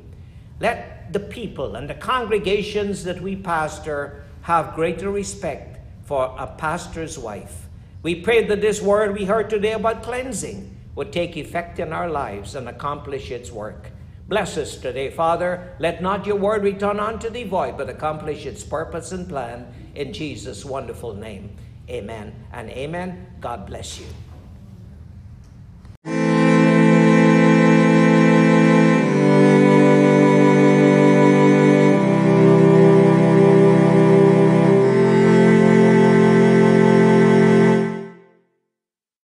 Let 0.58 0.97
the 1.12 1.20
people 1.20 1.76
and 1.76 1.88
the 1.88 1.94
congregations 1.94 3.04
that 3.04 3.20
we 3.20 3.36
pastor 3.36 4.24
have 4.42 4.74
greater 4.74 5.10
respect 5.10 5.78
for 6.04 6.34
a 6.38 6.46
pastor's 6.46 7.18
wife. 7.18 7.66
We 8.02 8.14
pray 8.16 8.44
that 8.46 8.60
this 8.60 8.80
word 8.80 9.14
we 9.14 9.24
heard 9.24 9.50
today 9.50 9.72
about 9.72 10.02
cleansing 10.02 10.76
would 10.94 11.12
take 11.12 11.36
effect 11.36 11.78
in 11.78 11.92
our 11.92 12.08
lives 12.08 12.54
and 12.54 12.68
accomplish 12.68 13.30
its 13.30 13.50
work. 13.50 13.90
Bless 14.28 14.56
us 14.58 14.76
today, 14.76 15.10
Father. 15.10 15.74
Let 15.78 16.02
not 16.02 16.26
your 16.26 16.36
word 16.36 16.62
return 16.62 17.00
unto 17.00 17.30
thee 17.30 17.44
void, 17.44 17.78
but 17.78 17.88
accomplish 17.88 18.46
its 18.46 18.62
purpose 18.62 19.12
and 19.12 19.28
plan 19.28 19.72
in 19.94 20.12
Jesus' 20.12 20.64
wonderful 20.64 21.14
name. 21.14 21.56
Amen 21.88 22.34
and 22.52 22.68
amen. 22.70 23.26
God 23.40 23.66
bless 23.66 23.98
you. 23.98 24.06